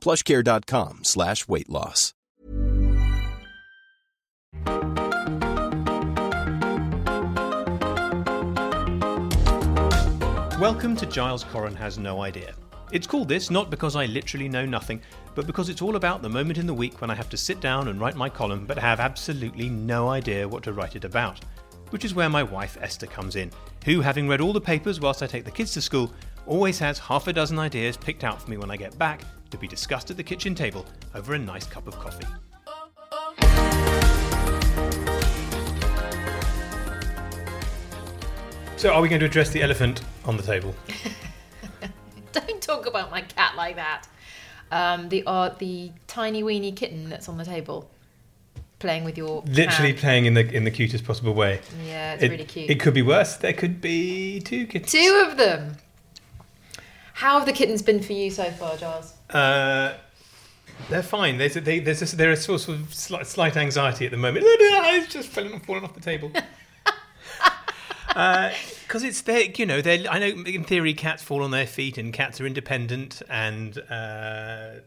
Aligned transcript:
plushcare.com 0.00 1.00
slash 1.04 1.46
weight 1.46 1.68
loss. 1.68 2.14
Welcome 10.60 10.94
to 10.96 11.06
Giles 11.06 11.44
Coren 11.44 11.74
Has 11.74 11.98
No 11.98 12.20
Idea. 12.22 12.54
It's 12.92 13.06
called 13.06 13.28
this 13.28 13.50
not 13.50 13.70
because 13.70 13.96
I 13.96 14.06
literally 14.06 14.48
know 14.48 14.66
nothing, 14.66 15.00
but 15.34 15.46
because 15.46 15.68
it's 15.68 15.80
all 15.80 15.96
about 15.96 16.20
the 16.20 16.28
moment 16.28 16.58
in 16.58 16.66
the 16.66 16.74
week 16.74 17.00
when 17.00 17.10
I 17.10 17.14
have 17.14 17.30
to 17.30 17.36
sit 17.36 17.60
down 17.60 17.88
and 17.88 18.00
write 18.00 18.16
my 18.16 18.28
column 18.28 18.66
but 18.66 18.76
have 18.76 19.00
absolutely 19.00 19.68
no 19.68 20.08
idea 20.08 20.46
what 20.46 20.62
to 20.64 20.72
write 20.72 20.96
it 20.96 21.04
about. 21.04 21.40
Which 21.90 22.04
is 22.04 22.14
where 22.14 22.28
my 22.28 22.42
wife 22.42 22.76
Esther 22.80 23.06
comes 23.06 23.36
in, 23.36 23.50
who, 23.84 24.00
having 24.00 24.28
read 24.28 24.40
all 24.40 24.52
the 24.52 24.60
papers 24.60 25.00
whilst 25.00 25.22
I 25.22 25.26
take 25.26 25.44
the 25.44 25.50
kids 25.50 25.72
to 25.74 25.80
school, 25.80 26.12
always 26.46 26.78
has 26.78 26.98
half 26.98 27.26
a 27.26 27.32
dozen 27.32 27.58
ideas 27.58 27.96
picked 27.96 28.24
out 28.24 28.42
for 28.42 28.50
me 28.50 28.56
when 28.58 28.70
I 28.70 28.76
get 28.76 28.98
back 28.98 29.22
to 29.50 29.58
be 29.58 29.66
discussed 29.68 30.10
at 30.10 30.16
the 30.16 30.22
kitchen 30.22 30.54
table 30.54 30.86
over 31.14 31.34
a 31.34 31.38
nice 31.38 31.66
cup 31.66 31.86
of 31.86 31.98
coffee. 31.98 32.26
So, 38.76 38.90
are 38.94 39.02
we 39.02 39.08
going 39.10 39.20
to 39.20 39.26
address 39.26 39.50
the 39.50 39.62
elephant 39.62 40.00
on 40.24 40.38
the 40.38 40.42
table? 40.42 40.74
Don't 42.32 42.62
talk 42.62 42.86
about 42.86 43.10
my 43.10 43.20
cat 43.20 43.54
like 43.54 43.76
that. 43.76 44.06
Um, 44.72 45.08
the 45.10 45.22
uh, 45.26 45.50
the 45.58 45.90
tiny 46.06 46.42
weeny 46.42 46.72
kitten 46.72 47.10
that's 47.10 47.28
on 47.28 47.36
the 47.36 47.44
table, 47.44 47.90
playing 48.78 49.04
with 49.04 49.18
your 49.18 49.42
Literally 49.46 49.90
hand. 49.90 49.98
playing 50.00 50.24
in 50.26 50.34
the 50.34 50.48
in 50.50 50.64
the 50.64 50.70
cutest 50.70 51.04
possible 51.04 51.34
way. 51.34 51.60
Yeah, 51.86 52.14
it's 52.14 52.22
It, 52.22 52.30
really 52.30 52.44
cute. 52.44 52.70
it 52.70 52.80
could 52.80 52.94
be 52.94 53.02
worse. 53.02 53.36
There 53.36 53.52
could 53.52 53.82
be 53.82 54.40
two 54.40 54.66
kittens. 54.66 54.90
Two 54.92 55.26
of 55.28 55.36
them. 55.36 55.76
How 57.14 57.36
have 57.36 57.46
the 57.46 57.52
kittens 57.52 57.82
been 57.82 58.00
for 58.02 58.14
you 58.14 58.30
so 58.30 58.50
far, 58.52 58.78
Giles? 58.78 59.12
Uh, 59.34 59.94
they're 60.88 61.02
fine. 61.02 61.38
There's 61.38 61.56
a, 61.56 61.60
they, 61.60 61.78
there's 61.78 62.12
a, 62.12 62.16
there 62.16 62.30
is 62.32 62.42
sort 62.44 62.68
of 62.68 62.92
slight, 62.94 63.26
slight 63.26 63.56
anxiety 63.56 64.04
at 64.06 64.10
the 64.10 64.16
moment. 64.16 64.44
It's 64.92 65.12
just 65.12 65.28
falling, 65.28 65.60
falling 65.60 65.84
off 65.84 65.94
the 65.94 66.00
table. 66.00 66.32
Because 68.08 69.04
it's 69.04 69.20
they, 69.22 69.52
you 69.56 69.66
know, 69.66 69.80
they. 69.80 70.06
I 70.08 70.18
know 70.18 70.26
in 70.44 70.64
theory 70.64 70.94
cats 70.94 71.22
fall 71.22 71.44
on 71.44 71.52
their 71.52 71.66
feet 71.66 71.96
and 71.96 72.12
cats 72.12 72.40
are 72.40 72.46
independent, 72.46 73.22
and 73.30 73.78
uh, 73.88 74.80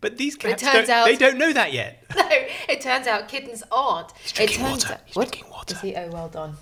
but 0.00 0.16
these 0.16 0.34
it 0.34 0.40
cats 0.40 0.62
turns 0.62 0.88
don't, 0.88 0.90
out- 0.90 1.04
they 1.06 1.16
don't 1.16 1.38
know 1.38 1.52
that 1.52 1.72
yet. 1.72 2.02
No, 2.16 2.28
it 2.68 2.80
turns 2.80 3.06
out 3.06 3.28
kittens 3.28 3.62
aren't. 3.70 4.10
it 4.10 4.32
drinking 4.34 4.56
turns 4.58 4.84
water. 4.84 4.94
out 4.94 5.00
He's 5.06 5.16
what? 5.16 5.30
drinking 5.30 5.50
water. 5.52 5.74
Is 5.76 5.80
he? 5.82 5.94
Oh, 5.94 6.10
well 6.10 6.28
done. 6.28 6.56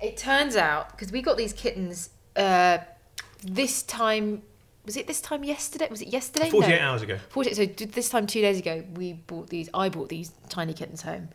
It 0.00 0.16
turns 0.16 0.56
out 0.56 0.92
because 0.92 1.12
we 1.12 1.20
got 1.20 1.36
these 1.36 1.52
kittens 1.52 2.08
uh, 2.36 2.78
this 3.42 3.82
time. 3.82 4.42
Was 4.88 4.96
it 4.96 5.06
this 5.06 5.20
time 5.20 5.44
yesterday? 5.44 5.86
Was 5.90 6.00
it 6.00 6.08
yesterday? 6.08 6.48
Forty-eight 6.48 6.80
No. 6.80 6.88
hours 6.88 7.02
ago. 7.02 7.18
48 7.28 7.78
so 7.78 7.84
this 7.84 8.08
time 8.08 8.26
two 8.26 8.40
days 8.40 8.58
ago 8.58 8.82
we 8.94 9.12
bought 9.12 9.50
these 9.50 9.68
i 9.74 9.90
bought 9.90 10.08
these 10.08 10.32
tiny 10.48 10.72
kittens 10.72 11.02
home 11.02 11.28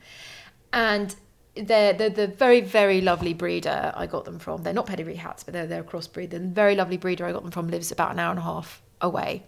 and 0.73 1.15
they're, 1.55 1.93
they're 1.93 2.09
the 2.09 2.25
very 2.25 2.61
very 2.61 2.99
lovely 2.99 3.31
breeder 3.35 3.93
i 3.95 4.07
got 4.07 4.25
them 4.25 4.39
from 4.39 4.63
they're 4.63 4.73
not 4.73 4.87
pedigree 4.87 5.13
hats 5.13 5.43
but 5.43 5.53
they're, 5.53 5.67
they're 5.67 5.81
a 5.81 5.83
crossbreed 5.83 6.31
the 6.31 6.39
very 6.39 6.73
lovely 6.75 6.97
breeder 6.97 7.27
i 7.27 7.31
got 7.31 7.43
them 7.43 7.51
from 7.51 7.67
lives 7.69 7.91
about 7.91 8.11
an 8.11 8.17
hour 8.17 8.31
and 8.31 8.39
a 8.39 8.43
half 8.43 8.81
away 9.01 9.43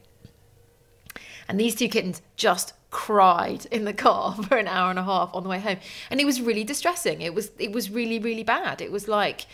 and 1.47 1.59
these 1.59 1.73
two 1.73 1.87
kittens 1.87 2.22
just 2.35 2.73
cried 2.91 3.66
in 3.72 3.85
the 3.85 3.93
car 3.93 4.35
for 4.47 4.55
an 4.57 4.67
hour 4.67 4.91
and 4.91 4.99
a 4.99 5.03
half 5.03 5.31
on 5.33 5.41
the 5.41 5.49
way 5.49 5.59
home 5.59 5.77
and 6.11 6.22
it 6.22 6.25
was 6.25 6.39
really 6.41 6.63
distressing 6.63 7.22
it 7.23 7.33
was 7.33 7.49
it 7.57 7.72
was 7.72 7.89
really 7.89 8.19
really 8.19 8.43
bad 8.43 8.81
it 8.81 8.91
was 8.91 9.07
like 9.07 9.47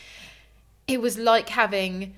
it 0.88 1.00
was 1.00 1.18
like 1.18 1.48
having 1.48 2.14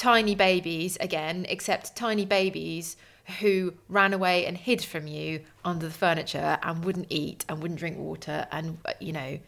tiny 0.00 0.34
babies 0.34 0.96
again, 0.98 1.44
except 1.48 1.94
tiny 1.94 2.24
babies 2.24 2.96
who 3.40 3.74
ran 3.88 4.14
away 4.14 4.46
and 4.46 4.56
hid 4.56 4.82
from 4.82 5.06
you 5.06 5.42
under 5.62 5.86
the 5.86 5.92
furniture 5.92 6.58
and 6.62 6.84
wouldn't 6.84 7.06
eat 7.10 7.44
and 7.48 7.60
wouldn't 7.60 7.78
drink 7.78 7.98
water 7.98 8.46
and 8.50 8.78
uh, 8.86 8.92
you 8.98 9.12
know 9.12 9.38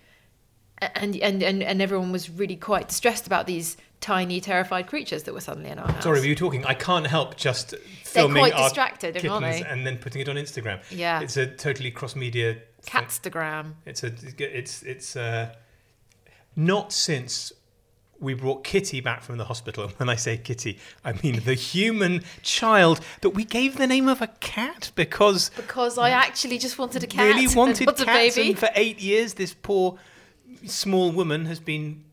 and 0.94 1.16
and 1.16 1.42
and, 1.42 1.62
and 1.62 1.80
everyone 1.80 2.12
was 2.12 2.28
really 2.28 2.56
quite 2.56 2.88
distressed 2.88 3.26
about 3.26 3.46
these 3.46 3.78
tiny 4.00 4.40
terrified 4.40 4.86
creatures 4.86 5.22
that 5.22 5.32
were 5.32 5.40
suddenly 5.40 5.70
in 5.70 5.78
our 5.78 5.90
house. 5.90 6.02
Sorry, 6.02 6.20
were 6.20 6.26
you 6.26 6.34
talking? 6.34 6.66
I 6.66 6.74
can't 6.74 7.06
help 7.06 7.36
just 7.36 7.74
filming 8.04 8.42
quite 8.42 8.52
our 8.52 8.64
distracted, 8.64 9.24
aren't 9.24 9.46
they? 9.46 9.62
and 9.62 9.86
then 9.86 9.96
putting 9.96 10.20
it 10.20 10.28
on 10.28 10.36
Instagram. 10.36 10.80
Yeah. 10.90 11.20
it's 11.22 11.36
a 11.36 11.46
totally 11.46 11.90
cross-media. 11.90 12.54
thing. 12.54 13.02
Catstagram. 13.02 13.74
It's 13.86 14.02
a 14.04 14.12
it's 14.38 14.82
it's 14.82 15.16
uh, 15.16 15.54
not 16.56 16.92
since 16.92 17.52
we 18.22 18.34
brought 18.34 18.64
Kitty 18.64 19.00
back 19.00 19.22
from 19.22 19.36
the 19.36 19.44
hospital. 19.44 19.88
When 19.98 20.08
I 20.08 20.14
say 20.16 20.36
Kitty, 20.38 20.78
I 21.04 21.12
mean 21.22 21.40
the 21.44 21.54
human 21.54 22.22
child 22.42 23.00
that 23.20 23.30
we 23.30 23.44
gave 23.44 23.76
the 23.76 23.86
name 23.86 24.08
of 24.08 24.22
a 24.22 24.28
cat 24.28 24.90
because 24.94 25.50
Because 25.56 25.98
I 25.98 26.10
actually 26.10 26.58
just 26.58 26.78
wanted 26.78 27.02
a 27.02 27.06
cat. 27.06 27.26
really 27.26 27.46
and 27.46 27.54
wanted 27.54 27.86
not 27.86 28.00
a 28.00 28.04
cats, 28.04 28.36
baby. 28.36 28.50
and 28.50 28.58
for 28.58 28.70
eight 28.74 29.00
years 29.00 29.34
this 29.34 29.54
poor 29.54 29.98
small 30.66 31.10
woman 31.10 31.46
has 31.46 31.60
been 31.60 32.04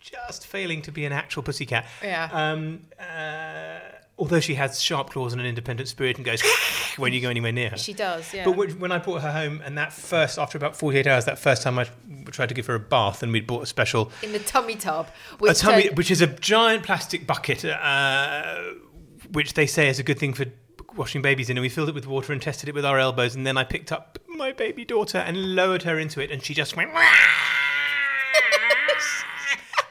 just 0.00 0.46
failing 0.46 0.82
to 0.82 0.90
be 0.90 1.04
an 1.04 1.12
actual 1.12 1.42
pussycat. 1.44 1.86
Yeah. 2.02 2.28
Um, 2.32 2.80
uh, 2.98 3.78
although 4.22 4.38
she 4.38 4.54
has 4.54 4.80
sharp 4.80 5.10
claws 5.10 5.32
and 5.32 5.40
an 5.40 5.48
independent 5.48 5.88
spirit 5.88 6.16
and 6.16 6.24
goes 6.24 6.40
when 6.96 7.12
you 7.12 7.20
go 7.20 7.28
anywhere 7.28 7.50
near 7.50 7.70
her. 7.70 7.76
She 7.76 7.92
does, 7.92 8.32
yeah. 8.32 8.44
But 8.44 8.52
when 8.78 8.92
I 8.92 8.98
brought 8.98 9.22
her 9.22 9.32
home, 9.32 9.60
and 9.64 9.76
that 9.76 9.92
first, 9.92 10.38
after 10.38 10.56
about 10.56 10.76
48 10.76 11.08
hours, 11.08 11.24
that 11.24 11.40
first 11.40 11.64
time 11.64 11.76
I 11.76 11.88
tried 12.30 12.48
to 12.50 12.54
give 12.54 12.66
her 12.66 12.76
a 12.76 12.80
bath, 12.80 13.24
and 13.24 13.32
we'd 13.32 13.48
bought 13.48 13.64
a 13.64 13.66
special, 13.66 14.12
in 14.22 14.30
the 14.30 14.38
tummy 14.38 14.76
tub, 14.76 15.08
a 15.32 15.36
which 15.38 15.58
tummy, 15.58 15.82
turned- 15.86 15.98
which 15.98 16.12
is 16.12 16.20
a 16.20 16.28
giant 16.28 16.84
plastic 16.84 17.26
bucket, 17.26 17.64
uh, 17.64 18.60
which 19.32 19.54
they 19.54 19.66
say 19.66 19.88
is 19.88 19.98
a 19.98 20.04
good 20.04 20.20
thing 20.20 20.34
for 20.34 20.44
washing 20.94 21.20
babies 21.20 21.50
in. 21.50 21.56
And 21.56 21.62
we 21.62 21.68
filled 21.68 21.88
it 21.88 21.94
with 21.96 22.06
water 22.06 22.32
and 22.32 22.40
tested 22.40 22.68
it 22.68 22.76
with 22.76 22.84
our 22.84 23.00
elbows. 23.00 23.34
And 23.34 23.44
then 23.44 23.56
I 23.56 23.64
picked 23.64 23.90
up 23.90 24.20
my 24.28 24.52
baby 24.52 24.84
daughter 24.84 25.18
and 25.18 25.56
lowered 25.56 25.82
her 25.82 25.98
into 25.98 26.20
it, 26.20 26.30
and 26.30 26.40
she 26.44 26.54
just 26.54 26.76
went. 26.76 26.92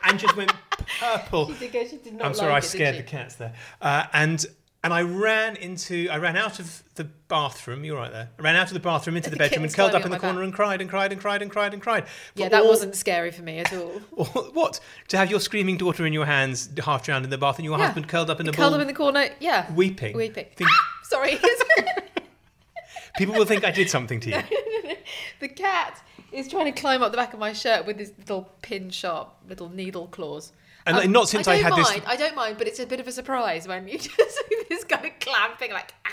and 0.03 0.17
just 0.17 0.37
went 0.37 0.53
purple. 0.99 1.47
She 1.53 1.59
did 1.59 1.71
go- 1.73 1.87
she 1.87 1.97
did 1.97 2.13
not 2.13 2.27
I'm 2.27 2.33
sorry, 2.33 2.51
like 2.51 2.63
I 2.63 2.65
scared 2.65 2.97
the 2.97 3.03
cats 3.03 3.35
there. 3.35 3.53
Uh, 3.81 4.05
and 4.13 4.45
and 4.83 4.91
I 4.95 5.03
ran 5.03 5.57
into, 5.57 6.09
I 6.09 6.17
ran 6.17 6.35
out 6.35 6.59
of 6.59 6.81
the 6.95 7.03
bathroom. 7.03 7.83
You're 7.85 7.97
right 7.97 8.11
there. 8.11 8.29
I 8.39 8.41
ran 8.41 8.55
out 8.55 8.65
of 8.69 8.73
the 8.73 8.79
bathroom 8.79 9.15
into 9.15 9.29
the, 9.29 9.35
The 9.35 9.39
bedroom 9.39 9.63
and 9.63 9.71
curled 9.71 9.93
up 9.93 10.05
in 10.05 10.09
the 10.11 10.17
corner 10.17 10.41
and 10.41 10.51
cried 10.51 10.81
and 10.81 10.89
cried 10.89 11.11
and 11.11 11.21
cried 11.21 11.43
and 11.43 11.51
cried 11.51 11.73
and 11.75 11.81
cried. 11.83 12.05
yeah, 12.33 12.49
that 12.49 12.63
all- 12.63 12.67
wasn't 12.69 12.95
scary 12.95 13.29
for 13.29 13.43
me 13.43 13.59
at 13.59 13.71
all. 13.73 13.89
what 14.53 14.79
to 15.09 15.17
have 15.17 15.29
your 15.29 15.39
screaming 15.39 15.77
daughter 15.77 16.03
in 16.07 16.13
your 16.13 16.25
hands, 16.25 16.67
half 16.83 17.03
drowned 17.03 17.25
in 17.25 17.29
the 17.29 17.37
bath, 17.37 17.57
and 17.59 17.65
your 17.65 17.77
Yeah. 17.77 17.85
husband 17.85 18.07
curled 18.07 18.31
up 18.31 18.39
in 18.39 18.47
a 18.47 18.51
Curled 18.51 18.73
up 18.73 18.81
in 18.81 18.87
the 18.87 18.93
corner, 18.93 19.29
yeah. 19.39 19.71
weeping. 19.73 20.17
Weeping. 20.17 20.47
Think- 20.55 20.69
Sorry. 21.03 21.37
people 23.17 23.35
will 23.35 23.45
think 23.45 23.63
I 23.63 23.71
did 23.71 23.87
something 23.89 24.19
to 24.21 24.29
you. 24.31 24.41
the 25.39 25.47
cat 25.47 26.01
is 26.31 26.47
trying 26.47 26.65
to 26.73 26.79
climb 26.81 27.03
up 27.03 27.11
the 27.11 27.17
back 27.17 27.33
of 27.33 27.39
my 27.39 27.53
shirt 27.53 27.85
with 27.85 27.99
his 27.99 28.13
little 28.17 28.49
pin 28.61 28.89
sharp 28.89 29.29
little 29.47 29.69
needle 29.69 30.07
claws. 30.07 30.53
Um, 30.87 30.95
And 30.97 31.13
not 31.13 31.29
since 31.29 31.47
I 31.47 31.55
don't 31.55 31.63
had 31.63 31.75
this- 31.75 31.89
mind, 31.89 32.03
I 32.07 32.15
don't 32.15 32.35
mind, 32.35 32.57
but 32.57 32.67
it's 32.67 32.79
a 32.79 32.85
bit 32.85 32.99
of 32.99 33.07
a 33.07 33.11
surprise 33.11 33.67
when 33.67 33.87
you 33.87 33.97
just 33.99 34.09
see 34.17 34.55
this 34.69 34.83
kind 34.83 35.05
of 35.05 35.11
clamping, 35.19 35.71
like. 35.71 35.93
ah. 36.05 36.09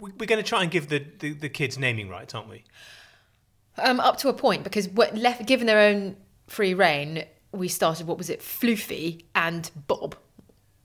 We- 0.00 0.12
We're 0.18 0.26
going 0.26 0.42
to 0.42 0.48
try 0.48 0.62
and 0.62 0.70
give 0.70 0.88
the, 0.88 1.04
the, 1.18 1.32
the 1.32 1.48
kids 1.48 1.78
naming 1.78 2.08
rights, 2.08 2.34
aren't 2.34 2.48
we? 2.48 2.64
Um, 3.78 3.98
up 4.00 4.18
to 4.18 4.28
a 4.28 4.32
point, 4.32 4.62
because 4.64 4.88
what 4.88 5.16
left 5.16 5.46
given 5.46 5.66
their 5.66 5.80
own 5.80 6.16
free 6.46 6.74
reign, 6.74 7.24
we 7.52 7.68
started 7.68 8.06
what 8.06 8.18
was 8.18 8.30
it, 8.30 8.40
Floofy 8.40 9.24
and 9.34 9.70
Bob. 9.86 10.16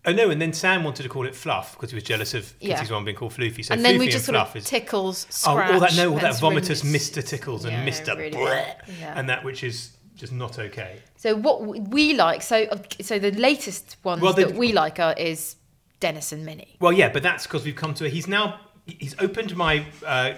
Oh 0.03 0.11
no, 0.11 0.31
and 0.31 0.41
then 0.41 0.51
Sam 0.51 0.83
wanted 0.83 1.03
to 1.03 1.09
call 1.09 1.27
it 1.27 1.35
Fluff 1.35 1.73
because 1.73 1.91
he 1.91 1.95
was 1.95 2.03
jealous 2.03 2.33
of 2.33 2.51
Yeah. 2.59 2.75
Kitty's 2.77 2.89
one 2.91 3.05
being 3.05 3.15
called 3.15 3.33
Floofy. 3.33 3.63
So 3.63 3.75
and 3.75 3.85
then 3.85 3.95
Floofy 3.95 3.99
we 3.99 4.07
just 4.09 4.25
sort 4.25 4.35
of 4.37 4.55
is 4.55 4.65
tickles, 4.65 5.27
oh, 5.45 5.51
all 5.51 5.79
that 5.79 5.95
no, 5.95 6.09
all 6.09 6.15
that 6.15 6.23
and 6.23 6.33
it's 6.33 6.41
really- 6.41 6.55
vomitous 6.55 6.83
Mister 6.83 7.21
Tickles 7.21 7.65
and 7.65 7.73
Yeah, 7.73 7.85
Mister 7.85 8.15
really 8.17 8.31
Bleh. 8.35 8.75
Yeah. 8.99 9.13
and 9.15 9.29
that 9.29 9.43
which 9.43 9.63
is 9.63 9.91
just 10.21 10.31
not 10.31 10.59
okay. 10.59 10.99
So 11.17 11.35
what 11.35 11.65
we 11.65 12.13
like, 12.13 12.43
so 12.43 12.67
so 13.01 13.17
the 13.17 13.31
latest 13.31 13.97
ones 14.03 14.21
Well, 14.21 14.33
that 14.33 14.53
we 14.53 14.71
like 14.71 14.99
are 14.99 15.13
is 15.17 15.55
Dennis 15.99 16.31
and 16.31 16.45
Minnie. 16.45 16.77
Well, 16.79 16.93
yeah, 16.93 17.09
but 17.09 17.23
that's 17.23 17.47
because 17.47 17.65
we've 17.65 17.75
come 17.75 17.95
to. 17.95 18.07
He's 18.07 18.27
now 18.27 18.59
he's 18.85 19.15
opened 19.19 19.55
my 19.55 19.83
uh, 20.05 20.33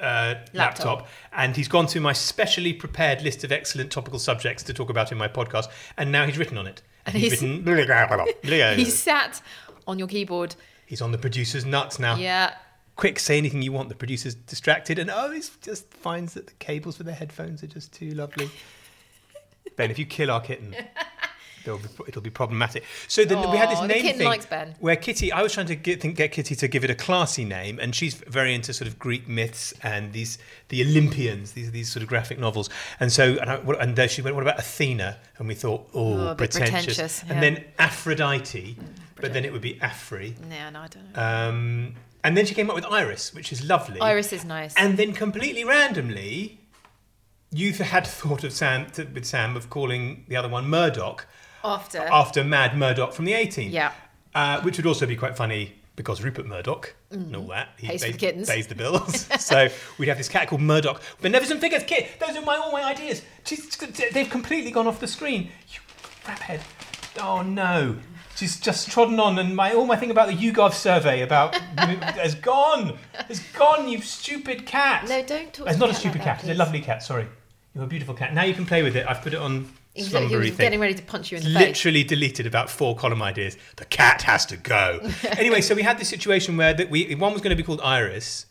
uh, 0.00 0.34
laptop. 0.52 1.06
and 1.32 1.56
he's 1.56 1.68
gone 1.68 1.86
through 1.86 2.00
my 2.00 2.12
specially 2.12 2.72
prepared 2.72 3.22
list 3.22 3.44
of 3.44 3.52
excellent 3.52 3.92
topical 3.92 4.18
subjects 4.18 4.64
to 4.64 4.74
talk 4.74 4.90
about 4.90 5.12
in 5.12 5.18
my 5.18 5.28
podcast, 5.28 5.68
and 5.96 6.10
now 6.10 6.26
he's 6.26 6.36
written 6.36 6.58
on 6.58 6.66
it. 6.66 6.82
And 7.06 7.14
he's- 7.14 7.30
written. 7.30 7.64
He 7.64 8.74
he's, 8.84 8.98
sat 8.98 9.40
on 9.86 9.98
your 9.98 10.08
keyboard. 10.08 10.56
He's 10.86 11.00
on 11.00 11.12
the 11.12 11.18
producer's 11.18 11.64
nuts 11.64 12.00
now. 12.00 12.16
Yeah. 12.16 12.54
Quick, 12.96 13.20
say 13.20 13.38
anything 13.38 13.62
you 13.62 13.72
want. 13.72 13.88
The 13.88 13.94
producer's 13.94 14.34
distracted, 14.34 14.98
and 14.98 15.08
oh, 15.08 15.30
he 15.30 15.40
just 15.62 15.88
finds 15.94 16.34
that 16.34 16.48
the 16.48 16.52
cables 16.54 16.96
for 16.96 17.04
the 17.04 17.12
headphones 17.12 17.62
are 17.62 17.68
just 17.68 17.92
too 17.92 18.10
lovely. 18.10 18.50
Ben, 19.80 19.90
if 19.90 19.98
you 19.98 20.06
kill 20.06 20.30
our 20.30 20.40
kitten. 20.40 20.74
It'll 21.62 21.76
be, 21.76 21.88
it'll 22.08 22.22
be 22.22 22.30
problematic. 22.30 22.84
So 23.06 23.22
then 23.26 23.38
we 23.50 23.58
had 23.58 23.68
this 23.70 23.82
name 23.82 24.16
thing 24.16 24.26
likes 24.26 24.46
Ben. 24.46 24.74
where 24.80 24.96
Kitty. 24.96 25.30
I 25.30 25.42
was 25.42 25.52
trying 25.52 25.66
to 25.66 25.76
get, 25.76 26.00
think, 26.00 26.16
get 26.16 26.32
Kitty 26.32 26.54
to 26.54 26.66
give 26.68 26.84
it 26.84 26.90
a 26.90 26.94
classy 26.94 27.44
name, 27.44 27.78
and 27.78 27.94
she's 27.94 28.14
very 28.14 28.54
into 28.54 28.72
sort 28.72 28.88
of 28.88 28.98
Greek 28.98 29.28
myths 29.28 29.74
and 29.82 30.14
these 30.14 30.38
the 30.68 30.80
Olympians, 30.82 31.52
these 31.52 31.70
these 31.70 31.92
sort 31.92 32.02
of 32.02 32.08
graphic 32.08 32.38
novels. 32.38 32.70
And 32.98 33.12
so 33.12 33.36
and, 33.38 33.50
I, 33.50 33.56
and 33.78 33.94
there 33.94 34.08
she 34.08 34.22
went, 34.22 34.36
"What 34.36 34.42
about 34.42 34.58
Athena?" 34.58 35.18
And 35.36 35.48
we 35.48 35.54
thought, 35.54 35.86
"Oh, 35.92 36.30
Oh, 36.30 36.34
pretentious." 36.34 36.96
pretentious, 36.96 37.24
And 37.28 37.42
then 37.42 37.62
Aphrodite, 37.78 38.78
but 39.16 39.34
then 39.34 39.44
it 39.44 39.52
would 39.52 39.60
be 39.60 39.74
Afri. 39.74 40.34
Yeah, 40.50 40.70
no, 40.70 40.80
I 40.80 40.88
don't 40.88 41.12
know. 41.14 41.22
Um, 41.22 41.94
and 42.24 42.36
then 42.38 42.46
she 42.46 42.54
came 42.54 42.70
up 42.70 42.74
with 42.76 42.86
Iris, 42.86 43.34
which 43.34 43.52
is 43.52 43.62
lovely. 43.68 44.00
Iris 44.00 44.32
is 44.32 44.46
nice. 44.46 44.74
And 44.76 44.96
then 44.98 45.12
completely 45.12 45.64
randomly, 45.64 46.59
you 47.52 47.72
had 47.72 48.06
thought 48.06 48.44
of 48.44 48.52
Sam 48.52 48.86
to, 48.92 49.04
with 49.04 49.24
Sam 49.24 49.56
of 49.56 49.70
calling 49.70 50.24
the 50.28 50.36
other 50.36 50.48
one 50.48 50.68
Murdoch 50.68 51.26
After. 51.64 51.98
after 51.98 52.44
Mad 52.44 52.76
Murdoch 52.76 53.12
from 53.12 53.24
the 53.24 53.32
A-Team. 53.34 53.70
Yeah. 53.72 53.92
Uh, 54.34 54.60
which 54.62 54.76
would 54.76 54.86
also 54.86 55.06
be 55.06 55.16
quite 55.16 55.36
funny 55.36 55.74
because 55.96 56.22
Rupert 56.22 56.46
Murdoch 56.46 56.94
and 57.10 57.34
all 57.34 57.48
that. 57.48 57.70
He 57.76 57.88
Mm-hmm. 57.88 57.92
Pays 57.92 58.12
the 58.12 58.12
kittens. 58.18 58.48
pays 58.48 58.66
the 58.68 58.74
bills. 58.76 59.26
so 59.44 59.68
we'd 59.98 60.08
have 60.08 60.16
this 60.18 60.28
cat 60.28 60.48
called 60.48 60.60
Murdoch. 60.62 61.02
Beneficent 61.20 61.60
Figures 61.60 61.82
Kit. 61.82 62.08
Those 62.20 62.36
are 62.36 62.42
my 62.42 62.56
all 62.56 62.70
my 62.72 62.84
ideas. 62.84 63.22
They've 64.12 64.30
completely 64.30 64.70
gone 64.70 64.86
off 64.86 65.00
the 65.00 65.08
screen. 65.08 65.50
You 65.68 65.80
craphead. 66.24 66.60
Oh 67.20 67.42
no. 67.42 67.96
She's 68.40 68.58
just 68.58 68.90
trodden 68.90 69.20
on, 69.20 69.38
and 69.38 69.54
my 69.54 69.74
all 69.74 69.84
my 69.84 69.96
thing 69.96 70.10
about 70.10 70.28
the 70.28 70.34
YouGov 70.34 70.72
survey 70.72 71.20
about 71.20 71.54
has 71.76 72.34
gone. 72.34 72.96
It's 73.28 73.40
gone. 73.52 73.86
You 73.86 74.00
stupid 74.00 74.64
cat. 74.64 75.06
No, 75.06 75.22
don't 75.22 75.52
talk 75.52 75.68
It's 75.68 75.78
not 75.78 75.90
a 75.90 75.94
stupid 75.94 76.20
like 76.20 76.24
cat. 76.24 76.40
It's 76.40 76.48
a 76.48 76.54
lovely 76.54 76.80
cat. 76.80 77.02
Sorry, 77.02 77.26
you're 77.74 77.84
a 77.84 77.86
beautiful 77.86 78.14
cat. 78.14 78.32
Now 78.32 78.44
you 78.44 78.54
can 78.54 78.64
play 78.64 78.82
with 78.82 78.96
it. 78.96 79.04
I've 79.06 79.20
put 79.20 79.34
it 79.34 79.40
on 79.40 79.68
he 79.92 80.00
was, 80.00 80.08
he 80.10 80.14
was 80.14 80.30
slumbery 80.30 80.48
thing 80.48 80.64
getting 80.64 80.80
ready 80.80 80.94
to 80.94 81.02
punch 81.02 81.30
you 81.30 81.36
in 81.36 81.44
the 81.44 81.50
face. 81.50 81.58
literally 81.58 82.02
deleted 82.02 82.46
about 82.46 82.70
four 82.70 82.96
column 82.96 83.20
ideas. 83.20 83.58
The 83.76 83.84
cat 83.84 84.22
has 84.22 84.46
to 84.46 84.56
go. 84.56 85.06
anyway, 85.36 85.60
so 85.60 85.74
we 85.74 85.82
had 85.82 85.98
this 85.98 86.08
situation 86.08 86.56
where 86.56 86.72
that 86.72 86.88
we 86.88 87.14
one 87.16 87.34
was 87.34 87.42
going 87.42 87.54
to 87.54 87.62
be 87.62 87.62
called 87.62 87.82
Iris. 87.82 88.46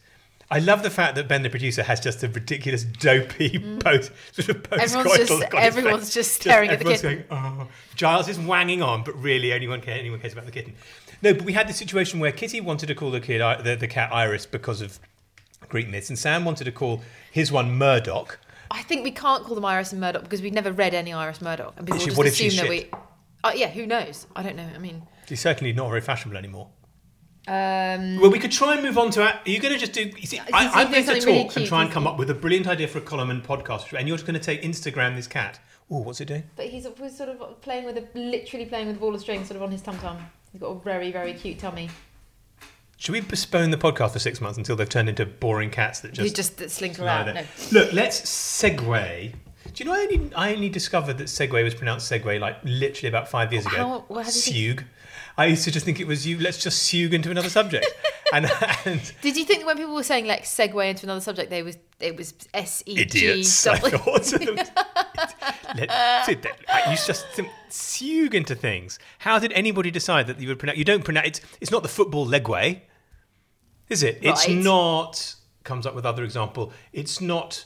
I 0.52 0.60
love 0.60 0.82
the 0.82 0.90
fact 0.90 1.16
that 1.16 1.28
Ben, 1.28 1.44
the 1.44 1.50
producer, 1.50 1.84
has 1.84 2.00
just 2.00 2.24
a 2.24 2.28
ridiculous 2.28 2.84
dopey 2.84 3.60
post 3.80 4.12
sort 4.32 4.50
of 4.50 4.64
post. 4.64 4.96
Mm. 4.96 5.00
Everyone's 5.00 5.28
just- 5.28 5.54
everyone's 5.54 6.14
just 6.14 6.34
staring 6.36 6.72
at 6.72 6.80
the 6.80 6.86
Going, 6.86 7.24
oh. 7.30 7.68
Giles 7.96 8.28
is 8.28 8.40
wanging 8.40 8.82
on, 8.82 9.04
but 9.04 9.16
really 9.16 9.52
anyone 9.52 9.80
care, 9.82 9.98
anyone 9.98 10.20
cares 10.20 10.34
about 10.34 10.46
the 10.46 10.52
kitten. 10.52 10.74
No, 11.22 11.34
but 11.34 11.44
we 11.44 11.54
had 11.54 11.68
this 11.68 11.78
situation 11.78 12.20
where 12.20 12.32
Kitty 12.32 12.62
wanted 12.62 12.88
to 12.88 12.96
call 12.96 13.12
the 13.12 13.20
kid 13.20 13.42
the, 13.64 13.76
the 13.76 13.88
cat 13.88 14.12
Iris 14.12 14.46
because 14.46 14.82
of 14.82 15.00
Greek 15.68 15.90
myths, 15.90 16.10
and 16.10 16.18
Sam 16.18 16.46
wanted 16.46 16.64
to 16.64 16.72
call 16.72 17.02
his 17.32 17.52
one 17.52 17.78
Murdoch. 17.78 18.40
I 18.72 18.82
think 18.84 19.04
we 19.04 19.12
can't 19.12 19.44
call 19.44 19.56
them 19.56 19.66
Iris 19.66 19.92
and 19.92 20.02
Murdoch 20.02 20.24
because 20.24 20.42
we've 20.42 20.54
never 20.54 20.72
read 20.72 20.94
any 20.94 21.12
Iris 21.14 21.42
Murdoch, 21.42 21.74
and 21.78 21.86
people 21.86 22.00
what 22.16 22.26
just 22.26 22.40
assume 22.40 22.68
that 22.68 22.74
shit? 22.74 22.94
we. 22.94 23.00
Uh, 23.44 23.52
yeah, 23.56 23.70
who 23.70 23.86
knows? 23.86 24.28
I 24.36 24.44
don't 24.44 24.56
know. 24.56 24.68
I 24.74 24.78
mean, 24.80 25.04
He's 25.28 25.40
certainly 25.42 25.74
not 25.74 25.90
very 25.90 26.02
fashionable 26.02 26.38
anymore. 26.38 26.70
Um, 27.50 28.20
Well, 28.22 28.30
we 28.30 28.38
could 28.38 28.52
try 28.52 28.76
and 28.76 28.84
move 28.84 28.98
on 28.98 29.10
to. 29.12 29.24
Are 29.24 29.40
you 29.46 29.60
going 29.60 29.74
to 29.74 29.80
just 29.80 29.94
do? 29.94 30.04
You 30.18 30.28
see, 30.28 30.40
I, 30.40 30.46
I'm 30.54 30.92
going 30.92 31.04
to 31.04 31.14
talk 31.14 31.22
something 31.22 31.36
really 31.36 31.50
and 31.56 31.66
try 31.66 31.82
and 31.82 31.92
come 31.92 32.06
up 32.06 32.18
with 32.18 32.30
a 32.30 32.36
brilliant 32.36 32.68
idea 32.68 32.88
for 32.88 33.00
a 33.00 33.02
column 33.02 33.32
and 33.32 33.44
podcast, 33.44 33.98
and 33.98 34.08
you're 34.08 34.18
just 34.18 34.28
going 34.28 34.40
to 34.40 34.46
take 34.46 34.62
Instagram 34.62 35.16
this 35.16 35.28
cat. 35.28 35.60
Oh, 35.92 36.02
what's 36.02 36.22
it 36.22 36.26
doing? 36.26 36.44
but 36.56 36.68
he's 36.68 36.84
sort 36.84 37.30
of 37.30 37.62
playing 37.62 37.86
with 37.86 37.98
a 37.98 38.08
literally 38.14 38.68
playing 38.68 38.88
with 38.88 38.98
a 38.98 39.00
ball 39.00 39.16
of 39.16 39.22
string, 39.22 39.44
sort 39.44 39.56
of 39.56 39.64
on 39.64 39.72
his 39.72 39.82
tum 39.82 39.98
tum. 39.98 40.20
He's 40.52 40.62
got 40.62 40.68
a 40.68 40.80
very 40.80 41.12
very 41.12 41.34
cute 41.34 41.58
tummy. 41.58 41.90
Should 42.98 43.14
we 43.14 43.22
postpone 43.22 43.72
the 43.72 43.78
podcast 43.78 44.12
for 44.12 44.20
six 44.20 44.42
months 44.42 44.58
until 44.58 44.76
they've 44.76 44.88
turned 44.88 45.08
into 45.08 45.26
boring 45.26 45.72
cats 45.72 46.02
that 46.02 46.18
Who 46.18 46.24
just, 46.24 46.36
just 46.36 46.58
that 46.58 46.70
slink 46.70 47.00
around. 47.00 47.34
No. 47.34 47.44
Look, 47.72 47.94
let's 47.94 48.22
segue. 48.22 49.34
Do 49.80 49.86
you 49.86 49.92
know 49.92 49.96
I 49.98 50.02
only 50.04 50.36
I 50.36 50.54
only 50.54 50.68
discovered 50.68 51.20
that 51.20 51.28
Segway 51.28 51.64
was 51.64 51.74
pronounced 51.74 52.12
Segway 52.12 52.38
like 52.38 52.58
literally 52.66 53.08
about 53.08 53.30
five 53.30 53.54
years 53.54 53.66
ago. 53.66 53.78
How- 53.78 54.06
what- 54.10 54.26
how 54.26 54.32
did 54.32 54.78
Sug. 54.78 54.84
I 55.38 55.46
used 55.46 55.64
to 55.64 55.72
just 55.72 55.86
think 55.86 56.02
it 56.02 56.06
was 56.06 56.28
you. 56.28 56.38
Let's 56.38 56.62
just 56.62 56.84
sug 56.84 57.14
into 57.14 57.32
another 57.32 57.48
subject, 57.50 57.86
and, 58.34 58.52
and 58.84 59.14
Did 59.22 59.38
you 59.38 59.46
think 59.46 59.60
that 59.62 59.68
when 59.68 59.78
people 59.78 59.96
were 59.96 60.04
saying 60.04 60.28
like 60.28 60.44
segue 60.44 60.86
into 60.90 61.06
another 61.06 61.22
subject, 61.22 61.50
they 61.50 61.64
was 61.64 61.78
it 62.02 62.18
was 62.18 62.34
S 62.54 62.84
E 62.88 62.96
G 62.96 63.02
idiots. 63.04 63.66
I 63.68 63.78
thought. 63.80 64.34
Let, 65.78 66.26
sit 66.26 66.42
there. 66.42 66.52
I 66.68 66.92
used 66.92 67.06
to 67.06 67.14
just 67.14 67.26
sug 67.70 68.36
into 68.36 68.56
things. 68.56 69.00
How 69.20 69.40
did 69.40 69.54
anybody 69.54 69.92
decide 69.92 70.28
that 70.28 70.42
you 70.42 70.50
would 70.50 70.60
pronounce? 70.60 70.78
You 70.78 70.84
don't 70.84 71.06
pronounce. 71.06 71.28
It's, 71.28 71.42
it's 71.62 71.72
not 71.72 71.84
the 71.84 71.90
football 71.90 72.28
legway, 72.28 72.82
is 73.88 74.04
it? 74.04 74.20
It's 74.22 74.46
not. 74.50 75.36
Comes 75.64 75.86
up 75.86 75.96
with 75.96 76.06
other 76.06 76.26
example. 76.26 76.74
It's 76.92 77.22
not. 77.22 77.64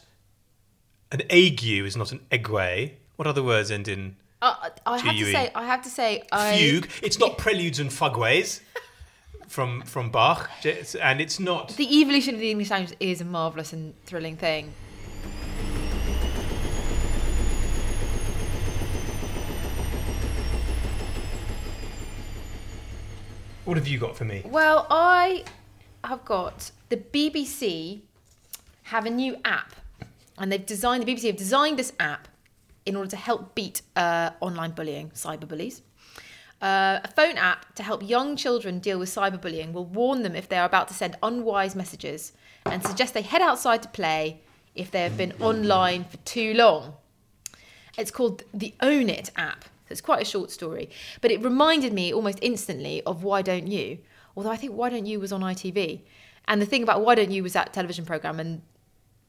An 1.13 1.21
ague 1.29 1.63
is 1.63 1.95
not 1.95 2.11
an 2.11 2.19
egway. 2.31 2.93
What 3.17 3.27
other 3.27 3.43
words 3.43 3.69
end 3.71 3.87
in 3.87 4.15
Uh, 4.41 4.55
I 4.85 4.97
have 4.97 5.11
to 5.15 5.23
GUE. 5.23 5.31
say, 5.31 5.51
I 5.55 5.63
have 5.65 5.81
to 5.83 5.89
say, 5.89 6.23
I 6.31 6.57
fugue? 6.57 6.89
It's 7.01 7.17
not 7.19 7.37
preludes 7.37 7.79
and 7.79 7.89
fugues 7.93 8.59
from 9.47 9.83
from 9.83 10.09
Bach, 10.09 10.49
It's- 10.65 10.95
and 10.95 11.21
it's 11.21 11.39
not. 11.39 11.69
the 11.77 11.87
evolution 12.01 12.33
of 12.33 12.41
the 12.41 12.49
English 12.49 12.71
language 12.71 12.97
is 12.99 13.21
a 13.21 13.25
marvelous 13.25 13.71
and 13.73 13.93
thrilling 14.05 14.35
thing. 14.37 14.73
What 23.65 23.77
have 23.77 23.87
you 23.87 23.97
got 23.97 24.17
for 24.17 24.25
me? 24.25 24.41
Well, 24.45 24.85
I 24.89 25.45
have 26.03 26.25
got 26.25 26.71
the 26.89 26.97
BBC 26.97 28.01
have 28.83 29.05
a 29.05 29.09
new 29.09 29.37
app, 29.45 29.73
and 30.37 30.51
they've 30.51 30.65
designed 30.65 31.05
the 31.05 31.13
BBC 31.13 31.27
have 31.27 31.37
designed 31.37 31.77
this 31.77 31.93
app 31.99 32.27
in 32.85 32.95
order 32.95 33.09
to 33.09 33.15
help 33.15 33.55
beat 33.55 33.81
uh, 33.95 34.31
online 34.39 34.71
bullying, 34.71 35.09
cyberbullies. 35.11 35.81
Uh, 36.61 36.99
a 37.03 37.07
phone 37.09 37.37
app 37.37 37.73
to 37.75 37.83
help 37.83 38.07
young 38.07 38.35
children 38.35 38.79
deal 38.79 38.97
with 38.97 39.09
cyberbullying 39.09 39.73
will 39.73 39.85
warn 39.85 40.23
them 40.23 40.35
if 40.35 40.47
they 40.47 40.57
are 40.57 40.65
about 40.65 40.87
to 40.87 40.93
send 40.93 41.17
unwise 41.21 41.75
messages 41.75 42.31
and 42.65 42.81
suggest 42.83 43.13
they 43.13 43.21
head 43.21 43.41
outside 43.41 43.83
to 43.83 43.89
play 43.89 44.39
if 44.75 44.89
they 44.89 45.03
have 45.03 45.17
been 45.17 45.33
online 45.39 46.05
for 46.05 46.17
too 46.17 46.53
long. 46.53 46.93
It's 47.97 48.11
called 48.11 48.43
the 48.53 48.73
Own 48.81 49.09
It 49.09 49.29
app. 49.35 49.65
So 49.65 49.91
it's 49.91 50.01
quite 50.01 50.21
a 50.21 50.25
short 50.25 50.51
story, 50.51 50.89
but 51.19 51.31
it 51.31 51.43
reminded 51.43 51.91
me 51.91 52.13
almost 52.13 52.39
instantly 52.41 53.03
of 53.03 53.23
Why 53.23 53.41
Don't 53.41 53.67
You? 53.67 53.99
Although 54.35 54.51
I 54.51 54.55
think 54.55 54.73
Why 54.73 54.89
Don't 54.89 55.05
You 55.05 55.19
was 55.19 55.33
on 55.33 55.41
ITV. 55.41 56.01
And 56.47 56.61
the 56.61 56.65
thing 56.65 56.83
about 56.83 57.01
Why 57.01 57.15
Don't 57.15 57.31
You 57.31 57.43
was 57.43 57.53
that 57.53 57.73
television 57.73 58.05
program, 58.05 58.39
and 58.39 58.61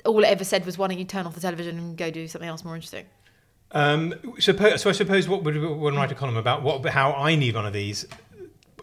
all 0.04 0.22
it 0.22 0.26
ever 0.28 0.44
said 0.44 0.64
was, 0.66 0.78
Why 0.78 0.88
don't 0.88 0.98
you 0.98 1.04
turn 1.04 1.26
off 1.26 1.34
the 1.34 1.40
television 1.40 1.78
and 1.78 1.96
go 1.96 2.10
do 2.10 2.26
something 2.28 2.48
else 2.48 2.64
more 2.64 2.74
interesting? 2.74 3.06
Um, 3.72 4.12
suppo- 4.38 4.78
so 4.78 4.88
I 4.88 4.92
suppose 4.92 5.28
what 5.28 5.42
would 5.42 5.60
one 5.62 5.96
write 5.96 6.12
a 6.12 6.14
column 6.14 6.36
about? 6.36 6.62
What 6.62 6.84
how 6.86 7.12
I 7.12 7.34
need 7.34 7.54
one 7.56 7.66
of 7.66 7.72
these, 7.72 8.06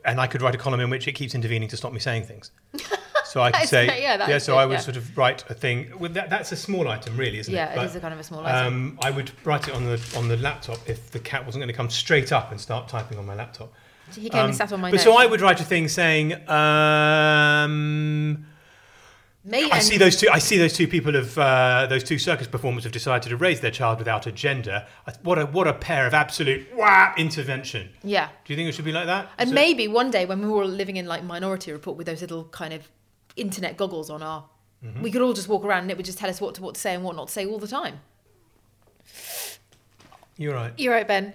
and 0.03 0.19
I 0.19 0.27
could 0.27 0.41
write 0.41 0.55
a 0.55 0.57
column 0.57 0.79
in 0.81 0.89
which 0.89 1.07
it 1.07 1.13
keeps 1.13 1.33
intervening 1.33 1.69
to 1.69 1.77
stop 1.77 1.93
me 1.93 1.99
saying 1.99 2.23
things. 2.23 2.51
So 3.23 3.41
I 3.41 3.49
could 3.53 3.69
say, 3.69 4.01
yeah, 4.01 4.27
is 4.29 4.43
so 4.43 4.55
good, 4.55 4.59
I 4.59 4.65
would 4.65 4.73
yeah. 4.73 4.79
sort 4.79 4.97
of 4.97 5.17
write 5.17 5.49
a 5.49 5.53
thing. 5.53 5.93
Well, 5.97 6.11
that, 6.11 6.29
that's 6.29 6.51
a 6.51 6.57
small 6.57 6.89
item, 6.89 7.15
really, 7.15 7.39
isn't 7.39 7.53
Yeah, 7.53 7.71
it? 7.71 7.77
Yeah, 7.77 7.83
it 7.83 7.85
is 7.85 7.95
a 7.95 8.01
kind 8.01 8.13
of 8.13 8.19
a 8.19 8.23
small 8.25 8.45
item. 8.45 8.67
Um, 8.67 8.99
I 9.01 9.09
would 9.09 9.31
write 9.45 9.69
it 9.69 9.73
on 9.73 9.85
the 9.85 10.13
on 10.17 10.27
the 10.27 10.35
laptop 10.35 10.79
if 10.85 11.11
the 11.11 11.19
cat 11.19 11.45
wasn't 11.45 11.61
going 11.61 11.69
to 11.69 11.73
come 11.73 11.89
straight 11.89 12.33
up 12.33 12.51
and 12.51 12.59
start 12.59 12.89
typing 12.89 13.17
on 13.17 13.25
my 13.25 13.33
laptop. 13.33 13.71
He 14.13 14.29
came 14.29 14.41
Um, 14.41 14.45
and 14.47 14.55
sat 14.57 14.73
on 14.73 14.81
my 14.81 14.89
but 14.91 14.95
notes. 14.97 15.05
so 15.05 15.13
I 15.17 15.27
would 15.27 15.39
write 15.39 15.61
a 15.61 15.63
thing 15.63 15.87
saying, 15.87 16.33
um, 16.49 18.45
I 19.43 19.57
and- 19.73 19.83
see 19.83 19.97
those 19.97 20.17
two. 20.17 20.29
I 20.31 20.37
see 20.39 20.57
those 20.59 20.73
two 20.73 20.87
people 20.87 21.15
of 21.15 21.35
uh, 21.37 21.87
those 21.89 22.03
two 22.03 22.19
circus 22.19 22.47
performers 22.47 22.83
have 22.83 22.91
decided 22.93 23.27
to 23.29 23.37
raise 23.37 23.59
their 23.61 23.71
child 23.71 23.97
without 23.97 24.27
a 24.27 24.31
gender. 24.31 24.85
What 25.23 25.39
a 25.39 25.45
what 25.47 25.67
a 25.67 25.73
pair 25.73 26.05
of 26.05 26.13
absolute 26.13 26.67
wah 26.75 27.13
intervention. 27.17 27.89
Yeah. 28.03 28.29
Do 28.45 28.53
you 28.53 28.57
think 28.57 28.69
it 28.69 28.73
should 28.73 28.85
be 28.85 28.91
like 28.91 29.07
that? 29.07 29.29
And 29.39 29.51
maybe 29.51 29.87
one 29.87 30.11
day 30.11 30.25
when 30.25 30.41
we 30.41 30.47
were 30.47 30.61
all 30.63 30.67
living 30.69 30.97
in 30.97 31.07
like 31.07 31.23
Minority 31.23 31.71
Report 31.71 31.97
with 31.97 32.05
those 32.05 32.21
little 32.21 32.43
kind 32.45 32.71
of 32.73 32.87
internet 33.35 33.77
goggles 33.77 34.09
on 34.09 34.21
our, 34.21 34.45
Mm-hmm. 34.83 35.03
we 35.03 35.11
could 35.11 35.21
all 35.21 35.33
just 35.33 35.47
walk 35.47 35.63
around 35.63 35.83
and 35.83 35.91
it 35.91 35.97
would 35.97 36.07
just 36.07 36.17
tell 36.17 36.27
us 36.29 36.41
what 36.41 36.55
to 36.55 36.61
what 36.63 36.73
to 36.73 36.81
say 36.81 36.95
and 36.95 37.03
what 37.03 37.15
not 37.15 37.27
to 37.27 37.33
say 37.33 37.45
all 37.45 37.59
the 37.59 37.67
time. 37.67 37.99
you're 40.37 40.53
right. 40.55 40.73
You're 40.77 40.93
right, 40.93 41.07
Ben. 41.07 41.33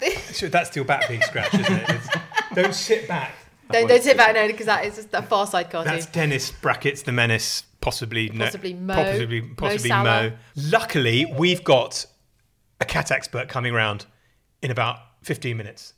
So 0.32 0.48
that's 0.48 0.70
still 0.70 0.84
back 0.84 1.08
being 1.08 1.22
scratched, 1.22 1.54
isn't 1.54 1.72
it? 1.72 1.82
It's- 1.90 2.08
don't 2.54 2.74
sit 2.74 3.08
back. 3.08 3.34
Don't, 3.70 3.88
don't 3.88 4.02
sit 4.02 4.16
back 4.16 4.34
no, 4.34 4.46
because 4.46 4.66
that 4.66 4.84
is 4.84 4.96
just 4.96 5.12
a 5.12 5.22
Far 5.22 5.46
Side 5.46 5.70
cartoon. 5.70 5.92
That's 5.92 6.06
Dennis 6.06 6.50
brackets 6.50 7.02
the 7.02 7.12
menace, 7.12 7.64
possibly 7.80 8.28
no- 8.30 8.44
Possibly 8.44 8.74
Mo. 8.74 8.94
possibly 8.94 9.40
Mo 9.40 9.54
possibly 9.56 9.88
Salah. 9.88 10.30
Mo. 10.30 10.36
Luckily, 10.56 11.26
we've 11.36 11.64
got 11.64 12.06
a 12.80 12.84
cat 12.84 13.10
expert 13.10 13.48
coming 13.48 13.72
round 13.74 14.06
in 14.62 14.70
about 14.70 14.98
fifteen 15.22 15.56
minutes, 15.56 15.94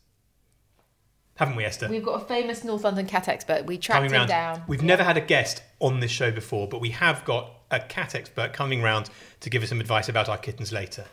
haven't 1.34 1.56
we, 1.56 1.64
Esther? 1.64 1.88
We've 1.88 2.04
got 2.04 2.22
a 2.22 2.24
famous 2.24 2.64
North 2.64 2.84
London 2.84 3.06
cat 3.06 3.28
expert. 3.28 3.66
We 3.66 3.76
tracked 3.78 3.96
coming 3.98 4.10
him 4.10 4.16
round. 4.16 4.28
down. 4.28 4.62
We've 4.66 4.82
never 4.82 5.04
had 5.04 5.16
a 5.16 5.22
guest 5.22 5.62
on 5.80 6.00
this 6.00 6.10
show 6.10 6.30
before, 6.30 6.68
but 6.68 6.80
we 6.80 6.90
have 6.90 7.24
got 7.24 7.52
a 7.70 7.80
cat 7.80 8.14
expert 8.14 8.52
coming 8.52 8.80
round 8.82 9.10
to 9.40 9.50
give 9.50 9.62
us 9.62 9.68
some 9.68 9.80
advice 9.80 10.08
about 10.08 10.28
our 10.28 10.38
kittens 10.38 10.72
later. 10.72 11.04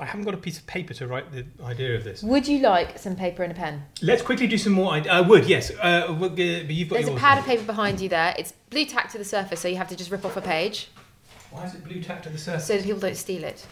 I 0.00 0.04
haven't 0.06 0.24
got 0.24 0.34
a 0.34 0.38
piece 0.38 0.58
of 0.58 0.66
paper 0.66 0.94
to 0.94 1.06
write 1.06 1.30
the 1.32 1.46
idea 1.64 1.94
of 1.94 2.02
this. 2.02 2.22
Would 2.22 2.48
you 2.48 2.58
like 2.60 2.98
some 2.98 3.14
paper 3.14 3.42
and 3.42 3.52
a 3.52 3.54
pen? 3.54 3.84
Let's 4.00 4.22
quickly 4.22 4.46
do 4.48 4.58
some 4.58 4.72
more. 4.72 4.92
I 4.92 5.00
uh, 5.00 5.22
would 5.28 5.46
yes. 5.46 5.70
Uh, 5.70 6.12
but 6.12 6.36
you've 6.38 6.88
got 6.88 6.96
There's 6.96 7.08
a 7.08 7.14
pad 7.14 7.38
of 7.38 7.44
paper 7.44 7.62
behind 7.64 8.00
you 8.00 8.08
there. 8.08 8.34
It's 8.36 8.52
blue 8.70 8.84
tack 8.84 9.12
to 9.12 9.18
the 9.18 9.24
surface, 9.24 9.60
so 9.60 9.68
you 9.68 9.76
have 9.76 9.88
to 9.88 9.96
just 9.96 10.10
rip 10.10 10.24
off 10.24 10.36
a 10.36 10.40
page 10.40 10.88
Why 11.50 11.66
is 11.66 11.74
it 11.74 11.84
blue 11.84 12.02
tacked 12.02 12.24
to 12.24 12.30
the 12.30 12.38
surface? 12.38 12.66
so 12.66 12.76
that 12.76 12.84
people 12.84 13.00
don't 13.00 13.16
steal 13.16 13.44
it. 13.44 13.64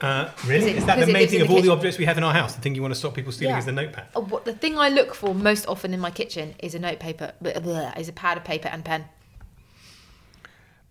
Uh, 0.00 0.30
really? 0.46 0.70
it- 0.72 0.76
Is 0.78 0.86
that 0.86 0.98
the 0.98 1.12
main 1.12 1.28
thing 1.28 1.42
of 1.42 1.48
the 1.48 1.54
all 1.54 1.62
the 1.62 1.70
objects 1.70 1.98
we 1.98 2.06
have 2.06 2.18
in 2.18 2.24
our 2.24 2.32
house? 2.32 2.54
The 2.56 2.62
thing 2.62 2.74
you 2.74 2.82
want 2.82 2.94
to 2.94 2.98
stop 2.98 3.14
people 3.14 3.30
stealing 3.30 3.52
Yeah. 3.54 3.58
is 3.58 3.66
the 3.66 3.72
notepad. 3.72 4.06
Oh, 4.16 4.22
what 4.22 4.44
the 4.46 4.54
thing 4.54 4.76
I 4.78 4.88
look 4.88 5.14
for 5.14 5.34
most 5.34 5.68
often 5.68 5.94
in 5.94 6.00
my 6.00 6.10
kitchen 6.10 6.54
is 6.58 6.74
a 6.74 6.78
notepaper. 6.80 7.32
blah, 7.40 7.60
blah, 7.60 7.92
Is 7.96 8.08
a 8.08 8.12
pad 8.12 8.38
of 8.38 8.44
paper 8.44 8.68
and 8.68 8.84
pen. 8.84 9.04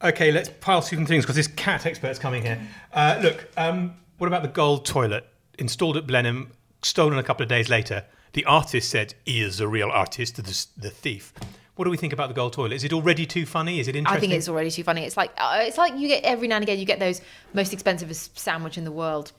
Okay, 0.02 0.32
let's 0.32 0.50
pile 0.62 0.80
through 0.80 1.00
some 1.00 1.06
things 1.06 1.26
because 1.26 1.36
this 1.36 1.48
cat 1.48 1.86
expert's 1.86 2.20
coming 2.20 2.44
here. 2.44 2.62
Uh, 2.94 3.20
look, 3.22 3.50
um, 3.58 3.96
what 4.20 4.28
about 4.28 4.44
the 4.44 4.50
gold 4.50 4.86
toilet 4.86 5.26
installed 5.58 5.98
at 5.98 6.06
Blenheim, 6.06 6.52
stolen 6.84 7.18
a 7.18 7.24
couple 7.24 7.42
of 7.44 7.50
days 7.50 7.68
later? 7.70 8.06
The 8.34 8.46
artist 8.46 8.90
said 8.92 9.16
he 9.26 9.42
is 9.42 9.60
a 9.60 9.68
real 9.68 9.90
artist, 9.90 10.36
the, 10.36 10.44
the 10.78 10.92
thief. 10.92 11.34
What 11.76 11.86
do 11.86 11.92
we 11.92 11.98
think 11.98 12.14
about 12.14 12.28
the 12.28 12.36
gold 12.36 12.54
toilet? 12.54 12.74
Is 12.74 12.84
it 12.84 12.94
already 12.94 13.26
too 13.26 13.46
funny? 13.46 13.80
Is 13.80 13.88
it 13.88 13.96
interesting? 13.96 14.18
I 14.18 14.20
think 14.20 14.34
it's 14.34 14.48
already 14.50 14.70
too 14.70 14.84
funny. 14.84 15.04
It's 15.06 15.18
like 15.18 15.32
uh, 15.38 15.60
it's 15.62 15.78
like 15.78 15.98
you 15.98 16.08
get 16.10 16.24
every 16.24 16.48
now 16.48 16.58
and 16.58 16.64
again 16.64 16.78
you 16.78 16.86
get 16.86 17.00
those 17.00 17.22
most 17.54 17.72
expensive 17.74 18.14
sandwich 18.16 18.78
in 18.78 18.84
the 18.84 18.92
world 18.92 19.32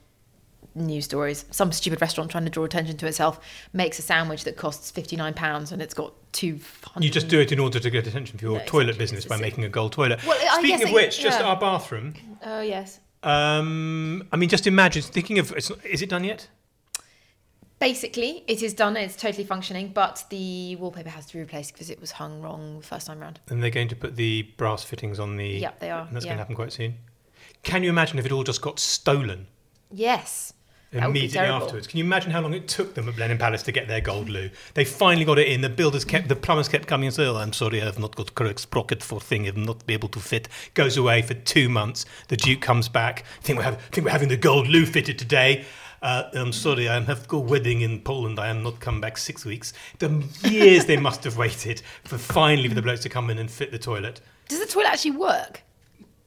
news 0.74 1.04
stories. 1.04 1.44
Some 1.50 1.70
stupid 1.72 2.00
restaurant 2.00 2.30
trying 2.30 2.44
to 2.44 2.50
draw 2.50 2.64
attention 2.64 2.96
to 2.96 3.06
itself 3.06 3.40
makes 3.74 3.98
a 3.98 4.02
sandwich 4.02 4.44
that 4.44 4.56
costs 4.56 4.90
fifty 4.90 5.16
nine 5.16 5.34
pounds 5.34 5.70
and 5.70 5.82
it's 5.82 5.92
got 5.94 6.14
two. 6.32 6.58
You 6.98 7.10
just 7.10 7.28
do 7.28 7.38
it 7.40 7.52
in 7.52 7.58
order 7.60 7.78
to 7.78 7.90
get 7.90 8.06
attention 8.06 8.38
for 8.38 8.44
your 8.46 8.58
No, 8.58 8.64
toilet 8.64 8.82
exactly. 8.96 9.02
business 9.04 9.24
by 9.26 9.36
making 9.36 9.64
a 9.64 9.68
gold 9.68 9.92
toilet. 9.92 10.24
Well, 10.26 10.38
Speaking 10.58 10.82
of 10.82 10.88
it- 10.88 10.94
which, 10.94 11.20
just 11.20 11.40
our 11.42 11.60
bathroom. 11.60 12.14
Oh 12.42 12.62
yes. 12.62 13.00
Um, 13.22 14.26
I 14.32 14.36
mean, 14.36 14.48
just 14.48 14.66
imagine 14.66 15.02
thinking 15.02 15.38
of 15.38 15.52
it's, 15.52 15.70
is 15.84 16.02
it 16.02 16.08
done 16.08 16.24
yet? 16.24 16.48
Basically, 17.78 18.44
it 18.46 18.62
is 18.62 18.74
done. 18.74 18.96
It's 18.96 19.16
totally 19.16 19.44
functioning, 19.44 19.88
but 19.88 20.24
the 20.28 20.76
wallpaper 20.76 21.08
has 21.08 21.24
to 21.26 21.32
be 21.34 21.40
replaced 21.40 21.72
because 21.72 21.88
it 21.88 22.00
was 22.00 22.12
hung 22.12 22.42
wrong 22.42 22.80
the 22.80 22.86
first 22.86 23.06
time 23.06 23.20
round. 23.20 23.40
And 23.48 23.62
they're 23.62 23.70
going 23.70 23.88
to 23.88 23.96
put 23.96 24.16
the 24.16 24.42
brass 24.58 24.84
fittings 24.84 25.18
on 25.18 25.36
the. 25.36 25.48
Yep, 25.48 25.80
they 25.80 25.90
are, 25.90 26.06
And 26.06 26.14
that's 26.14 26.26
going 26.26 26.36
to 26.36 26.42
happen 26.42 26.56
quite 26.56 26.72
soon. 26.72 26.96
Can 27.62 27.82
you 27.82 27.88
imagine 27.88 28.18
if 28.18 28.26
it 28.26 28.32
all 28.32 28.44
just 28.44 28.60
got 28.60 28.78
stolen 28.78 29.46
Yes. 29.92 30.52
That 30.92 31.06
would 31.06 31.12
be 31.12 31.20
immediately 31.20 31.48
afterwards? 31.48 31.86
Can 31.86 31.98
you 31.98 32.04
imagine 32.04 32.32
how 32.32 32.40
long 32.40 32.52
it 32.52 32.66
took 32.66 32.94
them 32.94 33.08
at 33.08 33.14
Blenheim 33.14 33.38
Palace 33.38 33.62
to 33.62 33.72
get 33.72 33.86
their 33.86 34.00
gold 34.00 34.28
loo? 34.28 34.50
They 34.74 34.84
finally 34.84 35.24
got 35.24 35.38
it 35.38 35.46
in. 35.46 35.60
The 35.60 35.68
builders 35.68 36.04
kept, 36.04 36.28
the 36.28 36.34
plumbers 36.34 36.68
kept 36.68 36.88
coming 36.88 37.06
and 37.06 37.14
saying, 37.14 37.28
"Oh, 37.28 37.36
I'm 37.36 37.52
sorry, 37.52 37.80
I've 37.80 37.98
not 37.98 38.16
got 38.16 38.34
correct 38.34 38.58
sprocket 38.58 39.00
for 39.00 39.20
thing. 39.20 39.46
I've 39.46 39.56
not 39.56 39.86
be 39.86 39.94
able 39.94 40.08
to 40.08 40.18
fit." 40.18 40.48
Goes 40.74 40.96
away 40.96 41.22
for 41.22 41.34
two 41.34 41.68
months. 41.68 42.06
The 42.26 42.36
Duke 42.36 42.60
comes 42.60 42.88
back. 42.88 43.24
Think 43.40 43.58
we're 43.58 43.64
have, 43.64 43.80
think 43.92 44.04
we're 44.04 44.10
having 44.10 44.30
the 44.30 44.36
gold 44.36 44.66
loo 44.66 44.84
fitted 44.84 45.16
today. 45.16 45.64
Uh, 46.02 46.24
I'm 46.32 46.52
sorry, 46.52 46.88
I 46.88 46.98
have 46.98 47.28
got 47.28 47.36
a 47.36 47.40
wedding 47.40 47.82
in 47.82 48.00
Poland. 48.00 48.40
I 48.40 48.48
am 48.48 48.62
not 48.62 48.80
come 48.80 49.00
back 49.00 49.16
six 49.18 49.44
weeks. 49.44 49.72
The 49.98 50.24
years 50.48 50.86
they 50.86 50.96
must 50.96 51.22
have 51.24 51.36
waited 51.36 51.82
for 52.04 52.18
finally 52.18 52.68
for 52.68 52.74
the 52.74 52.82
blokes 52.82 53.02
to 53.02 53.08
come 53.08 53.30
in 53.30 53.38
and 53.38 53.50
fit 53.50 53.70
the 53.70 53.78
toilet. 53.78 54.20
Does 54.48 54.58
the 54.58 54.66
toilet 54.66 54.88
actually 54.88 55.12
work? 55.12 55.62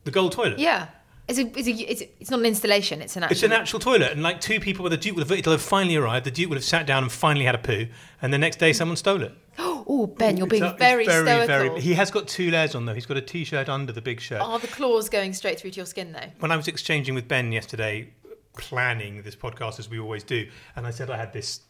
The 0.03 0.11
gold 0.11 0.31
toilet. 0.31 0.59
Yeah. 0.59 0.87
It's 1.27 1.39
a, 1.39 1.47
it's 1.57 1.67
a, 1.67 1.71
it's, 1.71 2.01
a, 2.01 2.09
it's 2.19 2.29
not 2.29 2.41
an 2.41 2.45
installation. 2.45 3.01
It's 3.01 3.15
an 3.15 3.23
actual. 3.23 3.33
It's 3.33 3.43
an 3.43 3.51
actual 3.53 3.79
toilet, 3.79 4.11
and 4.11 4.21
like 4.21 4.41
two 4.41 4.59
people 4.59 4.83
with 4.83 4.91
the 4.91 4.97
Duke 4.97 5.15
would 5.15 5.29
have, 5.29 5.37
it'll 5.37 5.53
have 5.53 5.61
finally 5.61 5.95
arrived. 5.95 6.25
The 6.25 6.31
Duke 6.31 6.49
would 6.49 6.57
have 6.57 6.65
sat 6.65 6.85
down 6.85 7.03
and 7.03 7.11
finally 7.11 7.45
had 7.45 7.55
a 7.55 7.59
poo, 7.59 7.87
and 8.21 8.33
the 8.33 8.37
next 8.37 8.57
day 8.57 8.71
mm. 8.71 8.75
someone 8.75 8.97
stole 8.97 9.21
it. 9.21 9.31
Oh, 9.85 10.07
Ben, 10.07 10.37
you're 10.37 10.47
being 10.47 10.77
very, 10.77 11.03
it's 11.03 11.13
stoical. 11.13 11.75
He 11.75 11.93
has 11.95 12.09
got 12.09 12.25
two 12.29 12.49
layers 12.49 12.73
on 12.73 12.85
though. 12.85 12.93
He's 12.93 13.05
got 13.05 13.17
a 13.17 13.21
t-shirt 13.21 13.67
under 13.67 13.91
the 13.91 14.01
big 14.01 14.21
shirt. 14.21 14.39
Are 14.39 14.57
the 14.57 14.67
claws 14.67 15.09
going 15.09 15.33
straight 15.33 15.59
through 15.59 15.71
to 15.71 15.75
your 15.75 15.85
skin 15.85 16.13
though? 16.13 16.29
When 16.39 16.51
I 16.51 16.55
was 16.55 16.69
exchanging 16.69 17.15
with 17.15 17.27
Ben 17.27 17.51
yesterday, 17.51 18.09
planning 18.57 19.23
this 19.23 19.35
podcast 19.35 19.79
as 19.79 19.89
we 19.89 19.99
always 19.99 20.23
do, 20.23 20.47
and 20.77 20.87
I 20.87 20.91
said 20.91 21.09
I 21.09 21.17
had 21.17 21.33
this 21.33 21.61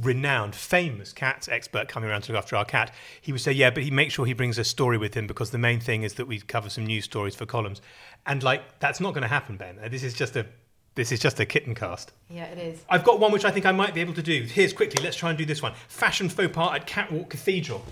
renowned, 0.00 0.54
famous 0.54 1.12
cat 1.12 1.48
expert 1.50 1.88
coming 1.88 2.08
around 2.10 2.22
to 2.22 2.32
look 2.32 2.38
after 2.42 2.56
our 2.56 2.64
cat. 2.64 2.92
He 3.20 3.30
would 3.32 3.40
say, 3.40 3.52
"Yeah, 3.52 3.70
but 3.70 3.82
he 3.84 3.90
makes 3.90 4.14
sure 4.14 4.26
he 4.26 4.32
brings 4.32 4.58
a 4.58 4.64
story 4.64 4.98
with 4.98 5.14
him 5.14 5.26
because 5.26 5.50
the 5.50 5.58
main 5.58 5.80
thing 5.80 6.02
is 6.02 6.14
that 6.14 6.26
we 6.26 6.40
cover 6.40 6.68
some 6.68 6.84
news 6.86 7.04
stories 7.04 7.34
for 7.34 7.46
columns." 7.46 7.80
And 8.26 8.42
like, 8.42 8.80
that's 8.80 9.00
not 9.00 9.14
going 9.14 9.22
to 9.22 9.28
happen, 9.28 9.56
Ben. 9.56 9.78
This 9.90 10.02
is 10.02 10.14
just 10.14 10.34
a 10.36 10.46
this 10.96 11.10
is 11.10 11.18
just 11.18 11.40
a 11.40 11.44
kitten 11.46 11.74
cast. 11.74 12.12
Yeah, 12.30 12.44
it 12.44 12.58
is. 12.58 12.84
I've 12.88 13.02
got 13.04 13.18
one 13.18 13.32
which 13.32 13.44
I 13.44 13.50
think 13.50 13.66
I 13.66 13.72
might 13.72 13.94
be 13.94 14.00
able 14.00 14.14
to 14.14 14.22
do. 14.22 14.42
Here's 14.42 14.72
quickly, 14.72 15.02
let's 15.02 15.16
try 15.16 15.28
and 15.28 15.36
do 15.36 15.44
this 15.44 15.60
one. 15.60 15.74
Fashion 15.88 16.28
faux 16.28 16.52
pas 16.54 16.72
at 16.76 16.86
Catwalk 16.86 17.30
Cathedral. 17.30 17.84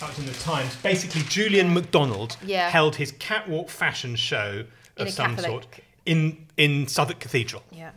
That 0.00 0.08
was 0.10 0.18
in 0.18 0.26
the 0.26 0.32
Times. 0.32 0.74
Basically, 0.76 1.22
Julian 1.22 1.72
MacDonald 1.72 2.36
Yeah. 2.44 2.68
held 2.68 2.96
his 2.96 3.12
catwalk 3.12 3.68
fashion 3.68 4.16
show 4.16 4.64
In 4.96 5.06
of 5.06 5.12
some 5.12 5.36
Catholic- 5.36 5.50
sort 5.50 5.66
in, 6.04 6.46
in 6.56 6.86
Southwark 6.88 7.20
Cathedral. 7.20 7.62
Yeah. 7.70 7.90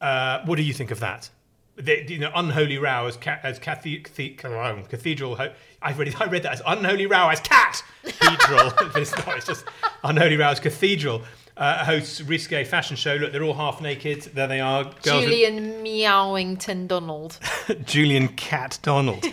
Uh, 0.00 0.44
what 0.46 0.56
do 0.56 0.62
you 0.62 0.72
think 0.72 0.90
of 0.90 1.00
that? 1.00 1.28
The, 1.76 2.04
you 2.06 2.18
know, 2.18 2.30
unholy 2.34 2.76
row 2.76 3.06
as, 3.06 3.16
ca- 3.16 3.38
as 3.42 3.58
cathe- 3.58 4.02
cathe- 4.04 4.88
cathedral. 4.88 5.36
Ho- 5.36 5.52
I 5.80 5.92
read 5.92 6.14
I 6.20 6.26
read 6.26 6.42
that 6.42 6.52
as 6.52 6.62
unholy 6.66 7.06
row 7.06 7.28
as 7.30 7.40
cat 7.40 7.82
cathedral. 8.04 8.72
it's 8.96 9.16
not. 9.16 9.36
It's 9.38 9.46
just 9.46 9.64
unholy 10.04 10.36
row 10.36 10.48
as 10.50 10.60
cathedral. 10.60 11.22
Uh, 11.56 11.84
hosts 11.84 12.20
risque 12.22 12.64
fashion 12.64 12.96
show. 12.96 13.14
Look, 13.14 13.32
they're 13.32 13.42
all 13.42 13.54
half 13.54 13.80
naked. 13.80 14.22
There 14.34 14.46
they 14.46 14.60
are. 14.60 14.84
Girls 14.84 14.96
with- 15.04 15.30
Julian 15.30 15.82
Meowington 15.84 16.88
Donald. 16.88 17.38
Julian 17.84 18.28
Cat 18.28 18.78
Donald, 18.82 19.24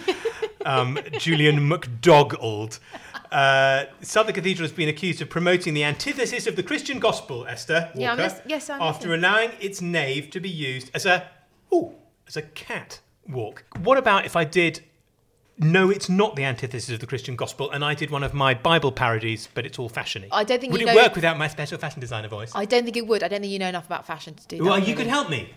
um, 0.65 0.97
Julian 1.17 1.59
McDogold. 1.69 2.79
Uh, 3.31 3.85
Southwark 4.01 4.35
Cathedral 4.35 4.63
has 4.67 4.71
been 4.75 4.89
accused 4.89 5.21
of 5.21 5.29
promoting 5.29 5.73
the 5.73 5.83
antithesis 5.83 6.47
of 6.47 6.55
the 6.55 6.63
Christian 6.63 6.99
gospel, 6.99 7.45
Esther 7.47 7.89
Walker, 7.93 7.99
Yeah, 7.99 8.11
I'm 8.13 8.17
lis- 8.17 8.41
yes, 8.47 8.69
I'm 8.69 8.81
after 8.81 9.09
listening. 9.09 9.23
allowing 9.29 9.51
its 9.59 9.81
nave 9.81 10.29
to 10.31 10.39
be 10.39 10.49
used 10.49 10.89
as 10.95 11.05
a 11.05 11.27
ooh, 11.73 11.93
as 12.29 12.37
a 12.37 12.43
cat 12.43 12.99
walk. 13.27 13.65
What 13.79 13.97
about 13.97 14.25
if 14.25 14.35
I 14.37 14.45
did? 14.45 14.81
No, 15.57 15.89
it's 15.89 16.07
not 16.07 16.37
the 16.37 16.45
antithesis 16.45 16.93
of 16.93 17.01
the 17.01 17.07
Christian 17.07 17.35
gospel, 17.35 17.69
and 17.71 17.83
I 17.83 17.93
did 17.93 18.11
one 18.11 18.23
of 18.23 18.33
my 18.33 18.53
Bible 18.53 18.93
parodies, 18.93 19.49
but 19.53 19.65
it's 19.65 19.77
all 19.77 19.89
fashiony. 19.89 20.29
I 20.31 20.45
don't 20.45 20.61
think 20.61 20.71
would 20.71 20.79
you 20.79 20.87
it 20.87 20.91
know- 20.95 21.01
work 21.01 21.15
without 21.15 21.37
my 21.37 21.49
special 21.49 21.77
fashion 21.77 21.99
designer 21.99 22.29
voice. 22.29 22.53
I 22.55 22.63
don't 22.63 22.85
think 22.85 22.95
it 22.95 23.05
would. 23.07 23.23
I 23.23 23.27
don't 23.27 23.41
think 23.41 23.51
you 23.51 23.59
know 23.59 23.67
enough 23.67 23.85
about 23.87 24.07
fashion 24.07 24.35
to 24.35 24.47
do 24.47 24.57
that. 24.59 24.63
well, 24.63 24.79
you 24.79 24.85
really. 24.85 24.95
could 24.95 25.07
help 25.07 25.29
me. 25.29 25.53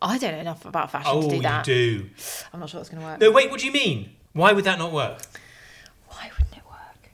I 0.00 0.16
don't 0.16 0.32
know 0.32 0.38
enough 0.40 0.64
about 0.64 0.90
fashion 0.90 1.10
Oh, 1.12 1.22
to 1.22 1.28
do 1.28 1.32
oh, 1.34 1.36
you 1.36 1.42
that. 1.42 1.64
do. 1.64 2.08
I'm 2.54 2.60
not 2.60 2.70
sure 2.70 2.80
it's 2.80 2.88
going 2.88 3.02
to 3.02 3.06
work. 3.06 3.20
No, 3.20 3.30
wait. 3.32 3.50
What 3.50 3.60
do 3.60 3.66
you 3.66 3.72
mean? 3.72 4.10
Why 4.32 4.52
would 4.52 4.64
that 4.64 4.78
not 4.78 4.92
work? 4.92 5.20
Why 6.08 6.30
wouldn't 6.38 6.56
it 6.56 6.62
work? 6.66 7.10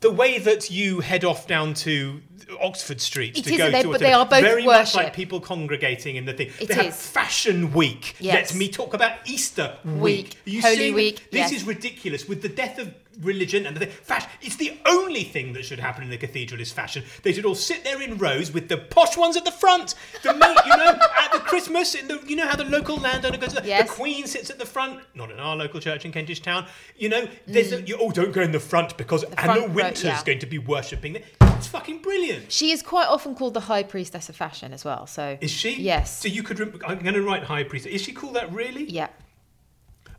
the 0.00 0.10
way 0.12 0.38
that 0.38 0.70
you 0.70 1.00
head 1.00 1.24
off 1.24 1.46
down 1.46 1.74
to 1.74 2.20
Oxford 2.60 3.00
Street 3.00 3.38
It 3.38 3.44
to 3.44 3.52
is, 3.52 3.58
go 3.58 3.70
they- 3.70 3.82
to, 3.82 3.90
but 3.90 4.00
they 4.00 4.12
are 4.12 4.26
both 4.26 4.40
very 4.42 4.64
much 4.64 4.94
like 4.94 5.12
people 5.14 5.40
congregating 5.40 6.16
in 6.16 6.24
the 6.24 6.32
thing. 6.32 6.50
It 6.60 6.68
they 6.68 6.74
have. 6.74 6.94
Fashion 6.96 7.72
Week. 7.72 8.16
Yes. 8.18 8.50
Let 8.52 8.58
me 8.58 8.68
talk 8.68 8.94
about 8.94 9.12
Easter 9.26 9.76
Week. 9.84 10.36
Week. 10.46 10.62
Holy 10.62 10.76
seeing- 10.76 10.94
Week, 10.94 11.16
This 11.30 11.50
yes. 11.50 11.52
is 11.52 11.64
ridiculous. 11.64 12.28
With 12.28 12.42
the 12.42 12.48
death 12.48 12.78
of 12.78 12.94
religion 13.22 13.64
and 13.66 13.76
the 13.76 13.86
fashion, 13.86 14.28
it's 14.42 14.56
the 14.56 14.76
only 14.86 15.22
thing 15.22 15.52
that 15.52 15.64
should 15.64 15.78
happen 15.78 16.02
in 16.04 16.12
a 16.12 16.16
cathedral 16.16 16.60
is 16.60 16.72
fashion. 16.72 17.04
They 17.22 17.32
should 17.32 17.44
all 17.46 17.54
sit 17.54 17.84
there 17.84 18.02
in 18.02 18.18
rows 18.18 18.50
with 18.52 18.68
the 18.68 18.76
posh 18.76 19.16
ones 19.16 19.36
at 19.36 19.44
the 19.44 19.52
front. 19.52 19.94
The 20.22 20.34
mate, 20.34 20.56
you 20.66 20.76
know, 20.76 20.98
at 21.20 21.32
the 21.32 21.38
Christmas, 21.38 21.94
in 21.94 22.08
the, 22.08 22.20
you 22.26 22.34
know 22.36 22.46
how 22.46 22.56
the 22.56 22.64
local 22.64 22.96
landowner 22.96 23.36
goes. 23.38 23.54
Yes. 23.64 23.86
The 23.88 23.94
Queen 23.94 24.26
sits 24.26 24.50
at 24.50 24.58
the 24.58 24.66
front. 24.66 25.00
Not 25.14 25.30
in 25.30 25.38
our 25.38 25.54
local 25.56 25.78
church 25.80 26.04
in 26.04 26.10
Kentish 26.12 26.40
Town. 26.42 26.66
You 26.96 27.08
know, 27.08 27.28
there's 27.46 27.72
a, 27.72 27.82
you, 27.82 27.96
oh, 28.00 28.10
don't 28.10 28.32
go 28.32 28.40
in 28.42 28.50
the 28.52 28.60
front 28.60 28.96
because 28.96 29.22
Anna 29.24 29.34
Mm. 29.34 29.44
front 29.44 29.60
row, 29.60 29.68
Wintour's 29.74 30.04
yeah. 30.04 30.22
going 30.24 30.38
to 30.40 30.46
be 30.46 30.58
worshipping 30.58 31.22
there. 31.64 31.80
It's 31.80 31.86
fucking 31.86 32.02
brilliant. 32.02 32.52
She 32.52 32.70
is 32.70 32.82
quite 32.82 33.08
often 33.08 33.34
called 33.34 33.54
the 33.54 33.60
high 33.60 33.82
priestess 33.82 34.28
of 34.28 34.36
fashion 34.36 34.72
as 34.72 34.84
well. 34.84 35.06
So 35.06 35.38
Is 35.40 35.50
she? 35.50 35.80
Yes. 35.80 36.20
So 36.20 36.28
you 36.28 36.42
could. 36.42 36.60
I'm 36.86 37.00
going 37.00 37.14
to 37.14 37.22
write 37.22 37.44
high 37.44 37.64
priest. 37.64 37.86
Is 37.86 38.00
she 38.02 38.12
called 38.12 38.34
that 38.34 38.52
really? 38.52 38.84
yeah. 38.84 39.08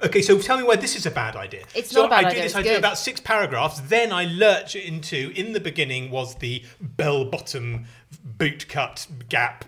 Okay, 0.04 0.22
so 0.22 0.38
tell 0.38 0.58
me 0.58 0.64
why 0.64 0.75
this 0.75 0.96
is 0.96 1.06
a 1.06 1.12
bad 1.12 1.38
idea. 1.38 1.64
It's 1.74 1.92
so 1.92 2.02
not 2.02 2.08
a 2.08 2.10
bad 2.10 2.25
I 2.25 2.28
idea, 2.28 2.42
do 2.42 2.44
this. 2.44 2.56
I 2.56 2.64
good. 2.64 2.78
about 2.78 2.98
six 2.98 3.22
paragraphs. 3.22 3.80
Then 3.80 4.12
I 4.12 4.25
lurch 4.25 4.75
into. 4.75 5.32
In 5.36 5.54
the 5.54 5.60
beginning 5.62 6.12
was 6.12 6.36
the 6.36 6.64
bell-bottom, 6.82 7.86
boot-cut, 8.24 9.08
gap, 9.30 9.66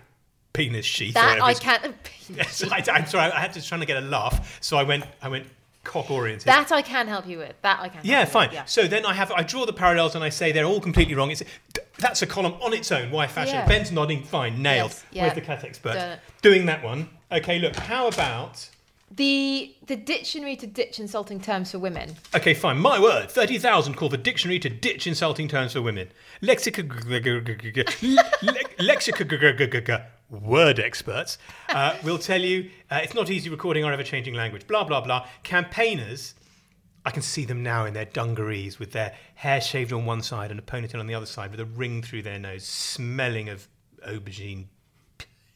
penis 0.52 0.84
sheath. 0.84 1.14
That 1.14 1.40
I 1.42 1.54
can't. 1.54 1.94
Yes, 2.30 2.62
I, 2.70 2.84
I'm 2.92 3.06
sorry. 3.06 3.32
I 3.32 3.40
had 3.40 3.54
to 3.54 3.66
trying 3.66 3.80
to 3.80 3.86
get 3.86 3.96
a 3.96 4.06
laugh, 4.06 4.58
so 4.60 4.76
I 4.76 4.82
went. 4.82 5.04
I 5.22 5.28
went 5.30 5.46
cock-oriented. 5.88 6.46
That 6.46 6.70
I 6.70 6.82
can 6.82 7.08
help 7.08 7.26
you 7.26 7.38
with. 7.38 7.54
That 7.62 7.80
I 7.80 7.88
can. 7.88 8.00
Yeah, 8.04 8.18
help 8.18 8.28
you 8.28 8.32
fine. 8.32 8.48
with, 8.50 8.54
Yeah. 8.54 8.64
So 8.66 8.86
then 8.86 9.04
I 9.04 9.14
have 9.14 9.32
I 9.32 9.42
draw 9.42 9.66
the 9.66 9.72
parallels 9.72 10.14
and 10.14 10.22
I 10.22 10.28
say 10.28 10.52
they're 10.52 10.64
all 10.66 10.80
completely 10.80 11.14
wrong. 11.14 11.30
It's 11.30 11.42
that's 11.98 12.22
a 12.22 12.26
column 12.26 12.54
on 12.60 12.72
its 12.72 12.92
own. 12.92 13.10
Why 13.10 13.26
fashion? 13.26 13.56
Yeah. 13.56 13.66
Ben's 13.66 13.90
nodding. 13.90 14.22
Fine, 14.22 14.62
nailed. 14.62 14.90
Yes, 14.90 15.04
yeah. 15.10 15.22
Where's 15.24 15.34
the 15.34 15.40
cat 15.40 15.64
expert? 15.64 15.94
Done. 15.94 16.18
Doing 16.42 16.66
that 16.66 16.84
one. 16.84 17.08
Okay, 17.32 17.58
look. 17.58 17.74
How 17.74 18.06
about 18.06 18.68
The 19.10 19.74
the 19.86 19.96
dictionary 19.96 20.56
to 20.56 20.66
ditch 20.66 21.00
insulting 21.00 21.40
terms 21.40 21.72
for 21.72 21.78
women. 21.78 22.14
Okay, 22.34 22.54
fine. 22.54 22.78
My 22.78 23.00
word. 23.00 23.30
30,000 23.30 23.94
call 23.94 24.10
for 24.10 24.18
dictionary 24.18 24.58
to 24.60 24.68
ditch 24.68 25.06
insulting 25.06 25.48
terms 25.48 25.72
for 25.72 25.82
women. 25.82 26.10
Lexica. 26.42 26.86
Lexica. 28.78 30.06
Word 30.30 30.78
experts 30.78 31.38
uh, 31.70 31.96
will 32.04 32.18
tell 32.18 32.40
you 32.40 32.70
uh, 32.90 33.00
it's 33.02 33.14
not 33.14 33.30
easy 33.30 33.48
recording 33.48 33.84
our 33.84 33.92
ever 33.92 34.02
changing 34.02 34.34
language. 34.34 34.66
Blah, 34.66 34.84
blah, 34.84 35.00
blah. 35.00 35.26
Campaigners, 35.42 36.34
I 37.06 37.10
can 37.10 37.22
see 37.22 37.46
them 37.46 37.62
now 37.62 37.86
in 37.86 37.94
their 37.94 38.04
dungarees 38.04 38.78
with 38.78 38.92
their 38.92 39.14
hair 39.36 39.60
shaved 39.60 39.92
on 39.92 40.04
one 40.04 40.22
side 40.22 40.50
and 40.50 40.60
a 40.60 40.62
ponytail 40.62 41.00
on 41.00 41.06
the 41.06 41.14
other 41.14 41.26
side 41.26 41.50
with 41.50 41.60
a 41.60 41.64
ring 41.64 42.02
through 42.02 42.22
their 42.22 42.38
nose, 42.38 42.64
smelling 42.64 43.48
of 43.48 43.68
aubergine 44.06 44.66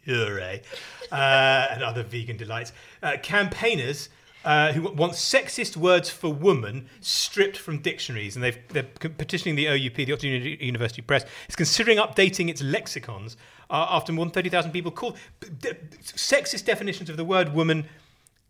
puree 0.04 0.62
uh, 1.12 1.66
and 1.70 1.82
other 1.82 2.02
vegan 2.02 2.38
delights. 2.38 2.72
Uh, 3.02 3.16
campaigners 3.22 4.08
uh, 4.44 4.72
who 4.72 4.82
want 4.92 5.12
sexist 5.12 5.76
words 5.76 6.10
for 6.10 6.32
woman 6.32 6.88
stripped 7.00 7.56
from 7.56 7.78
dictionaries, 7.78 8.36
and 8.36 8.44
they've, 8.44 8.58
they're 8.68 8.82
petitioning 8.82 9.56
the 9.56 9.68
OUP, 9.68 9.94
the 9.94 10.12
Oxford 10.12 10.60
University 10.60 11.02
Press, 11.02 11.24
is 11.48 11.56
considering 11.56 11.98
updating 11.98 12.48
its 12.48 12.62
lexicons 12.62 13.36
uh, 13.70 13.86
after 13.90 14.12
more 14.12 14.24
than 14.24 14.32
30,000 14.32 14.72
people 14.72 14.90
called 14.90 15.16
sexist 16.02 16.64
definitions 16.64 17.08
of 17.08 17.16
the 17.16 17.24
word 17.24 17.54
woman 17.54 17.86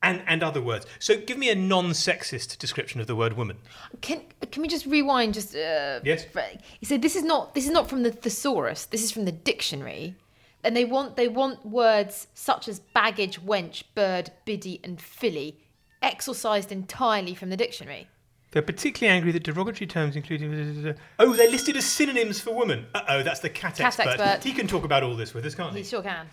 and, 0.02 0.22
and 0.26 0.42
other 0.42 0.61
words. 0.61 0.87
So 0.99 1.16
give 1.16 1.38
me 1.38 1.50
a 1.50 1.54
non-sexist 1.54 2.58
description 2.58 3.00
of 3.00 3.06
the 3.06 3.14
word 3.14 3.34
woman. 3.34 3.58
Can 4.00 4.22
can 4.50 4.62
we 4.62 4.68
just 4.68 4.84
rewind? 4.87 5.34
Just 5.34 5.54
uh, 5.54 6.00
yes. 6.02 6.26
You 6.80 6.87
said 6.87 7.02
this 7.02 7.14
is 7.14 7.22
not 7.22 7.54
this 7.54 7.64
is 7.64 7.70
not 7.70 7.88
from 7.88 8.02
the 8.02 8.11
thesaurus. 8.11 8.87
This 8.87 9.04
is 9.04 9.12
from 9.12 9.26
the 9.26 9.32
dictionary, 9.32 10.16
and 10.64 10.76
they 10.76 10.84
want 10.84 11.16
they 11.16 11.28
want 11.28 11.64
words 11.64 12.26
such 12.34 12.66
as 12.66 12.80
baggage, 12.80 13.40
wench, 13.40 13.84
bird, 13.94 14.32
biddy, 14.44 14.80
and 14.82 15.00
filly 15.00 15.62
exorcised 16.02 16.73
entirely 16.73 17.35
from 17.35 17.50
the 17.50 17.56
dictionary. 17.56 18.09
They're 18.52 18.62
particularly 18.62 19.16
angry 19.16 19.32
that 19.32 19.44
derogatory 19.44 19.87
terms, 19.87 20.14
including 20.14 20.94
oh, 21.18 21.32
they're 21.32 21.50
listed 21.50 21.76
as 21.76 21.87
synonyms 21.87 22.38
for 22.38 22.54
woman. 22.54 22.87
Uh 22.94 23.02
oh, 23.09 23.23
that's 23.23 23.40
the 23.40 23.49
cat, 23.49 23.76
cat 23.76 23.87
expert. 23.87 24.21
expert. 24.21 24.44
He 24.44 24.52
can 24.52 24.66
talk 24.66 24.85
about 24.85 25.02
all 25.02 25.16
this 25.16 25.32
with 25.32 25.47
us, 25.47 25.54
can't 25.54 25.73
he? 25.73 25.78
He 25.78 25.85
sure 25.85 26.02
can. 26.02 26.26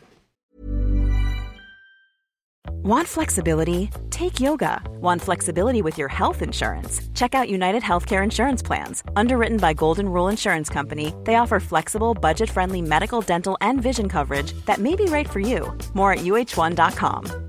Want 2.84 3.08
flexibility? 3.08 3.90
Take 4.10 4.40
yoga. 4.40 4.82
Want 5.02 5.22
flexibility 5.22 5.82
with 5.82 5.98
your 5.98 6.08
health 6.08 6.42
insurance? 6.42 7.02
Check 7.14 7.36
out 7.36 7.50
United 7.50 7.84
Healthcare 7.84 8.24
Insurance 8.24 8.62
Plans. 8.62 9.04
Underwritten 9.16 9.58
by 9.58 9.74
Golden 9.74 10.08
Rule 10.08 10.30
Insurance 10.30 10.70
Company, 10.70 11.14
they 11.26 11.36
offer 11.36 11.60
flexible, 11.60 12.14
budget 12.14 12.50
friendly 12.50 12.82
medical, 12.82 13.22
dental, 13.22 13.58
and 13.62 13.82
vision 13.82 14.08
coverage 14.10 14.54
that 14.66 14.80
may 14.80 14.96
be 14.96 15.06
right 15.06 15.30
for 15.30 15.40
you. 15.40 15.78
More 15.94 16.14
at 16.14 16.20
uh1.com. 16.20 17.49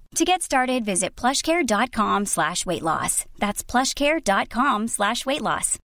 To 0.15 0.25
get 0.25 0.41
started, 0.41 0.83
visit 0.83 1.15
plushcare.com 1.15 2.25
slash 2.25 2.65
weight 2.65 2.81
loss. 2.81 3.25
That's 3.39 3.63
plushcare.com 3.63 4.89
slash 4.89 5.25
weight 5.25 5.41
loss. 5.41 5.79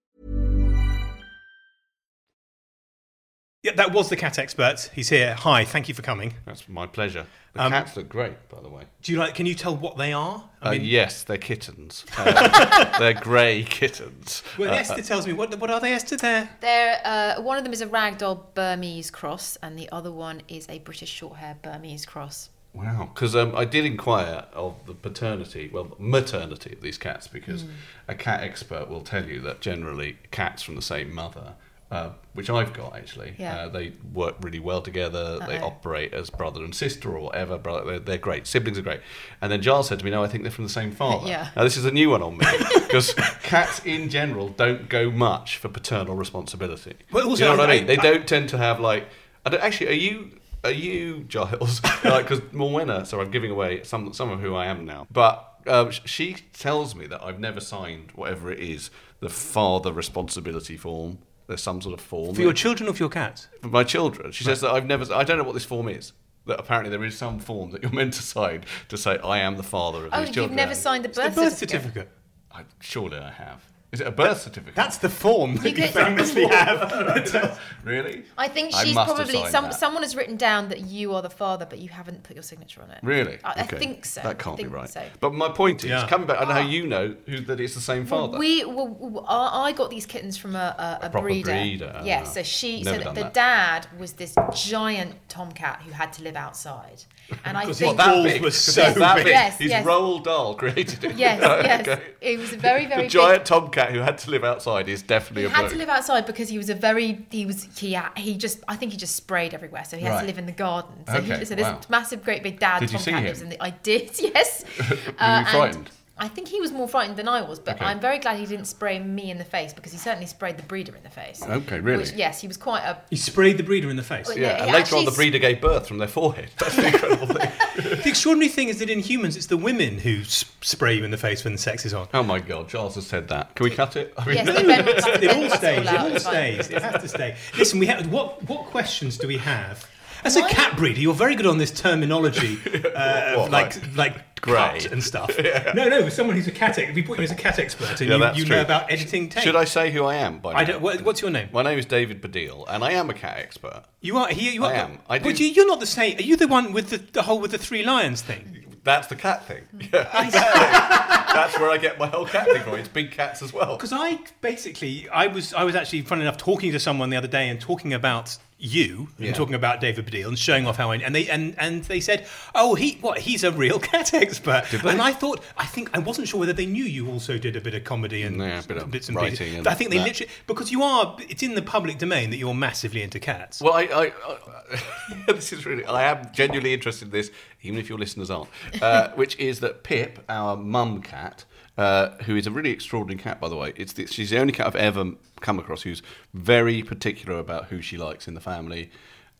Yeah, 3.64 3.72
that 3.76 3.92
was 3.92 4.08
the 4.10 4.16
cat 4.16 4.38
expert. 4.38 4.90
He's 4.92 5.08
here. 5.08 5.34
Hi, 5.34 5.64
thank 5.64 5.88
you 5.88 5.94
for 5.94 6.02
coming. 6.02 6.34
That's 6.46 6.68
my 6.68 6.86
pleasure. 6.86 7.26
The 7.54 7.62
Um, 7.64 7.70
cats 7.72 7.96
look 7.96 8.08
great, 8.08 8.48
by 8.48 8.60
the 8.60 8.68
way. 8.68 8.84
Do 9.02 9.12
you 9.12 9.18
like? 9.18 9.34
Can 9.36 9.46
you 9.46 9.54
tell 9.54 9.76
what 9.76 9.96
they 9.96 10.12
are? 10.12 10.48
Uh, 10.64 10.70
yes, 10.70 11.22
they're 11.24 11.36
kittens. 11.36 12.04
Uh, 12.16 12.96
they're 12.98 13.12
grey 13.14 13.62
kittens. 13.64 14.42
Well, 14.58 14.70
Uh, 14.70 14.74
Esther 14.76 15.02
tells 15.02 15.26
me 15.28 15.32
what. 15.32 15.56
What 15.60 15.70
are 15.70 15.78
they, 15.80 15.92
Esther? 15.92 16.16
There. 16.16 16.48
There, 16.60 17.00
uh, 17.04 17.40
one 17.42 17.56
of 17.58 17.62
them 17.64 17.72
is 17.72 17.82
a 17.82 17.86
ragdoll 17.86 18.40
Burmese 18.54 19.10
cross, 19.12 19.56
and 19.62 19.78
the 19.78 19.88
other 19.92 20.10
one 20.10 20.42
is 20.48 20.66
a 20.68 20.78
British 20.80 21.20
shorthair 21.20 21.60
Burmese 21.62 22.04
cross. 22.06 22.50
Wow, 22.74 23.10
because 23.12 23.36
um, 23.36 23.54
I 23.54 23.66
did 23.66 23.84
inquire 23.84 24.46
of 24.54 24.74
the 24.86 24.94
paternity, 24.94 25.68
well, 25.72 25.94
maternity 25.98 26.72
of 26.72 26.80
these 26.80 26.96
cats, 26.96 27.28
because 27.28 27.64
a 28.08 28.14
cat 28.14 28.42
expert 28.42 28.88
will 28.88 29.02
tell 29.02 29.26
you 29.26 29.40
that 29.42 29.60
generally 29.60 30.16
cats 30.30 30.62
from 30.62 30.76
the 30.76 30.82
same 30.82 31.14
mother, 31.14 31.52
uh, 31.90 32.12
which 32.32 32.48
I've 32.48 32.72
got 32.72 32.96
actually, 32.96 33.34
Yeah. 33.38 33.64
uh, 33.64 33.68
they 33.68 33.92
work 34.14 34.36
really 34.40 34.58
well 34.58 34.80
together. 34.80 35.38
They 35.46 35.58
Uh-oh. 35.58 35.66
operate 35.66 36.14
as 36.14 36.30
brother 36.30 36.64
and 36.64 36.74
sister 36.74 37.10
or 37.14 37.20
whatever. 37.20 37.58
Brother, 37.58 37.84
they're, 37.84 37.98
they're 37.98 38.16
great. 38.18 38.46
Siblings 38.46 38.78
are 38.78 38.82
great. 38.82 39.00
And 39.42 39.52
then 39.52 39.60
Giles 39.60 39.88
said 39.88 39.98
to 39.98 40.04
me, 40.06 40.10
"No, 40.10 40.24
I 40.24 40.28
think 40.28 40.42
they're 40.42 40.50
from 40.50 40.64
the 40.64 40.70
same 40.70 40.92
father." 41.02 41.28
Yeah. 41.28 41.50
Now 41.54 41.64
this 41.64 41.76
is 41.76 41.84
a 41.84 41.90
new 41.90 42.08
one 42.08 42.22
on 42.22 42.38
me 42.38 42.46
because 42.74 43.12
cats 43.42 43.82
in 43.84 44.08
general 44.08 44.48
don't 44.48 44.88
go 44.88 45.10
much 45.10 45.58
for 45.58 45.68
paternal 45.68 46.14
responsibility. 46.14 46.94
Well, 47.12 47.28
also, 47.28 47.44
you 47.44 47.50
know 47.50 47.58
what 47.58 47.68
I 47.68 47.74
I- 47.74 47.76
mean? 47.76 47.86
They 47.86 47.96
don't 47.96 48.26
tend 48.26 48.48
to 48.48 48.56
have 48.56 48.80
like. 48.80 49.08
I 49.44 49.50
don't, 49.50 49.62
actually, 49.62 49.88
are 49.88 49.92
you 49.92 50.30
are 50.64 50.70
you 50.70 51.24
Giles? 51.24 51.82
like, 52.04 52.28
because 52.28 52.40
Morwenna, 52.52 53.06
so 53.06 53.20
I'm 53.20 53.30
giving 53.30 53.50
away 53.50 53.82
some 53.84 54.12
some 54.12 54.30
of 54.30 54.40
who 54.40 54.54
I 54.54 54.66
am 54.66 54.84
now. 54.84 55.06
But 55.10 55.48
um, 55.66 55.90
she 55.90 56.36
tells 56.52 56.94
me 56.94 57.06
that 57.06 57.22
I've 57.22 57.38
never 57.40 57.60
signed 57.60 58.12
whatever 58.14 58.50
it 58.50 58.60
is, 58.60 58.90
the 59.20 59.28
father 59.28 59.92
responsibility 59.92 60.76
form. 60.76 61.18
There's 61.48 61.62
some 61.62 61.80
sort 61.82 61.94
of 61.94 62.00
form 62.00 62.34
For 62.34 62.42
your 62.42 62.52
children 62.52 62.88
or 62.88 62.92
for 62.92 63.02
your 63.02 63.08
cats? 63.10 63.48
for 63.60 63.68
my 63.68 63.84
children. 63.84 64.30
She 64.32 64.44
says 64.44 64.60
that 64.60 64.70
I've 64.70 64.86
never. 64.86 65.12
I 65.12 65.24
don't 65.24 65.38
know 65.38 65.44
what 65.44 65.54
this 65.54 65.64
form 65.64 65.88
is. 65.88 66.12
That 66.46 66.58
apparently 66.58 66.90
there 66.90 67.04
is 67.04 67.16
some 67.16 67.38
form 67.38 67.70
that 67.70 67.82
you're 67.82 67.92
meant 67.92 68.14
to 68.14 68.22
sign 68.22 68.64
to 68.88 68.96
say 68.96 69.18
I 69.18 69.38
am 69.38 69.56
the 69.56 69.62
father 69.62 70.06
of 70.06 70.10
Oh, 70.12 70.24
these 70.24 70.34
you've 70.34 70.50
never 70.50 70.74
signed 70.74 71.04
the 71.04 71.08
The 71.08 71.14
birth, 71.14 71.34
birth 71.36 71.56
certificate. 71.58 72.08
certificate. 72.08 72.08
I, 72.50 72.62
surely 72.80 73.18
I 73.18 73.30
have. 73.30 73.64
Is 73.92 74.00
it 74.00 74.06
a 74.06 74.10
birth 74.10 74.40
certificate? 74.40 74.74
That's 74.74 74.96
the 74.96 75.10
form 75.10 75.56
that 75.56 75.68
you, 75.68 75.74
could- 75.74 75.90
famously 75.90 76.46
have. 76.50 77.60
really. 77.84 78.24
I 78.38 78.48
think 78.48 78.74
I 78.74 78.84
she's 78.84 78.94
must 78.94 79.14
probably 79.14 79.34
signed 79.34 79.48
some 79.50 79.64
that. 79.64 79.74
someone 79.74 80.02
has 80.02 80.16
written 80.16 80.36
down 80.38 80.70
that 80.70 80.80
you 80.86 81.14
are 81.14 81.20
the 81.20 81.28
father, 81.28 81.66
but 81.68 81.78
you 81.78 81.90
haven't 81.90 82.22
put 82.22 82.34
your 82.34 82.42
signature 82.42 82.80
on 82.82 82.90
it. 82.90 83.00
Really? 83.02 83.38
I, 83.44 83.52
I 83.60 83.62
think 83.64 84.06
so. 84.06 84.22
That 84.22 84.38
can't 84.38 84.54
I 84.54 84.56
think 84.56 84.68
be 84.70 84.74
right. 84.74 84.88
So. 84.88 85.04
But 85.20 85.34
my 85.34 85.50
point 85.50 85.84
is, 85.84 85.90
Yeah. 85.90 86.06
coming 86.08 86.26
back, 86.26 86.40
I 86.40 86.44
know 86.46 86.52
how 86.52 86.60
you 86.60 86.86
know 86.86 87.14
who, 87.26 87.40
that 87.40 87.60
it's 87.60 87.74
the 87.74 87.82
same 87.82 88.06
father. 88.06 88.38
We, 88.38 88.64
well, 88.64 88.88
well, 88.98 89.26
I 89.28 89.62
I 89.68 89.72
got 89.72 89.90
these 89.90 90.06
kittens 90.06 90.38
from 90.38 90.56
a, 90.56 90.74
a, 91.02 91.06
a, 91.06 91.10
proper 91.10 91.26
breeder. 91.26 91.50
breeder, 91.52 91.92
ah. 91.94 92.02
Yes, 92.02 92.32
so 92.32 92.42
she, 92.42 92.82
Never 92.82 92.98
so 92.98 93.04
done 93.04 93.14
the 93.14 93.24
dad 93.24 93.86
was 93.98 94.14
this 94.14 94.34
giant 94.54 95.16
tomcat 95.28 95.82
who 95.84 95.92
had 95.92 96.12
to 96.14 96.22
live 96.22 96.36
outside, 96.36 97.04
and 97.44 97.58
I 97.58 97.64
think 97.66 97.76
his 97.76 97.92
balls 97.94 98.24
big? 98.24 98.40
were 98.42 98.48
'Cause 98.48 98.56
so 98.56 98.82
it's 98.82 98.98
big. 98.98 99.14
big. 99.16 99.26
Yes, 99.26 99.58
His 99.58 99.68
yes. 99.70 99.84
Roald 99.86 100.24
Dahl 100.24 100.54
created 100.54 101.04
it. 101.04 101.16
yes, 101.16 101.38
yes, 101.42 101.88
Okay. 101.88 102.02
it 102.22 102.38
was 102.38 102.52
a 102.54 102.56
very, 102.56 102.86
very 102.86 103.02
The 103.02 103.02
big. 103.04 103.10
giant 103.10 103.44
tomcat 103.44 103.81
who 103.90 103.98
had 104.00 104.18
to 104.18 104.30
live 104.30 104.44
outside 104.44 104.88
is 104.88 105.02
definitely 105.02 105.42
He 105.42 105.46
a 105.46 105.50
had 105.50 105.62
book. 105.62 105.72
to 105.72 105.78
live 105.78 105.88
outside 105.88 106.26
because 106.26 106.48
he 106.48 106.58
was 106.58 106.70
a 106.70 106.74
very 106.74 107.26
he 107.30 107.46
was 107.46 107.68
he 107.78 107.98
he 108.16 108.36
just 108.36 108.60
I 108.68 108.76
think 108.76 108.92
he 108.92 108.98
just 108.98 109.16
sprayed 109.16 109.54
everywhere, 109.54 109.84
so 109.84 109.96
he 109.96 110.04
had 110.04 110.12
Right. 110.12 110.20
to 110.20 110.26
live 110.26 110.38
in 110.38 110.46
the 110.46 110.52
garden. 110.52 110.92
So, 111.06 111.14
Okay, 111.14 111.38
he, 111.38 111.44
so 111.44 111.54
this 111.54 111.64
wow. 111.64 111.80
massive, 111.88 112.22
great 112.24 112.42
big 112.42 112.58
dad 112.58 112.80
Did 112.80 112.92
you 112.92 112.98
see 112.98 113.12
lives 113.12 113.40
him? 113.40 113.46
in 113.46 113.50
the. 113.50 113.62
I 113.62 113.70
did, 113.70 114.10
yes. 114.20 114.64
Were 114.78 114.84
you 114.96 114.98
Uh, 115.10 115.14
and 115.18 115.48
frightened? 115.48 115.90
I 116.18 116.28
think 116.28 116.46
he 116.48 116.60
was 116.60 116.70
more 116.72 116.86
frightened 116.86 117.16
than 117.16 117.26
I 117.26 117.40
was, 117.40 117.58
but 117.58 117.76
Okay. 117.76 117.84
I'm 117.86 117.98
very 117.98 118.18
glad 118.18 118.38
he 118.38 118.46
didn't 118.46 118.66
spray 118.66 118.98
me 118.98 119.30
in 119.30 119.38
the 119.38 119.44
face 119.44 119.72
because 119.72 119.92
he 119.92 119.98
certainly 119.98 120.26
sprayed 120.26 120.56
the 120.58 120.62
breeder 120.62 120.94
in 120.94 121.02
the 121.02 121.08
face. 121.10 121.42
Okay, 121.42 121.80
really? 121.80 122.02
Which, 122.04 122.12
yes, 122.12 122.40
he 122.40 122.46
was 122.46 122.56
quite 122.58 122.82
a. 122.82 122.98
He 123.10 123.16
sprayed 123.16 123.56
the 123.56 123.62
breeder 123.62 123.90
in 123.90 123.96
the 123.96 124.02
face. 124.02 124.28
Well, 124.28 124.38
yeah, 124.38 124.58
Yeah, 124.58 124.62
and 124.64 124.72
later 124.72 124.96
on, 124.96 125.04
the 125.06 125.10
breeder 125.10 125.38
gave 125.38 125.60
birth 125.60 125.88
from 125.88 125.98
their 125.98 126.08
forehead. 126.08 126.50
That's 126.58 126.76
the 126.76 126.86
incredible 126.88 127.26
thing. 127.26 127.50
The 128.02 128.08
extraordinary 128.08 128.50
thing 128.50 128.68
is 128.68 128.80
that 128.80 128.90
in 128.90 128.98
humans, 128.98 129.36
it's 129.36 129.46
the 129.46 129.56
women 129.56 129.96
who 129.98 130.24
spray 130.24 130.94
you 130.94 131.04
in 131.04 131.10
the 131.10 131.16
face 131.16 131.42
when 131.44 131.54
the 131.54 131.58
sex 131.58 131.86
is 131.86 131.94
on. 131.94 132.06
Oh 132.12 132.22
my 132.22 132.38
God, 132.38 132.68
Charles 132.68 132.96
has 132.96 133.06
said 133.06 133.28
that. 133.28 133.54
Can 133.54 133.64
we 133.64 133.70
cut 133.70 133.96
it? 133.96 134.12
I 134.18 134.26
mean, 134.26 134.36
Yes, 134.36 134.46
the 134.46 134.52
Ben 134.66 134.84
wants 134.84 135.04
to- 135.04 135.22
It 135.24 135.30
all 135.34 135.50
stays. 135.50 135.86
It 135.86 135.96
all 135.98 136.18
stays. 136.20 136.70
It 136.70 136.82
has 136.82 137.00
to 137.02 137.08
stay. 137.08 137.36
Listen, 137.56 137.78
we 137.78 137.86
have 137.86 138.12
what? 138.12 138.42
What 138.48 138.66
questions 138.66 139.16
do 139.16 139.26
we 139.26 139.38
have? 139.38 139.88
As 140.24 140.36
a 140.36 140.46
cat 140.48 140.76
breeder, 140.76 141.00
you're 141.00 141.14
very 141.14 141.34
good 141.34 141.46
on 141.46 141.58
this 141.58 141.70
terminology, 141.70 142.58
uh, 142.94 143.34
What, 143.36 143.50
like 143.50 143.96
like 143.96 144.40
Grey. 144.40 144.54
cut 144.80 144.92
and 144.92 145.02
stuff. 145.02 145.36
No, 145.74 145.88
no, 145.88 146.08
someone 146.08 146.36
who's 146.36 146.46
a 146.48 146.52
cat. 146.52 146.78
Ex- 146.78 146.94
we 146.94 147.02
put 147.02 147.18
you 147.18 147.24
as 147.24 147.30
a 147.30 147.34
cat 147.36 147.58
expert, 147.58 148.00
and 148.00 148.08
Yeah, 148.08 148.14
you, 148.14 148.20
that's 148.20 148.38
you 148.38 148.44
true. 148.44 148.56
know 148.56 148.62
about 148.62 148.90
editing 148.90 149.28
tape. 149.28 149.42
Should 149.42 149.56
I 149.56 149.64
say 149.64 149.90
who 149.90 150.04
I 150.04 150.16
am? 150.16 150.38
By 150.38 150.52
I 150.52 150.60
now? 150.64 150.72
don't. 150.72 150.82
What, 150.82 151.02
what's 151.02 151.20
your 151.22 151.30
name? 151.30 151.48
My 151.52 151.62
name 151.62 151.78
is 151.78 151.86
David 151.86 152.20
Baddiel, 152.22 152.64
and 152.68 152.84
I 152.84 152.92
am 152.92 153.10
a 153.10 153.14
cat 153.14 153.38
expert. 153.38 153.84
You 154.00 154.16
are 154.18 154.28
here. 154.28 154.52
You 154.52 154.64
are. 154.64 154.72
I 154.72 154.76
am. 154.76 154.98
I 155.08 155.18
But 155.18 155.36
do- 155.36 155.44
you, 155.44 155.50
you're 155.52 155.66
not 155.66 155.80
the 155.80 155.86
same. 155.86 156.16
Are 156.18 156.22
you 156.22 156.36
the 156.36 156.48
one 156.48 156.72
with 156.72 156.90
the, 156.90 156.98
the 156.98 157.22
whole 157.22 157.40
with 157.40 157.50
the 157.50 157.58
three 157.58 157.82
lions 157.84 158.22
thing? 158.22 158.58
That's 158.84 159.06
the 159.08 159.16
cat 159.16 159.44
thing. 159.46 159.62
Yeah, 159.92 160.24
exactly. 160.26 161.32
That's 161.34 161.58
where 161.58 161.70
I 161.70 161.78
get 161.78 161.98
my 161.98 162.06
whole 162.08 162.26
cat 162.26 162.46
thing 162.46 162.62
from. 162.62 162.74
It's 162.74 162.88
big 162.88 163.10
cats 163.12 163.40
as 163.42 163.52
well. 163.52 163.76
Because 163.76 163.92
I 163.92 164.18
basically, 164.40 165.08
I 165.08 165.28
was, 165.28 165.54
I 165.54 165.64
was 165.64 165.74
actually, 165.76 166.02
funny 166.02 166.22
enough, 166.22 166.36
talking 166.36 166.72
to 166.72 166.80
someone 166.80 167.08
the 167.10 167.16
other 167.16 167.28
day 167.28 167.48
and 167.48 167.60
talking 167.60 167.94
about 167.94 168.36
you 168.64 169.08
Yeah. 169.18 169.28
and 169.28 169.36
talking 169.36 169.54
about 169.54 169.80
David 169.80 170.06
Baddiel 170.06 170.28
and 170.28 170.38
showing 170.38 170.66
off 170.68 170.76
how 170.76 170.92
I, 170.92 170.96
and 170.96 171.14
they, 171.14 171.28
and, 171.28 171.54
and 171.58 171.82
they 171.84 171.98
said, 172.00 172.26
oh, 172.54 172.74
he, 172.76 172.92
what, 173.00 173.18
he's 173.18 173.42
a 173.42 173.50
real 173.50 173.78
cat 173.90 174.14
expert. 174.14 174.72
And 174.84 175.02
I 175.02 175.12
thought, 175.12 175.40
I 175.58 175.66
think, 175.66 175.90
I 175.92 175.98
wasn't 175.98 176.28
sure 176.28 176.38
whether 176.38 176.52
they 176.52 176.66
knew 176.66 176.84
you 176.84 177.10
also 177.10 177.38
did 177.38 177.56
a 177.56 177.60
bit 177.60 177.74
of 177.74 177.82
comedy 177.84 178.22
and 178.22 178.36
Yeah, 178.38 178.60
a 178.60 178.62
bit 178.62 178.76
of 178.76 178.90
bits 178.90 179.08
and 179.08 179.16
writing 179.16 179.36
pieces. 179.36 179.54
and 179.58 179.66
I 179.66 179.74
think 179.74 179.90
they 179.90 179.98
that. 179.98 180.06
literally, 180.06 180.30
because 180.46 180.70
you 180.70 180.82
are, 180.82 181.16
it's 181.28 181.42
in 181.42 181.54
the 181.56 181.62
public 181.62 181.98
domain 181.98 182.30
that 182.30 182.36
you're 182.36 182.54
massively 182.54 183.02
into 183.02 183.18
cats. 183.18 183.60
Well, 183.60 183.72
I, 183.74 183.82
I, 183.82 184.06
I 184.06 184.82
this 185.32 185.52
is 185.52 185.66
really. 185.66 185.84
I 185.84 186.04
am 186.04 186.28
genuinely 186.32 186.72
interested 186.72 187.06
in 187.06 187.10
this, 187.10 187.30
even 187.62 187.78
if 187.80 187.88
your 187.88 187.98
listeners 187.98 188.30
aren't. 188.30 188.48
Uh, 188.80 189.10
which 189.16 189.36
is 189.38 189.58
that 189.60 189.82
Pip, 189.82 190.20
our 190.28 190.56
mum 190.56 191.02
cat, 191.02 191.44
uh, 191.78 192.10
who 192.24 192.36
is 192.36 192.46
a 192.46 192.50
really 192.50 192.70
extraordinary 192.70 193.22
cat, 193.22 193.40
by 193.40 193.48
the 193.48 193.56
way. 193.56 193.72
It's 193.76 193.92
the, 193.94 194.06
she's 194.06 194.30
the 194.30 194.38
only 194.38 194.52
cat 194.52 194.66
I've 194.66 194.76
ever 194.76 195.12
come 195.40 195.58
across 195.58 195.82
who's 195.82 196.02
very 196.34 196.82
particular 196.82 197.38
about 197.38 197.66
who 197.66 197.80
she 197.82 197.96
likes 197.96 198.28
in 198.28 198.34
the 198.34 198.40
family. 198.40 198.90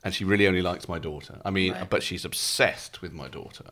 And 0.04 0.12
she 0.12 0.24
really 0.24 0.48
only 0.48 0.62
likes 0.62 0.88
my 0.88 0.98
daughter. 0.98 1.40
I 1.44 1.50
mean, 1.50 1.76
but 1.88 2.02
she's 2.02 2.24
obsessed 2.24 3.02
with 3.02 3.12
my 3.12 3.28
daughter. 3.28 3.64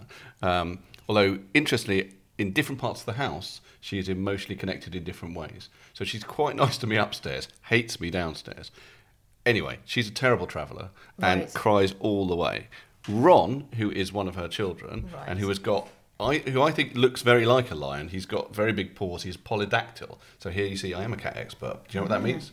Um, 0.43 0.79
although, 1.09 1.41
interestingly, 1.55 2.13
in 2.39 2.53
different 2.53 2.81
parts 2.81 3.01
of 3.01 3.07
the 3.07 3.15
house, 3.15 3.61
she 3.81 3.99
is 3.99 4.09
emotionally 4.09 4.55
connected 4.55 4.95
in 4.95 5.03
different 5.03 5.35
ways. 5.37 5.69
So 5.93 6.05
she's 6.05 6.23
quite 6.23 6.55
nice 6.65 6.79
to 6.79 6.87
me 6.87 6.97
upstairs, 6.97 7.49
hates 7.63 8.01
me 8.01 8.11
downstairs. 8.11 8.71
Anyway, 9.45 9.79
she's 9.85 10.07
a 10.07 10.13
terrible 10.13 10.47
traveller 10.47 10.91
and 11.21 11.41
Right. 11.41 11.55
cries 11.55 11.95
all 11.99 12.29
the 12.29 12.37
way. 12.37 12.69
Ron, 13.09 13.67
who 13.77 13.91
is 13.91 14.13
one 14.13 14.29
of 14.29 14.37
her 14.37 14.47
children, 14.47 15.11
and 15.27 15.39
who 15.41 15.49
has 15.49 15.59
got, 15.59 15.89
I, 16.21 16.39
who 16.39 16.63
I 16.63 16.71
think 16.71 16.95
looks 16.95 17.23
very 17.23 17.47
like 17.47 17.71
a 17.71 17.75
lion, 17.75 18.09
he's 18.09 18.27
got 18.27 18.55
very 18.55 18.73
big 18.73 18.95
paws, 18.95 19.23
he's 19.23 19.37
polydactyl. 19.37 20.19
So 20.39 20.51
here 20.51 20.67
you 20.67 20.77
see, 20.77 20.95
I 20.95 21.03
am 21.03 21.13
a 21.13 21.17
cat 21.17 21.37
expert. 21.37 21.81
Do 21.89 21.99
you 21.99 22.01
know 22.01 22.03
what 22.05 22.09
that 22.11 22.17
mm-hmm. 22.17 22.25
means? 22.27 22.53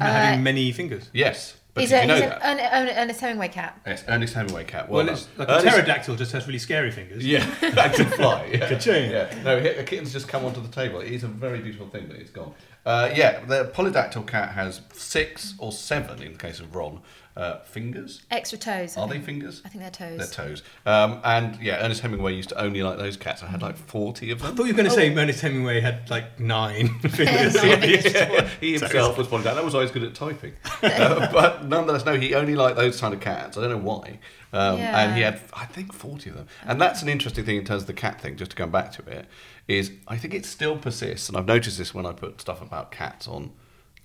Uh, 0.00 0.04
having 0.04 0.42
many 0.42 0.70
fingers. 0.72 1.10
Yes. 1.12 1.56
But 1.74 1.82
He's, 1.82 1.90
did 1.90 1.98
a, 1.98 2.02
you 2.02 2.08
know 2.08 2.14
he's 2.14 2.24
that? 2.24 2.42
an 2.42 2.58
Ern- 2.58 2.88
Ern- 2.88 2.96
Ernest 2.96 3.20
Hemingway 3.20 3.48
cat. 3.48 3.80
yes, 3.86 4.04
Ernest 4.08 4.34
Hemingway 4.34 4.64
cat. 4.64 4.88
Well, 4.88 5.04
Well, 5.04 5.14
it's 5.14 5.26
done. 5.26 5.46
like 5.46 5.64
a 5.64 5.70
pterodactyl 5.70 6.16
just 6.16 6.32
has 6.32 6.46
really 6.46 6.58
scary 6.58 6.90
fingers. 6.90 7.24
Yeah, 7.24 7.46
that 7.60 7.94
can 7.94 8.06
fly. 8.06 8.48
Yeah. 8.52 8.68
Ka-ching. 8.68 9.10
Yeah. 9.10 9.42
No, 9.44 9.56
a 9.56 9.84
kitten's 9.84 10.12
just 10.12 10.26
come 10.26 10.44
onto 10.44 10.60
the 10.60 10.68
table. 10.68 11.00
It 11.00 11.12
is 11.12 11.22
a 11.22 11.28
very 11.28 11.60
beautiful 11.60 11.88
thing, 11.88 12.06
but 12.08 12.16
it's 12.16 12.30
gone. 12.30 12.54
Uh, 12.86 13.10
yeah, 13.14 13.44
the 13.44 13.66
polydactyl 13.74 14.26
cat 14.26 14.50
has 14.52 14.80
six 14.92 15.54
or 15.58 15.70
seven, 15.72 16.22
in 16.22 16.32
the 16.32 16.38
case 16.38 16.60
of 16.60 16.74
Ron, 16.74 17.00
uh, 17.36 17.58
fingers. 17.60 18.22
Extra 18.30 18.58
toes. 18.58 18.96
I 18.96 19.02
Are 19.02 19.08
they 19.08 19.18
fingers? 19.20 19.62
I 19.64 19.68
think 19.68 19.82
they're 19.82 19.90
toes. 19.90 20.18
They're 20.18 20.46
toes. 20.46 20.62
Um, 20.86 21.20
and 21.24 21.60
yeah, 21.62 21.84
Ernest 21.84 22.00
Hemingway 22.00 22.34
used 22.34 22.48
to 22.50 22.60
only 22.60 22.82
like 22.82 22.98
those 22.98 23.16
cats. 23.16 23.42
I 23.42 23.46
had 23.46 23.62
like 23.62 23.76
40 23.76 24.30
of 24.32 24.38
them. 24.38 24.46
I 24.46 24.48
them. 24.48 24.56
thought 24.56 24.64
you 24.64 24.72
were 24.72 24.76
going 24.76 24.88
to 24.88 24.92
Oh. 24.92 24.96
say 24.96 25.14
Ernest 25.14 25.40
Hemingway 25.40 25.80
had 25.80 26.08
like 26.10 26.40
nine 26.40 26.88
fingers. 27.00 27.54
Yeah, 27.62 28.48
he 28.60 28.72
himself 28.72 29.16
was 29.18 29.28
polydactyl. 29.28 29.54
That 29.54 29.64
was 29.64 29.74
always 29.74 29.90
good 29.90 30.02
at 30.04 30.14
typing. 30.14 30.54
Uh, 30.82 31.30
but 31.30 31.66
nonetheless, 31.66 32.04
no, 32.06 32.18
he 32.18 32.34
only 32.34 32.54
liked 32.54 32.76
those 32.76 32.98
kind 33.00 33.12
of 33.12 33.20
cats. 33.20 33.56
I 33.58 33.60
don't 33.60 33.70
know 33.70 33.76
why. 33.90 34.18
Um, 34.52 34.80
And 34.80 35.14
he 35.14 35.20
had, 35.22 35.38
I 35.52 35.59
think, 35.72 35.92
40 35.92 36.30
of 36.30 36.36
them. 36.36 36.46
And 36.64 36.80
that's 36.80 37.02
an 37.02 37.08
interesting 37.08 37.44
thing 37.44 37.56
in 37.56 37.64
terms 37.64 37.82
of 37.82 37.86
the 37.86 37.92
cat 37.92 38.20
thing, 38.20 38.36
just 38.36 38.50
to 38.52 38.56
come 38.56 38.70
back 38.70 38.92
to 38.92 39.02
it, 39.06 39.26
is 39.68 39.92
I 40.08 40.16
think 40.16 40.34
it 40.34 40.44
still 40.46 40.76
persists. 40.76 41.28
And 41.28 41.36
I've 41.36 41.46
noticed 41.46 41.78
this 41.78 41.94
when 41.94 42.06
I 42.06 42.12
put 42.12 42.40
stuff 42.40 42.60
about 42.62 42.90
cats 42.90 43.26
on 43.28 43.52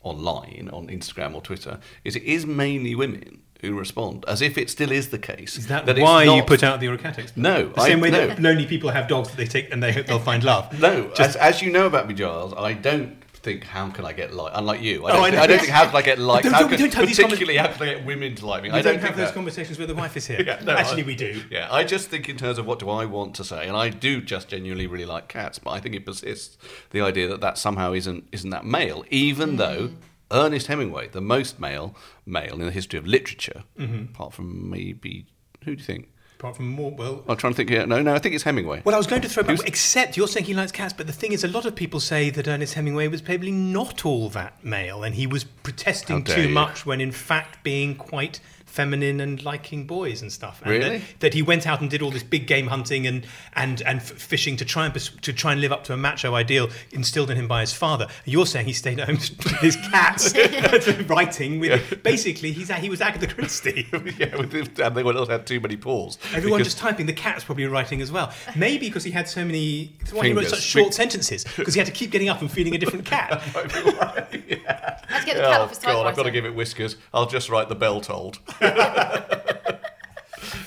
online, 0.04 0.70
on 0.72 0.88
Instagram 0.88 1.34
or 1.34 1.42
Twitter, 1.42 1.80
is 2.04 2.16
it 2.16 2.24
is 2.24 2.46
mainly 2.46 2.94
women 2.96 3.42
who 3.62 3.74
respond, 3.78 4.24
as 4.28 4.42
if 4.42 4.58
it 4.58 4.70
still 4.70 4.92
is 4.92 5.10
the 5.10 5.18
case. 5.18 5.58
Is 5.58 5.68
that, 5.68 5.88
it's 5.90 6.00
why 6.00 6.24
you 6.24 6.38
not- 6.38 6.48
put 6.48 6.62
out 6.64 6.80
the 6.80 6.96
cat 6.98 7.18
expert? 7.18 7.38
No, 7.40 7.70
The 7.70 7.82
same 7.82 8.00
I- 8.00 8.02
way 8.04 8.12
no. 8.12 8.28
that 8.28 8.42
lonely 8.42 8.66
people 8.68 8.92
have 8.92 9.08
dogs 9.08 9.30
that 9.30 9.38
they 9.38 9.48
take 9.48 9.72
and 9.72 9.82
they 9.82 9.92
hope 9.92 10.06
they'll 10.06 10.20
find 10.20 10.44
love. 10.44 10.80
No, 10.80 11.08
Just- 11.16 11.22
as, 11.22 11.56
as 11.56 11.62
you 11.62 11.72
know 11.72 11.88
about 11.88 12.08
me, 12.08 12.14
Giles, 12.14 12.54
I 12.56 12.74
don't 12.74 13.16
think 13.46 13.64
how 13.64 13.90
can 13.90 14.04
I 14.06 14.12
get 14.12 14.34
like 14.34 14.52
Unlike 14.56 14.82
you, 14.82 15.06
I 15.06 15.12
Oh, 15.12 15.14
don't, 15.14 15.24
I 15.24 15.30
think. 15.30 15.42
I 15.44 15.48
don't 15.48 15.60
think 15.60 15.72
how 15.72 15.86
can 15.86 15.96
I 15.96 16.02
get 16.02 16.20
like 16.20 16.44
how 16.46 16.68
can, 16.68 16.80
don't 16.80 16.94
have 16.94 17.08
these 17.08 17.18
particularly 17.20 17.58
how 17.58 17.68
can 17.68 17.82
I 17.88 17.94
get 17.94 18.06
women 18.06 18.36
to 18.36 18.46
like 18.46 18.64
me. 18.64 18.70
I 18.72 18.82
don't, 18.82 18.96
don't 18.96 19.04
have 19.04 19.16
those 19.16 19.28
that. 19.28 19.34
conversations 19.36 19.78
where 19.78 19.88
the 19.88 19.96
wife 19.96 20.18
is 20.18 20.26
here. 20.32 20.42
Yeah, 20.46 20.60
no, 20.64 20.74
Actually, 20.74 21.04
I- 21.04 21.06
we 21.06 21.16
do. 21.16 21.44
Yeah, 21.50 21.68
I 21.72 21.84
just 21.86 22.10
think 22.10 22.28
in 22.28 22.38
terms 22.38 22.58
of 22.58 22.66
what 22.66 22.80
do 22.80 22.90
I 22.90 23.06
want 23.06 23.36
to 23.36 23.44
say, 23.44 23.68
and 23.68 23.78
I 23.78 23.90
do 23.90 24.22
just 24.22 24.50
genuinely 24.50 24.88
really 24.88 25.06
like 25.06 25.28
cats, 25.30 25.60
but 25.60 25.72
I 25.72 25.80
think 25.80 25.96
it 25.96 26.06
persists 26.06 26.58
the 26.90 27.02
idea 27.02 27.28
that 27.30 27.40
that 27.42 27.58
somehow 27.58 27.94
isn't 27.94 28.28
isn't 28.34 28.50
that 28.50 28.66
male, 28.66 29.06
even 29.12 29.56
though 29.58 29.92
Ernest 30.32 30.68
Hemingway, 30.68 31.08
the 31.10 31.22
most 31.22 31.60
male 31.60 31.96
male 32.26 32.56
in 32.56 32.66
the 32.66 32.72
history 32.72 32.98
of 33.00 33.06
literature, 33.06 33.64
Mm-hmm. 33.80 34.06
apart 34.14 34.34
from 34.34 34.70
maybe 34.70 35.28
who 35.64 35.76
do 35.76 35.82
you 35.82 35.86
think? 35.86 36.10
Apart 36.38 36.58
from 36.58 36.68
more, 36.68 36.92
well, 36.92 37.24
I'm 37.30 37.38
trying 37.38 37.54
to 37.54 37.58
think 37.58 37.70
here. 37.70 37.88
No, 37.88 38.02
no, 38.02 38.14
I 38.14 38.20
think 38.20 38.36
it's 38.36 38.44
Hemingway. 38.44 38.82
Well, 38.84 38.94
I 38.94 38.98
was 38.98 39.08
going 39.08 39.22
to 39.22 39.30
throw 39.30 39.44
back, 39.44 39.60
except 39.66 40.18
you're 40.18 40.28
saying 40.28 40.46
he 40.46 40.54
likes 40.54 40.72
cats, 40.72 40.92
but 40.92 41.08
the 41.08 41.14
thing 41.14 41.32
is, 41.32 41.46
a 41.46 41.48
lot 41.48 41.66
of 41.66 41.76
people 41.76 42.02
say 42.02 42.30
that 42.30 42.46
Ernest 42.46 42.74
Hemingway 42.74 43.08
was 43.08 43.22
probably 43.22 43.52
not 43.52 44.06
all 44.06 44.28
that 44.30 44.64
male, 44.64 45.04
and 45.04 45.16
he 45.16 45.28
was 45.28 45.46
protesting 45.46 46.26
too 46.26 46.50
you. 46.50 46.50
much 46.50 46.86
when 46.86 47.00
in 47.00 47.14
fact 47.14 47.64
being 47.64 47.96
quite 47.96 48.42
feminine 48.76 49.22
and 49.22 49.44
liking 49.44 49.88
boys 49.88 50.22
and 50.22 50.32
stuff. 50.32 50.62
And 50.62 50.70
uh, 50.70 50.72
Really? 50.76 50.98
That, 50.98 51.20
that 51.22 51.34
he 51.34 51.42
went 51.42 51.66
out 51.66 51.80
and 51.82 51.90
did 51.90 52.02
all 52.02 52.12
this 52.12 52.24
big 52.24 52.46
game 52.48 52.68
hunting 52.68 53.08
and 53.08 53.26
and 53.54 53.82
and 53.84 54.00
f- 54.00 54.12
fishing 54.12 54.58
to 54.58 54.66
try 54.66 54.86
and 54.86 54.94
pers- 54.94 55.10
to 55.22 55.32
try 55.34 55.54
and 55.54 55.62
live 55.62 55.72
up 55.72 55.84
to 55.86 55.94
a 55.94 55.98
macho 55.98 56.36
ideal 56.36 56.70
instilled 56.92 57.30
in 57.32 57.38
him 57.38 57.48
by 57.48 57.62
his 57.62 57.72
father. 57.74 58.08
You're 58.26 58.46
saying 58.46 58.66
he 58.66 58.74
stayed 58.74 59.00
at 59.00 59.08
home 59.08 59.16
with 59.44 59.60
his 59.62 59.76
cats, 59.78 60.34
writing 61.08 61.60
with 61.60 62.04
basically 62.04 62.52
he's 62.52 62.70
he 62.70 62.90
was 62.90 63.00
Agatha 63.02 63.28
Christie. 63.28 63.88
yeah, 64.20 64.36
with 64.36 64.52
this, 64.52 64.68
and 64.80 64.96
they 64.96 65.04
would 65.04 65.16
also 65.16 65.32
had 65.32 65.48
too 65.48 65.60
many 65.60 65.78
paws. 65.78 66.18
Everyone 66.34 66.60
Because- 66.60 66.74
just 66.74 66.78
typing. 66.80 67.06
The 67.06 67.14
cat's 67.14 67.44
probably 67.44 67.66
writing 67.66 68.02
as 68.02 68.12
well. 68.12 68.34
Maybe 68.56 68.88
because 68.88 69.04
he 69.04 69.12
had 69.12 69.28
so 69.30 69.46
many. 69.46 69.94
That's 70.00 70.12
why 70.14 70.26
he 70.26 70.34
wrote 70.34 70.44
Fingers. 70.46 70.60
such 70.60 70.62
short 70.64 70.94
sentences. 70.94 71.46
Because 71.56 71.74
he 71.74 71.80
had 71.80 71.88
to 71.88 71.94
keep 71.94 72.12
getting 72.12 72.30
up 72.30 72.42
and 72.42 72.52
feeding 72.52 72.76
a 72.76 72.78
different 72.78 73.06
cat. 73.06 73.42
Might 73.54 73.74
be 73.74 73.92
right, 73.92 74.44
yeah. 74.48 75.00
Had 75.08 75.20
to 75.22 75.26
get 75.26 75.36
the 75.38 75.44
cat 75.44 75.60
Oh, 75.60 75.64
off 75.64 75.70
his 75.70 75.80
oh, 75.80 75.88
God, 75.88 76.08
I've 76.08 76.16
got 76.16 76.24
to 76.24 76.32
give 76.32 76.46
it 76.46 76.56
whiskers. 76.56 76.98
I'll 77.14 77.28
just 77.28 77.50
write 77.50 77.70
the 77.70 77.76
bell 77.76 78.02
tolled. 78.02 78.40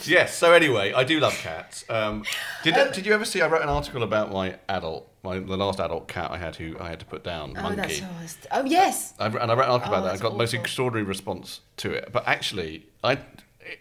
yes. 0.05 0.37
So 0.37 0.53
anyway, 0.53 0.93
I 0.93 1.05
do 1.05 1.21
love 1.21 1.35
cats. 1.35 1.85
Um, 1.89 2.25
did 2.63 2.75
Did 2.93 3.07
you 3.07 3.13
ever 3.13 3.25
see? 3.25 3.41
I 3.43 3.49
wrote 3.49 3.63
an 3.63 3.69
article 3.69 4.03
about 4.03 4.33
my 4.33 4.57
adult, 4.69 5.09
my 5.23 5.39
the 5.39 5.57
last 5.57 5.81
adult 5.81 6.09
cat 6.09 6.31
I 6.31 6.39
had 6.39 6.57
who 6.57 6.77
I 6.79 6.89
had 6.89 7.01
to 7.01 7.07
put 7.07 7.25
down, 7.25 7.55
Oh, 7.57 7.63
Monkey. 7.63 8.01
that's. 8.01 8.39
Oh, 8.51 8.65
yes. 8.65 9.15
I, 9.19 9.27
and 9.27 9.37
I 9.39 9.55
wrote 9.55 9.65
an 9.65 9.71
article 9.71 9.95
Oh, 9.95 9.99
about 9.99 10.05
that. 10.07 10.15
I 10.15 10.19
got 10.19 10.33
the 10.33 10.39
most 10.39 10.55
extraordinary 10.55 11.07
response 11.07 11.61
to 11.79 11.93
it. 11.93 12.11
But 12.13 12.27
actually, 12.27 12.87
I, 13.05 13.19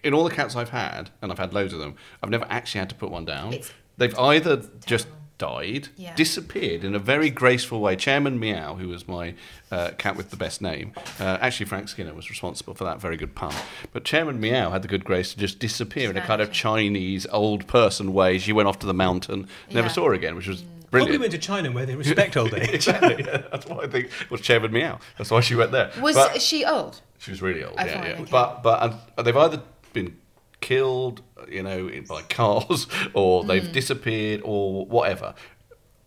in 0.03 0.13
all 0.13 0.23
the 0.23 0.34
cats 0.36 0.56
I've 0.56 0.69
had, 0.69 1.10
and 1.21 1.32
I've 1.32 1.39
had 1.39 1.53
loads 1.53 1.73
of 1.73 1.80
them, 1.80 1.95
I've 2.21 2.30
never 2.30 2.45
actually 2.49 2.80
had 2.80 2.89
to 2.89 2.95
put 2.95 3.12
one 3.12 3.25
down. 3.25 3.53
It's 3.53 3.71
They've 3.97 4.17
either 4.19 4.62
just 4.86 5.08
died, 5.38 5.89
Yeah. 5.97 6.15
disappeared 6.15 6.84
in 6.84 6.95
a 6.95 7.00
very 7.00 7.30
graceful 7.30 7.80
way. 7.80 7.95
Chairman 7.95 8.39
Meow, 8.39 8.76
who 8.76 8.88
was 8.88 9.08
my 9.08 9.36
uh, 9.71 9.91
cat 9.97 10.15
with 10.15 10.30
the 10.32 10.36
best 10.38 10.62
name, 10.62 10.93
uh, 11.19 11.38
actually 11.41 11.65
Frank 11.67 11.89
Skinner 11.89 12.13
was 12.13 12.30
responsible 12.30 12.73
for 12.73 12.84
that 12.86 13.00
very 13.00 13.17
good 13.17 13.36
pun. 13.36 13.54
But 13.93 14.04
Chairman 14.04 14.39
Meow 14.39 14.71
had 14.71 14.82
the 14.82 14.88
good 14.88 15.04
grace 15.06 15.34
to 15.34 15.38
just 15.39 15.60
disappear 15.60 16.10
in 16.10 16.17
a 16.17 16.21
kind 16.21 16.41
of 16.41 16.52
Chinese 16.52 17.28
old 17.32 17.67
person 17.67 18.13
way. 18.13 18.39
She 18.39 18.52
went 18.54 18.67
off 18.67 18.80
to 18.80 18.88
the 18.88 18.93
mountain, 18.93 19.47
never 19.71 19.88
Yeah. 19.88 19.93
saw 19.93 20.06
her 20.08 20.13
again, 20.13 20.36
which 20.36 20.47
was 20.47 20.63
Brilliant. 20.89 21.10
Probably 21.10 21.17
went 21.17 21.32
to 21.34 21.38
China 21.38 21.71
where 21.73 21.86
they 21.86 21.95
respect 21.97 22.38
old 22.38 22.54
age. 22.56 22.69
exactly. 22.69 23.21
Yeah, 23.28 23.43
that's 23.52 23.65
why 23.65 23.80
I 23.84 23.88
think 23.88 24.10
was 24.30 24.39
Chairman 24.39 24.71
Meow. 24.71 25.00
That's 25.17 25.30
why 25.30 25.41
she 25.41 25.54
went 25.54 25.73
there. 25.73 25.91
Was 26.00 26.15
But- 26.15 26.41
she 26.41 26.63
old? 26.63 27.02
she 27.19 27.30
was 27.32 27.41
really 27.41 27.62
old. 27.62 27.76
Oh, 27.78 27.84
yeah, 27.86 28.06
yeah. 28.06 28.13
okay. 28.13 28.26
But 28.32 28.63
but 28.63 28.82
and 29.17 29.26
they've 29.28 29.36
either 29.36 29.62
been 29.91 30.15
killed, 30.61 31.21
you 31.49 31.63
know, 31.63 31.89
by 32.07 32.21
cars, 32.23 32.87
or 33.13 33.43
Mm. 33.43 33.47
they've 33.47 33.71
disappeared, 33.71 34.41
or 34.43 34.85
whatever. 34.85 35.33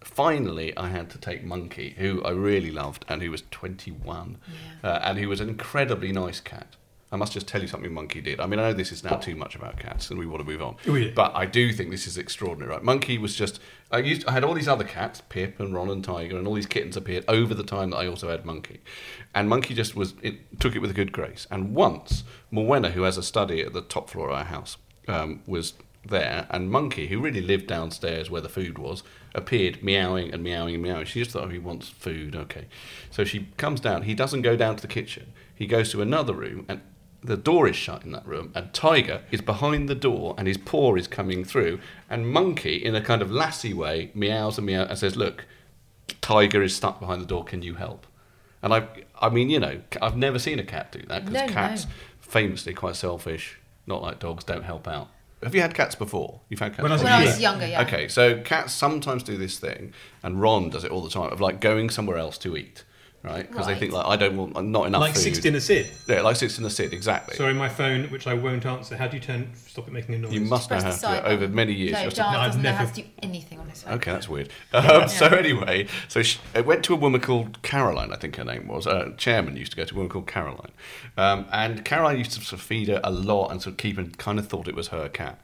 Finally, 0.03 0.77
I 0.77 0.89
had 0.89 1.11
to 1.11 1.19
take 1.19 1.45
Monkey, 1.45 1.95
who 1.99 2.23
I 2.25 2.31
really 2.31 2.71
loved, 2.71 3.05
and 3.09 3.23
who 3.23 3.31
was 3.31 3.43
21, 3.51 4.39
uh, 4.83 4.99
and 5.03 5.19
he 5.19 5.27
was 5.27 5.41
an 5.41 5.49
incredibly 5.49 6.11
nice 6.13 6.41
cat. 6.41 6.77
I 7.13 7.17
must 7.17 7.33
just 7.33 7.49
tell 7.49 7.61
you 7.61 7.67
something 7.67 7.93
Monkey 7.93 8.21
did. 8.21 8.41
I 8.41 8.47
mean, 8.47 8.61
I 8.61 8.69
know 8.69 8.73
this 8.73 8.93
is 8.93 9.03
now 9.03 9.17
too 9.17 9.35
much 9.35 9.57
about 9.57 9.79
cats, 9.79 10.11
and 10.11 10.19
we 10.19 10.27
want 10.27 10.45
to 10.45 10.51
move 10.51 10.63
on. 10.63 10.77
Oh, 10.87 10.95
yeah. 10.95 11.11
But 11.15 11.35
I 11.35 11.45
do 11.45 11.73
think 11.73 11.91
this 11.91 12.07
is 12.07 12.17
extraordinary, 12.17 12.71
right? 12.73 12.83
Monkey 12.83 13.19
was 13.19 13.35
just. 13.35 13.61
I 13.91 13.99
used. 13.99 14.27
I 14.27 14.33
had 14.33 14.45
all 14.45 14.55
these 14.55 14.69
other 14.69 14.85
cats, 14.85 15.23
Pip 15.29 15.59
and 15.59 15.75
Ron 15.75 15.91
and 15.91 16.05
Tiger, 16.05 16.39
and 16.39 16.47
all 16.47 16.55
these 16.55 16.67
kittens 16.67 16.97
appeared 16.97 17.25
over 17.27 17.53
the 17.53 17.65
time 17.65 17.91
that 17.91 17.97
I 17.97 18.07
also 18.07 18.29
had 18.31 18.45
Monkey, 18.45 18.81
and 19.35 19.49
Monkey 19.49 19.75
just 19.75 19.97
was. 19.97 20.15
It 20.23 20.61
took 20.61 20.77
it 20.77 20.79
with 20.79 20.91
a 20.91 20.95
good 20.95 21.11
grace. 21.11 21.49
And 21.51 21.75
once, 21.75 22.23
Morwenna, 22.53 22.93
who 22.93 23.03
has 23.03 23.17
a 23.17 23.23
study 23.23 23.61
at 23.61 23.73
the 23.73 23.83
top 23.83 24.09
floor 24.09 24.31
of 24.31 24.37
our 24.37 24.45
house, 24.45 24.77
um, 25.09 25.43
was 25.47 25.75
there, 26.07 26.47
and 26.51 26.71
Monkey, 26.71 27.09
who 27.09 27.21
really 27.21 27.41
lived 27.41 27.67
downstairs 27.67 28.31
where 28.31 28.41
the 28.41 28.49
food 28.49 28.79
was, 28.79 29.03
appeared 29.35 29.83
meowing 29.83 30.33
and 30.33 30.43
meowing 30.43 30.75
and 30.75 30.83
meowing. 30.83 31.05
She 31.05 31.21
just 31.21 31.33
thought, 31.33 31.45
oh, 31.45 31.49
he 31.49 31.59
wants 31.59 31.89
food, 31.89 32.35
okay. 32.35 32.67
So 33.11 33.25
she 33.25 33.49
comes 33.57 33.81
down. 33.81 34.03
He 34.03 34.15
doesn't 34.15 34.43
go 34.43 34.57
down 34.57 34.77
to 34.77 34.83
the 34.83 34.89
kitchen. 34.89 35.33
He 35.55 35.67
goes 35.67 35.91
to 35.91 36.01
another 36.01 36.33
room 36.33 36.65
and 36.69 36.81
the 37.23 37.37
door 37.37 37.69
is 37.69 37.77
shut 37.77 38.05
in 38.05 38.13
that 38.13 38.27
room, 38.27 38.51
and 38.55 38.73
Tiger 38.73 39.23
is 39.31 39.41
behind 39.41 39.89
the 39.89 39.95
door, 39.95 40.35
and 40.39 40.49
his 40.49 40.57
paw 40.57 40.95
is 40.95 41.07
coming 41.07 41.45
through, 41.45 41.81
and 42.09 42.29
Monkey, 42.31 42.77
in 42.77 42.95
a 42.95 43.01
kind 43.01 43.21
of 43.23 43.31
lassie 43.31 43.75
way, 43.75 44.11
meows 44.15 44.57
and 44.59 44.67
meows 44.67 44.89
and 44.89 44.99
says, 44.99 45.17
"Look, 45.17 45.45
Tiger 46.21 46.63
is 46.63 46.75
stuck 46.75 46.99
behind 47.01 47.21
the 47.21 47.27
door. 47.27 47.45
Can 47.45 47.63
you 47.63 47.75
help?" 47.75 48.07
And 48.63 48.75
I, 48.75 48.87
I 49.21 49.29
mean, 49.31 49.49
you 49.51 49.59
know, 49.61 49.81
I've 50.03 50.17
never 50.17 50.39
seen 50.39 50.59
a 50.59 50.65
cat 50.65 50.93
do 50.93 51.01
that 51.09 51.25
because 51.25 51.33
No, 51.41 51.47
no. 51.47 51.53
cats 51.53 51.87
famously 52.21 52.75
quite 52.75 52.97
selfish, 52.97 53.59
not 53.87 54.03
like 54.03 54.19
dogs, 54.19 54.45
don't 54.45 54.65
help 54.65 54.87
out. 54.87 55.09
Have 55.43 55.55
you 55.55 55.63
had 55.63 55.73
cats 55.75 55.95
before? 55.95 56.41
You've 56.51 56.61
had 56.61 56.73
cats 56.73 56.83
When 56.83 56.93
I 56.93 56.95
was? 56.97 57.03
When 57.03 57.13
I 57.13 57.25
was 57.25 57.41
younger, 57.41 57.67
yeah. 57.67 57.83
Okay, 57.83 58.09
so 58.09 58.41
cats 58.43 58.75
sometimes 58.75 59.23
do 59.23 59.39
this 59.39 59.59
thing, 59.59 59.95
and 60.23 60.41
Ron 60.41 60.69
does 60.69 60.85
it 60.85 60.91
all 60.91 61.03
the 61.03 61.09
time 61.11 61.33
of 61.33 61.41
like 61.41 61.61
going 61.61 61.89
somewhere 61.89 62.19
else 62.19 62.37
to 62.39 62.57
eat, 62.57 62.85
right? 63.23 63.49
Because 63.49 63.67
they 63.67 63.75
think 63.75 63.93
like 63.93 64.07
I 64.07 64.17
don't 64.17 64.37
want 64.37 64.65
not 64.67 64.87
enough 64.87 65.01
like 65.01 65.15
food. 65.15 65.23
six 65.23 65.39
dinner 65.39 65.61
Sid. 65.61 65.91
Yeah, 66.09 66.23
like 66.23 66.37
six 66.37 66.57
in 66.59 66.65
the 66.65 66.71
sit, 66.71 66.93
exactly. 66.93 67.37
Sorry, 67.37 67.53
my 67.55 67.69
phone, 67.69 68.05
which 68.11 68.27
I 68.27 68.35
won't 68.35 68.65
answer. 68.67 68.97
How 68.97 69.07
do 69.09 69.17
you 69.17 69.23
turn? 69.23 69.51
Stop 69.55 69.89
it 69.89 69.93
making 69.93 70.15
a 70.15 70.19
noise. 70.19 70.33
You 70.33 70.41
must 70.41 70.71
know 70.71 70.81
how 70.81 70.91
to 70.91 71.01
do 71.01 71.13
it. 71.13 71.25
Over 71.25 71.49
many 71.49 71.73
years. 71.73 71.93
No, 71.93 72.03
you 72.05 72.11
to- 72.11 72.21
No, 72.21 72.27
I've 72.29 72.47
doesn't 72.49 72.63
know 72.63 72.73
how 72.73 72.85
never- 72.85 72.95
to 72.95 73.03
do 73.03 73.09
anything 73.23 73.59
on 73.61 73.69
his 73.69 73.83
phone. 73.83 73.95
Okay, 73.95 74.11
that's 74.13 74.29
weird. 74.29 74.49
Um, 74.73 75.09
so 75.09 75.27
anyway, 75.27 75.87
so 76.09 76.23
she, 76.23 76.39
it 76.55 76.65
went 76.65 76.83
to 76.85 76.95
a 76.95 76.97
woman 76.97 77.21
called 77.21 77.61
Caroline, 77.63 78.13
I 78.13 78.17
think 78.17 78.37
her 78.37 78.45
name 78.45 78.67
was. 78.67 78.87
Uh, 78.87 79.13
chairman 79.17 79.57
used 79.57 79.73
to 79.73 79.77
go 79.77 79.85
to 79.85 79.95
a 79.95 79.97
woman 79.97 80.09
called 80.11 80.27
Caroline, 80.27 80.73
um, 81.17 81.47
and 81.53 81.85
Caroline 81.85 82.19
used 82.19 82.33
to 82.33 82.41
sort 82.41 82.55
of 82.55 82.63
feed 82.63 82.89
her 82.89 83.01
a 83.05 83.11
lot 83.11 83.51
and 83.51 83.61
sort 83.61 83.75
of 83.75 83.77
keep 83.77 83.99
and 83.99 84.17
kind 84.19 84.39
of 84.39 84.49
thought 84.49 84.67
it 84.69 84.75
was 84.75 84.89
her 84.89 85.09
cat. 85.09 85.41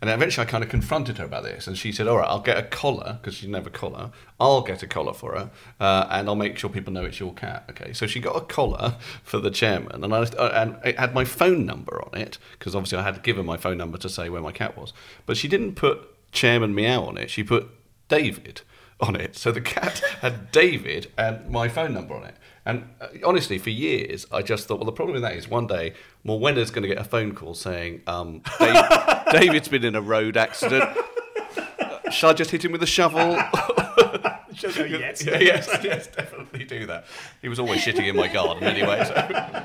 And 0.00 0.08
eventually, 0.08 0.46
I 0.46 0.50
kind 0.50 0.62
of 0.62 0.70
confronted 0.70 1.18
her 1.18 1.24
about 1.24 1.42
this, 1.42 1.66
and 1.66 1.76
she 1.76 1.90
said, 1.90 2.06
"All 2.06 2.18
right, 2.18 2.28
I'll 2.28 2.40
get 2.40 2.56
a 2.56 2.62
collar 2.62 3.18
because 3.20 3.34
she 3.34 3.52
a 3.52 3.62
collar. 3.62 4.10
I'll 4.38 4.62
get 4.62 4.82
a 4.82 4.86
collar 4.86 5.12
for 5.12 5.32
her, 5.36 5.50
uh, 5.80 6.06
and 6.10 6.28
I'll 6.28 6.36
make 6.36 6.56
sure 6.56 6.70
people 6.70 6.92
know 6.92 7.04
it's 7.04 7.18
your 7.18 7.34
cat." 7.34 7.64
Okay, 7.70 7.92
so 7.92 8.06
she 8.06 8.20
got 8.20 8.36
a 8.36 8.40
collar 8.40 8.96
for 9.24 9.40
the 9.40 9.50
chairman, 9.50 10.04
and 10.04 10.14
I 10.14 10.18
uh, 10.18 10.50
and 10.54 10.76
it 10.84 10.98
had 10.98 11.14
my 11.14 11.24
phone 11.24 11.66
number 11.66 12.00
on 12.04 12.20
it 12.20 12.38
because 12.58 12.76
obviously 12.76 12.98
I 12.98 13.02
had 13.02 13.14
to 13.16 13.20
give 13.20 13.36
her 13.36 13.42
my 13.42 13.56
phone 13.56 13.78
number 13.78 13.98
to 13.98 14.08
say 14.08 14.28
where 14.28 14.42
my 14.42 14.52
cat 14.52 14.76
was, 14.76 14.92
but 15.26 15.36
she 15.36 15.48
didn't 15.48 15.74
put 15.74 16.14
Chairman 16.32 16.74
Meow 16.74 17.04
on 17.04 17.18
it. 17.18 17.30
She 17.30 17.42
put 17.42 17.68
David 18.08 18.62
on 19.00 19.16
it. 19.16 19.36
So 19.36 19.52
the 19.52 19.60
cat 19.60 19.98
had 20.20 20.50
David 20.50 21.10
and 21.16 21.48
my 21.50 21.68
phone 21.68 21.94
number 21.94 22.14
on 22.14 22.24
it. 22.24 22.34
And 22.68 22.86
uh, 23.00 23.08
honestly, 23.24 23.56
for 23.56 23.70
years, 23.70 24.26
I 24.30 24.42
just 24.42 24.68
thought, 24.68 24.78
well, 24.78 24.84
the 24.84 24.92
problem 24.92 25.14
with 25.14 25.22
that 25.22 25.34
is 25.34 25.48
one 25.48 25.66
day 25.66 25.94
Morwenna's 26.24 26.70
going 26.70 26.82
to 26.82 26.88
get 26.88 26.98
a 26.98 27.04
phone 27.04 27.34
call 27.34 27.54
saying, 27.54 28.02
um, 28.06 28.42
Dave, 28.58 28.84
David's 29.32 29.68
been 29.68 29.86
in 29.86 29.96
a 29.96 30.02
road 30.02 30.36
accident. 30.36 30.84
Shall 32.12 32.30
I 32.30 32.32
just 32.34 32.50
hit 32.50 32.62
him 32.64 32.72
with 32.72 32.82
a 32.82 32.86
shovel? 32.86 33.20
yes. 34.60 35.24
Yes, 35.24 35.78
yes, 35.82 36.06
definitely 36.08 36.64
do 36.64 36.84
that. 36.86 37.06
He 37.40 37.48
was 37.48 37.58
always 37.58 37.80
shitting 37.80 38.06
in 38.06 38.16
my 38.16 38.28
garden 38.28 38.64
anyway. 38.64 39.02
So. 39.06 39.64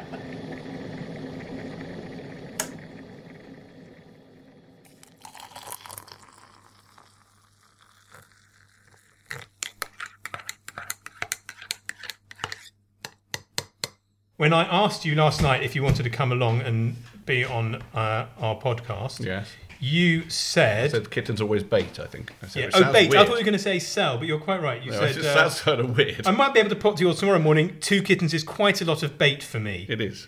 When 14.38 14.52
I 14.54 14.64
asked 14.64 15.06
you 15.06 15.16
last 15.16 15.42
night 15.42 15.64
if 15.64 15.76
you 15.76 15.84
wanted 15.84 16.04
to 16.04 16.10
come 16.10 16.32
along 16.32 16.62
and 16.62 16.96
be 17.26 17.46
on 17.46 17.76
uh, 17.94 18.26
our 18.40 18.60
podcast, 18.60 19.24
Yes. 19.24 19.50
you 19.80 20.28
said. 20.30 20.92
said 20.92 21.12
kitten's 21.12 21.40
always 21.40 21.64
bait, 21.64 22.00
I 22.00 22.08
think. 22.08 22.34
I 22.42 22.48
said, 22.48 22.64
yeah, 22.64 22.70
oh, 22.74 22.92
bait. 22.92 23.14
I 23.16 23.26
thought 23.26 23.34
you 23.34 23.38
were 23.38 23.44
going 23.44 23.54
to 23.54 23.60
say 23.60 23.78
sell, 23.80 24.18
but 24.18 24.28
you're 24.28 24.40
quite 24.40 24.62
right. 24.62 24.82
You 24.82 24.92
No, 24.92 25.00
said. 25.00 25.14
just 25.16 25.28
uh, 25.30 25.34
sounds 25.50 25.62
kind 25.62 25.80
of 25.82 25.96
weird. 25.98 26.26
I 26.26 26.32
might 26.32 26.54
be 26.54 26.60
able 26.60 26.70
to 26.72 26.76
put 26.76 26.98
to 26.98 27.04
yours 27.04 27.20
tomorrow 27.20 27.40
morning. 27.40 27.78
Two 27.80 28.02
kittens 28.02 28.34
is 28.34 28.44
quite 28.44 28.82
a 28.82 28.86
lot 28.86 29.04
of 29.04 29.18
bait 29.18 29.44
for 29.44 29.60
me. 29.60 29.86
It 29.88 30.02
is. 30.02 30.28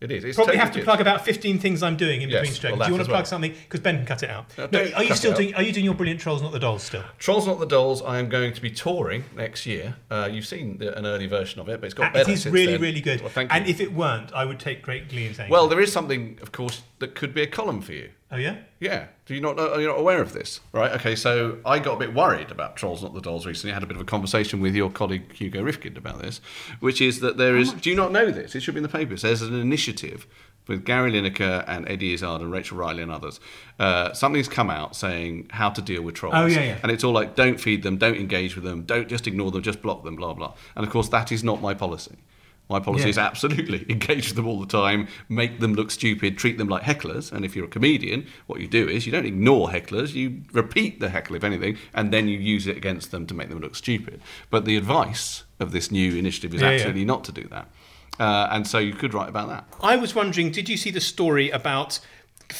It 0.00 0.10
is. 0.10 0.24
It's 0.24 0.34
Probably 0.36 0.56
have 0.56 0.72
to 0.72 0.82
plug 0.82 1.00
about 1.02 1.24
15 1.26 1.58
things 1.58 1.82
I'm 1.82 1.96
doing 1.96 2.22
in 2.22 2.30
Yes, 2.30 2.40
between 2.40 2.54
strokes. 2.54 2.78
well, 2.78 2.86
Do 2.88 2.92
you 2.92 2.96
want 2.98 3.04
to 3.04 3.10
plug 3.10 3.18
well. 3.18 3.24
something? 3.26 3.52
Because 3.52 3.80
Ben 3.80 3.96
can 3.98 4.06
cut 4.06 4.22
it 4.22 4.30
out. 4.30 4.46
No, 4.56 4.68
No, 4.72 4.90
are 4.96 5.04
you 5.04 5.14
still 5.14 5.34
doing? 5.34 5.54
Are 5.54 5.62
you 5.62 5.72
doing 5.72 5.84
your 5.84 5.94
brilliant 5.94 6.20
trolls, 6.20 6.40
not 6.40 6.52
the 6.52 6.58
dolls, 6.58 6.82
still? 6.82 7.04
Trolls 7.18 7.46
Not 7.46 7.60
the 7.60 7.66
Dolls, 7.66 8.00
I 8.02 8.18
am 8.18 8.28
going 8.30 8.54
to 8.54 8.62
be 8.62 8.70
touring 8.70 9.24
next 9.36 9.66
year. 9.66 9.96
Uh, 10.10 10.28
you've 10.32 10.46
seen 10.46 10.78
the, 10.78 10.96
an 10.96 11.04
early 11.04 11.26
version 11.26 11.60
of 11.60 11.68
it, 11.68 11.80
but 11.80 11.86
it's 11.86 11.94
got 11.94 12.04
And 12.06 12.14
better 12.14 12.30
it 12.30 12.32
is 12.34 12.46
really, 12.46 12.72
then. 12.72 12.80
really 12.80 13.00
good. 13.02 13.20
Well, 13.20 13.28
thank 13.30 13.52
and 13.54 13.66
you. 13.66 13.70
if 13.70 13.80
it 13.80 13.92
weren't, 13.92 14.32
I 14.32 14.46
would 14.46 14.58
take 14.58 14.80
great 14.80 15.08
glee 15.10 15.26
in 15.26 15.34
saying. 15.34 15.50
well, 15.50 15.64
so. 15.64 15.68
there 15.68 15.80
is 15.80 15.92
something, 15.92 16.38
of 16.40 16.50
course, 16.52 16.82
that 17.00 17.14
could 17.14 17.34
be 17.34 17.42
a 17.42 17.46
column 17.46 17.80
for 17.80 17.92
you. 17.92 18.10
oh 18.30 18.36
yeah. 18.36 18.58
Yeah. 18.78 19.06
Do 19.26 19.34
you 19.34 19.40
not 19.40 19.56
know? 19.56 19.72
Are 19.72 19.80
you 19.80 19.86
not 19.88 19.98
aware 19.98 20.22
of 20.22 20.32
this? 20.32 20.60
Right. 20.72 20.92
Okay. 20.92 21.14
So 21.16 21.58
I 21.66 21.78
got 21.78 21.94
a 21.94 21.98
bit 21.98 22.14
worried 22.14 22.50
about 22.50 22.76
Trolls 22.76 23.02
Not 23.02 23.12
the 23.14 23.20
Dolls 23.20 23.44
recently. 23.46 23.72
I 23.72 23.74
had 23.74 23.82
a 23.82 23.86
bit 23.86 23.96
of 23.96 24.02
a 24.02 24.06
conversation 24.06 24.60
with 24.60 24.74
your 24.74 24.90
colleague 24.90 25.32
Hugo 25.34 25.62
Rifkind 25.62 25.96
about 25.98 26.20
this, 26.22 26.40
which 26.80 27.00
is 27.00 27.20
that 27.20 27.36
there 27.36 27.56
Oh. 27.56 27.64
Do 27.64 27.90
you 27.90 27.96
not 27.96 28.12
know 28.12 28.30
this? 28.30 28.54
It 28.54 28.60
should 28.62 28.74
be 28.74 28.78
in 28.78 28.82
the 28.84 28.88
papers. 28.88 29.22
There's 29.22 29.42
an 29.42 29.54
initiative 29.60 30.26
with 30.68 30.84
Gary 30.84 31.10
Lineker 31.12 31.64
and 31.66 31.88
Eddie 31.88 32.12
Izzard 32.14 32.40
and 32.42 32.52
Rachel 32.52 32.76
Riley 32.78 33.02
and 33.02 33.10
others. 33.10 33.40
Uh, 33.78 34.12
something's 34.12 34.46
come 34.46 34.70
out 34.70 34.94
saying 34.94 35.48
how 35.50 35.70
to 35.70 35.82
deal 35.82 36.02
with 36.02 36.14
trolls. 36.14 36.34
Oh, 36.36 36.46
yeah, 36.46 36.62
yeah. 36.62 36.78
And 36.82 36.92
it's 36.92 37.02
all 37.02 37.12
like, 37.12 37.34
don't 37.34 37.58
feed 37.58 37.82
them, 37.82 37.96
don't 37.96 38.16
engage 38.16 38.54
with 38.54 38.64
them, 38.64 38.82
don't 38.82 39.08
just 39.08 39.26
ignore 39.26 39.50
them, 39.50 39.62
just 39.62 39.82
block 39.82 40.04
them, 40.04 40.14
blah 40.16 40.32
blah. 40.34 40.54
And 40.76 40.86
of 40.86 40.92
course, 40.92 41.08
that 41.08 41.32
is 41.32 41.42
not 41.42 41.60
my 41.60 41.74
policy. 41.74 42.16
My 42.70 42.78
policy 42.80 43.04
Yeah. 43.04 43.10
is 43.10 43.18
absolutely 43.18 43.84
engage 43.90 44.28
with 44.28 44.36
them 44.36 44.46
all 44.46 44.60
the 44.60 44.66
time, 44.66 45.08
make 45.28 45.58
them 45.58 45.74
look 45.74 45.90
stupid, 45.90 46.38
treat 46.38 46.56
them 46.56 46.68
like 46.68 46.84
hecklers. 46.84 47.32
And 47.32 47.44
if 47.44 47.54
you're 47.56 47.64
a 47.64 47.68
comedian, 47.68 48.26
what 48.46 48.60
you 48.60 48.68
do 48.68 48.88
is 48.88 49.04
you 49.06 49.12
don't 49.12 49.26
ignore 49.26 49.68
hecklers, 49.70 50.14
you 50.14 50.42
repeat 50.52 51.00
the 51.00 51.10
heckle, 51.10 51.34
if 51.36 51.42
anything, 51.44 51.76
and 51.92 52.12
then 52.12 52.28
you 52.28 52.38
use 52.38 52.66
it 52.68 52.76
against 52.76 53.10
them 53.10 53.26
to 53.26 53.34
make 53.34 53.48
them 53.48 53.58
look 53.58 53.74
stupid. 53.74 54.20
But 54.50 54.64
the 54.64 54.76
advice 54.76 55.42
of 55.58 55.72
this 55.72 55.90
new 55.90 56.14
initiative 56.16 56.54
is 56.54 56.60
Yeah, 56.62 56.68
yeah. 56.70 56.74
absolutely 56.76 57.04
not 57.04 57.24
to 57.24 57.32
do 57.32 57.46
that. 57.50 57.68
Uh, 58.20 58.48
and 58.52 58.66
so 58.66 58.78
you 58.78 58.92
could 58.92 59.14
write 59.14 59.28
about 59.30 59.48
that. 59.48 59.64
I 59.82 59.96
was 59.96 60.14
wondering, 60.14 60.50
did 60.52 60.68
you 60.68 60.76
see 60.76 60.90
the 60.90 61.00
story 61.00 61.50
about 61.50 61.98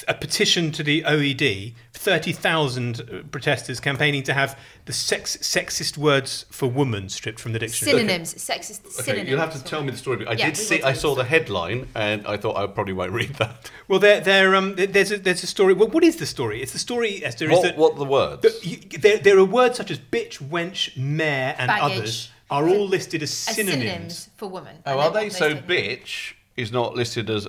a 0.08 0.14
petition 0.14 0.72
to 0.72 0.82
the 0.82 1.02
OED? 1.02 1.74
Thirty 1.92 2.32
thousand 2.32 3.26
protesters 3.30 3.78
campaigning 3.80 4.22
to 4.22 4.32
have 4.32 4.58
the 4.86 4.92
sex, 4.92 5.36
sexist 5.38 5.98
words 5.98 6.46
for 6.50 6.66
woman 6.70 7.08
stripped 7.10 7.38
from 7.38 7.52
the 7.52 7.58
dictionary. 7.58 7.98
Synonyms, 7.98 8.34
sexist 8.34 8.86
Okay, 8.86 9.02
synonyms. 9.02 9.28
you'll 9.28 9.38
have 9.40 9.52
to 9.52 9.62
tell 9.62 9.82
me 9.82 9.90
the 9.90 9.98
story. 9.98 10.26
I 10.26 10.32
Yeah, 10.32 10.46
did 10.46 10.56
see, 10.56 10.82
I 10.82 10.94
saw 10.94 11.14
the 11.14 11.22
the 11.22 11.28
headline, 11.28 11.88
and 11.94 12.26
I 12.26 12.38
thought 12.38 12.56
I 12.56 12.66
probably 12.66 12.94
won't 12.94 13.12
read 13.12 13.34
that. 13.34 13.70
Well, 13.88 13.98
there, 13.98 14.20
there, 14.20 14.54
um, 14.56 14.76
there's 14.76 15.12
a, 15.12 15.18
there's 15.18 15.42
a 15.42 15.46
story. 15.46 15.74
Well, 15.74 15.88
what 15.88 16.02
is 16.04 16.16
the 16.16 16.24
story? 16.26 16.62
It's 16.62 16.72
the 16.72 16.78
story, 16.78 17.22
Esther. 17.24 17.44
Is 17.46 17.50
What, 17.50 17.62
that 17.62 17.76
what 17.76 17.96
the 17.96 18.04
words? 18.06 18.42
that 18.42 18.64
you, 18.64 18.76
there, 18.98 19.18
there 19.18 19.38
are 19.38 19.44
words 19.44 19.76
such 19.76 19.90
as 19.90 19.98
bitch, 19.98 20.38
wench, 20.48 20.96
mare, 20.96 21.54
and 21.58 21.68
Baggage. 21.68 21.98
others 21.98 22.30
are 22.50 22.66
all 22.68 22.88
listed 22.88 23.22
as 23.22 23.30
As 23.48 23.56
synonyms. 23.56 23.82
synonyms 23.84 24.30
for 24.36 24.48
woman. 24.48 24.76
oh, 24.86 24.98
are 24.98 25.10
they? 25.12 25.28
So 25.28 25.50
say- 25.50 25.62
bitch 25.68 26.32
is 26.60 26.70
not 26.72 26.94
listed 26.94 27.28
as 27.30 27.48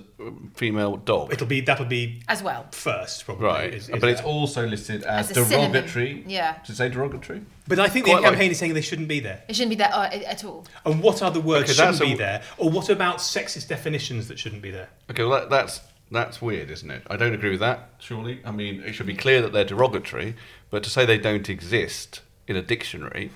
female 0.56 0.98
dog. 0.98 1.34
It'll 1.34 1.48
be 1.48 1.62
that'll 1.62 1.86
be 1.86 2.22
As 2.28 2.42
well. 2.42 2.66
first, 2.72 3.26
probably. 3.26 3.46
Right, 3.46 3.74
is- 3.74 3.90
is 3.90 4.00
but 4.00 4.10
it's 4.10 4.22
that. 4.22 4.28
also 4.28 4.66
listed 4.66 5.04
as, 5.04 5.30
As 5.32 5.38
a 5.38 5.46
synonym. 5.46 5.72
derogatory. 5.74 6.24
Yeah. 6.28 6.54
To 6.66 6.74
say 6.74 6.90
derogatory? 6.90 7.42
But 7.68 7.80
I 7.80 7.88
think 7.90 8.06
the 8.06 8.12
quite 8.12 8.24
like- 8.24 8.32
campaign 8.32 8.52
is 8.52 8.60
saying 8.60 8.74
they 8.74 8.82
shouldn't 8.82 9.08
be 9.08 9.20
there. 9.20 9.44
It 9.48 9.56
shouldn't 9.56 9.70
be 9.72 9.76
there 9.76 9.94
uh, 9.94 10.08
at 10.10 10.44
all. 10.44 10.66
And 10.86 11.02
what 11.02 11.22
other 11.22 11.40
words 11.40 11.66
Okay, 11.70 11.74
shouldn't 11.74 12.00
be 12.00 12.14
a- 12.14 12.18
there? 12.18 12.42
Or 12.58 12.70
what 12.70 12.90
about 12.90 13.18
sexist 13.18 13.68
definitions 13.68 14.28
that 14.30 14.40
shouldn't 14.40 14.62
be 14.62 14.72
there? 14.72 14.90
Okay, 15.10 15.24
well, 15.24 15.40
that, 15.40 15.50
that's 15.50 15.82
that's 16.12 16.42
weird, 16.42 16.70
isn't 16.70 16.92
it? 16.92 17.04
I 17.10 17.16
don't 17.16 17.34
agree 17.34 17.52
with 17.52 17.62
that. 17.62 17.90
Surely, 18.00 18.42
I 18.44 18.52
mean, 18.52 18.84
it 18.84 18.94
should 18.94 19.06
be 19.06 19.16
clear 19.16 19.42
that 19.42 19.54
they're 19.54 19.64
derogatory, 19.64 20.36
but 20.70 20.84
to 20.84 20.90
say 20.90 21.06
they 21.06 21.18
don't 21.18 21.50
exist 21.50 22.22
in 22.48 22.56
a 22.58 22.62
dictionary, 22.62 23.32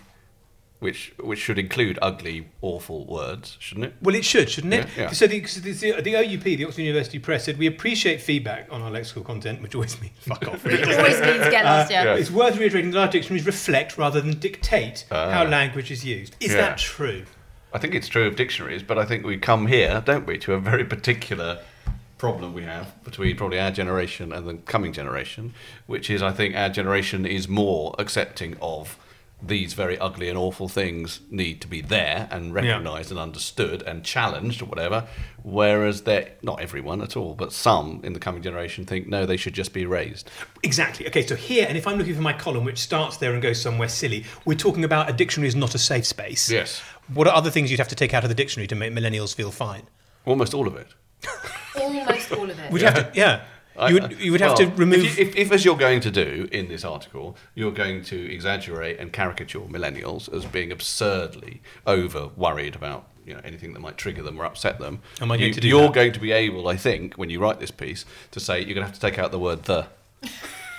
which 0.86 1.12
which 1.20 1.40
should 1.40 1.58
include 1.58 1.98
ugly, 2.00 2.48
awful 2.62 3.06
words, 3.08 3.58
shouldn't 3.60 3.88
it? 3.88 3.94
Well, 4.04 4.14
it 4.14 4.24
should, 4.24 4.52
shouldn't 4.52 4.76
it? 4.76 4.88
Yeah, 4.96 5.04
yeah. 5.06 5.12
So 5.14 5.26
the, 5.26 5.42
'cause 5.42 5.60
the, 5.60 5.72
the 6.00 6.16
OUP, 6.16 6.44
the 6.44 6.64
Oxford 6.64 6.84
University 6.84 7.18
Press, 7.18 7.46
said 7.46 7.58
we 7.58 7.66
appreciate 7.66 8.22
feedback 8.22 8.68
on 8.72 8.84
our 8.84 8.92
lexical 8.92 9.26
content, 9.26 9.64
which 9.64 9.74
always 9.74 10.00
means 10.00 10.14
fuck 10.20 10.48
off. 10.48 10.64
really. 10.64 10.84
It 10.84 11.00
always 11.00 11.20
means 11.20 11.50
get 11.50 11.66
lost, 11.66 11.90
yeah. 11.90 12.02
Uh, 12.02 12.06
yeah. 12.06 12.14
It's 12.16 12.30
worth 12.30 12.58
reiterating 12.60 12.92
that 12.92 13.00
our 13.00 13.08
dictionaries 13.08 13.48
reflect 13.48 13.98
rather 13.98 14.22
than 14.22 14.38
dictate 14.40 15.06
ah. 15.10 15.32
how 15.32 15.44
language 15.46 15.90
is 15.90 16.06
used. 16.06 16.36
Is 16.40 16.52
Yeah. 16.52 16.58
that 16.62 16.78
true? 16.78 17.24
I 17.74 17.80
think 17.80 17.96
it's 17.96 18.08
true 18.08 18.28
of 18.28 18.36
dictionaries, 18.36 18.84
but 18.84 19.00
I 19.00 19.06
think 19.06 19.26
we 19.26 19.38
come 19.38 19.66
here, 19.66 20.04
don't 20.06 20.28
we, 20.28 20.38
to 20.38 20.54
a 20.54 20.60
very 20.60 20.86
particular 20.86 21.62
problem 22.20 22.54
we 22.54 22.62
have 22.64 23.04
between 23.04 23.36
probably 23.36 23.60
our 23.60 23.72
generation 23.72 24.32
and 24.32 24.48
the 24.48 24.54
coming 24.54 24.94
generation, 24.94 25.54
which 25.88 26.12
is 26.12 26.22
I 26.22 26.32
think 26.32 26.56
our 26.56 26.70
generation 26.70 27.26
is 27.26 27.48
more 27.50 27.96
accepting 27.98 28.56
of 28.62 28.98
these 29.48 29.74
very 29.74 29.98
ugly 30.00 30.30
and 30.30 30.38
awful 30.38 30.68
things 30.68 31.20
need 31.30 31.62
to 31.62 31.68
be 31.68 31.82
there 31.82 32.28
and 32.32 32.54
recognised 32.54 33.12
and 33.12 33.20
understood 33.20 33.82
and 33.84 34.04
challenged 34.04 34.62
or 34.62 34.66
whatever, 34.66 35.08
whereas 35.44 36.04
they're 36.04 36.32
not 36.42 36.62
everyone 36.62 37.02
at 37.02 37.16
all, 37.16 37.36
but 37.36 37.54
some 37.54 38.02
in 38.04 38.14
the 38.14 38.20
coming 38.20 38.42
generation 38.42 38.86
think 38.86 39.08
no, 39.08 39.26
they 39.26 39.38
should 39.38 39.54
just 39.54 39.74
be 39.74 39.86
raised. 39.86 40.30
Exactly. 40.64 41.08
Okay, 41.08 41.26
so 41.26 41.36
here, 41.36 41.66
and 41.68 41.78
if 41.78 41.88
I'm 41.88 41.98
looking 41.98 42.16
for 42.16 42.22
my 42.22 42.34
column, 42.34 42.64
which 42.64 42.80
starts 42.80 43.18
there 43.18 43.34
and 43.34 43.42
goes 43.42 43.62
somewhere 43.62 43.90
silly, 43.90 44.26
we're 44.46 44.58
talking 44.58 44.84
about 44.84 45.10
a 45.10 45.14
dictionary 45.14 45.48
is 45.48 45.56
not 45.56 45.76
a 45.76 45.80
safe 45.80 46.06
space. 46.06 46.50
Yes. 46.50 46.82
What 47.14 47.28
are 47.28 47.36
other 47.36 47.52
things 47.52 47.70
you'd 47.70 47.80
have 47.80 47.90
to 47.90 47.96
take 47.96 48.14
out 48.14 48.24
of 48.24 48.30
the 48.30 48.36
dictionary 48.36 48.68
to 48.68 48.76
make 48.76 48.94
millennials 48.94 49.36
feel 49.36 49.52
fine? 49.52 49.84
Almost 50.26 50.54
all 50.54 50.68
of 50.68 50.76
it. 50.76 50.88
Almost 51.80 52.32
all 52.32 52.50
of 52.50 52.60
it. 52.60 52.72
Would 52.72 52.82
you 52.82 52.88
have 52.88 53.12
to? 53.12 53.18
Yeah. 53.18 53.44
You 53.88 53.94
would, 53.96 54.20
you 54.20 54.32
would 54.32 54.42
have 54.42 54.56
to 54.56 54.68
remove. 54.68 55.04
If, 55.04 55.18
you, 55.18 55.26
if, 55.26 55.36
if, 55.36 55.52
as 55.52 55.66
you're 55.66 55.78
going 55.78 56.00
to 56.02 56.12
do 56.12 56.48
in 56.52 56.68
this 56.68 56.86
article, 56.86 57.36
you're 57.56 57.72
going 57.72 58.04
to 58.06 58.34
exaggerate 58.34 59.00
and 59.00 59.12
caricature 59.12 59.60
millennials 59.60 60.34
as 60.34 60.46
being 60.46 60.72
absurdly 60.72 61.62
over 61.86 62.30
worried 62.38 62.76
about 62.76 63.10
you 63.26 63.34
know 63.34 63.42
anything 63.44 63.74
that 63.74 63.80
might 63.80 63.98
trigger 63.98 64.24
them 64.24 64.40
or 64.40 64.46
upset 64.46 64.80
them. 64.80 65.02
Am 65.20 65.32
I 65.32 65.38
going 65.38 65.50
you, 65.50 65.54
to 65.54 65.62
do 65.62 65.68
You're 65.68 65.82
that? 65.84 65.94
going 65.94 66.14
to 66.14 66.20
be 66.20 66.32
able, 66.32 66.68
I 66.68 66.78
think, 66.78 67.16
when 67.16 67.30
you 67.30 67.40
write 67.40 67.60
this 67.60 67.72
piece, 67.72 68.06
to 68.32 68.40
say 68.40 68.60
you're 68.60 68.76
going 68.76 68.86
to 68.86 68.92
have 68.92 68.94
to 68.94 69.02
take 69.02 69.20
out 69.20 69.32
the 69.32 69.40
word 69.40 69.64
the. 69.64 69.88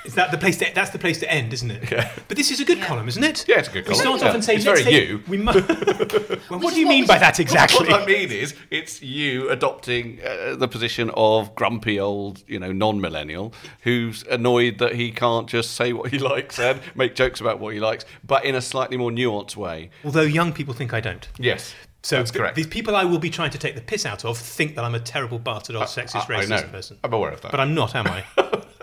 Is 0.07 0.14
that 0.14 0.31
the 0.31 0.38
place? 0.38 0.57
To, 0.59 0.66
that's 0.75 0.90
the 0.90 0.99
place 0.99 1.19
to 1.21 1.31
end, 1.31 1.53
isn't 1.53 1.71
it? 1.71 1.90
Yeah. 1.90 2.11
But 2.29 2.37
this 2.37 2.51
is 2.51 2.61
a 2.61 2.64
good 2.64 2.81
column, 2.81 3.09
isn't 3.09 3.23
it? 3.25 3.45
Yeah, 3.49 3.59
it's 3.59 3.69
a 3.69 3.73
good 3.73 3.85
column. 3.85 3.99
We 3.99 4.01
start 4.03 4.21
Yeah. 4.23 4.29
off 4.29 4.35
and 4.35 4.45
say, 4.45 4.55
It's 4.55 4.64
very 4.64 4.83
take- 4.85 5.09
you. 5.09 5.23
We 5.29 5.37
mu- 5.37 5.45
well, 6.51 6.61
what 6.61 6.64
is 6.69 6.75
do 6.75 6.81
you 6.81 6.87
mean 6.88 7.07
by 7.07 7.19
that 7.19 7.40
exactly? 7.47 7.88
What 7.88 8.03
I 8.03 8.07
mean 8.07 8.31
is, 8.31 8.55
it's 8.71 9.03
you 9.03 9.51
adopting 9.51 10.21
uh, 10.25 10.57
the 10.57 10.69
position 10.69 11.11
of 11.14 11.55
grumpy 11.55 11.99
old, 12.01 12.42
you 12.47 12.59
know, 12.59 12.73
non-millennial 12.73 13.53
who's 13.83 14.23
annoyed 14.25 14.79
that 14.79 14.95
he 14.95 15.11
can't 15.11 15.49
just 15.49 15.73
say 15.73 15.92
what 15.92 16.11
he 16.11 16.19
likes 16.33 16.59
and 16.59 16.81
make 16.95 17.14
jokes 17.14 17.40
about 17.40 17.59
what 17.61 17.75
he 17.75 17.81
likes, 17.81 18.05
but 18.25 18.45
in 18.45 18.55
a 18.55 18.62
slightly 18.62 18.97
more 18.97 19.11
nuanced 19.11 19.57
way. 19.57 19.90
Although 20.05 20.23
young 20.23 20.53
people 20.53 20.73
think 20.75 20.95
I 20.95 21.01
don't. 21.01 21.29
Yes, 21.38 21.75
So 22.03 22.16
that's 22.16 22.31
correct. 22.31 22.55
These 22.57 22.69
people 22.69 22.95
I 22.95 23.05
will 23.05 23.19
be 23.19 23.31
trying 23.31 23.51
to 23.51 23.59
take 23.59 23.75
the 23.75 23.81
piss 23.81 24.07
out 24.07 24.25
of 24.25 24.38
think 24.38 24.77
that 24.77 24.85
I'm 24.85 24.95
a 24.95 25.01
terrible 25.01 25.38
bastard, 25.38 25.77
old 25.77 25.87
sexist, 25.87 26.31
I- 26.31 26.37
I 26.37 26.40
racist 26.45 26.49
know. 26.49 26.62
person. 26.69 26.99
I'm 27.03 27.12
aware 27.12 27.33
of 27.33 27.40
that. 27.42 27.51
But 27.51 27.61
I'm 27.61 27.75
not, 27.75 27.95
am 27.95 28.07
I? 28.07 28.25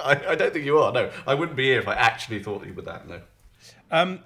I, 0.03 0.31
I 0.31 0.35
don't 0.35 0.53
think 0.53 0.65
you 0.65 0.77
are. 0.79 0.91
No, 0.91 1.11
I 1.25 1.33
wouldn't 1.33 1.57
be 1.57 1.65
here 1.65 1.79
if 1.79 1.87
I 1.87 1.95
actually 1.95 2.41
thought 2.43 2.65
you 2.65 2.73
were 2.73 2.81
that. 2.83 3.07
No. 3.07 3.21
Um, 3.91 4.19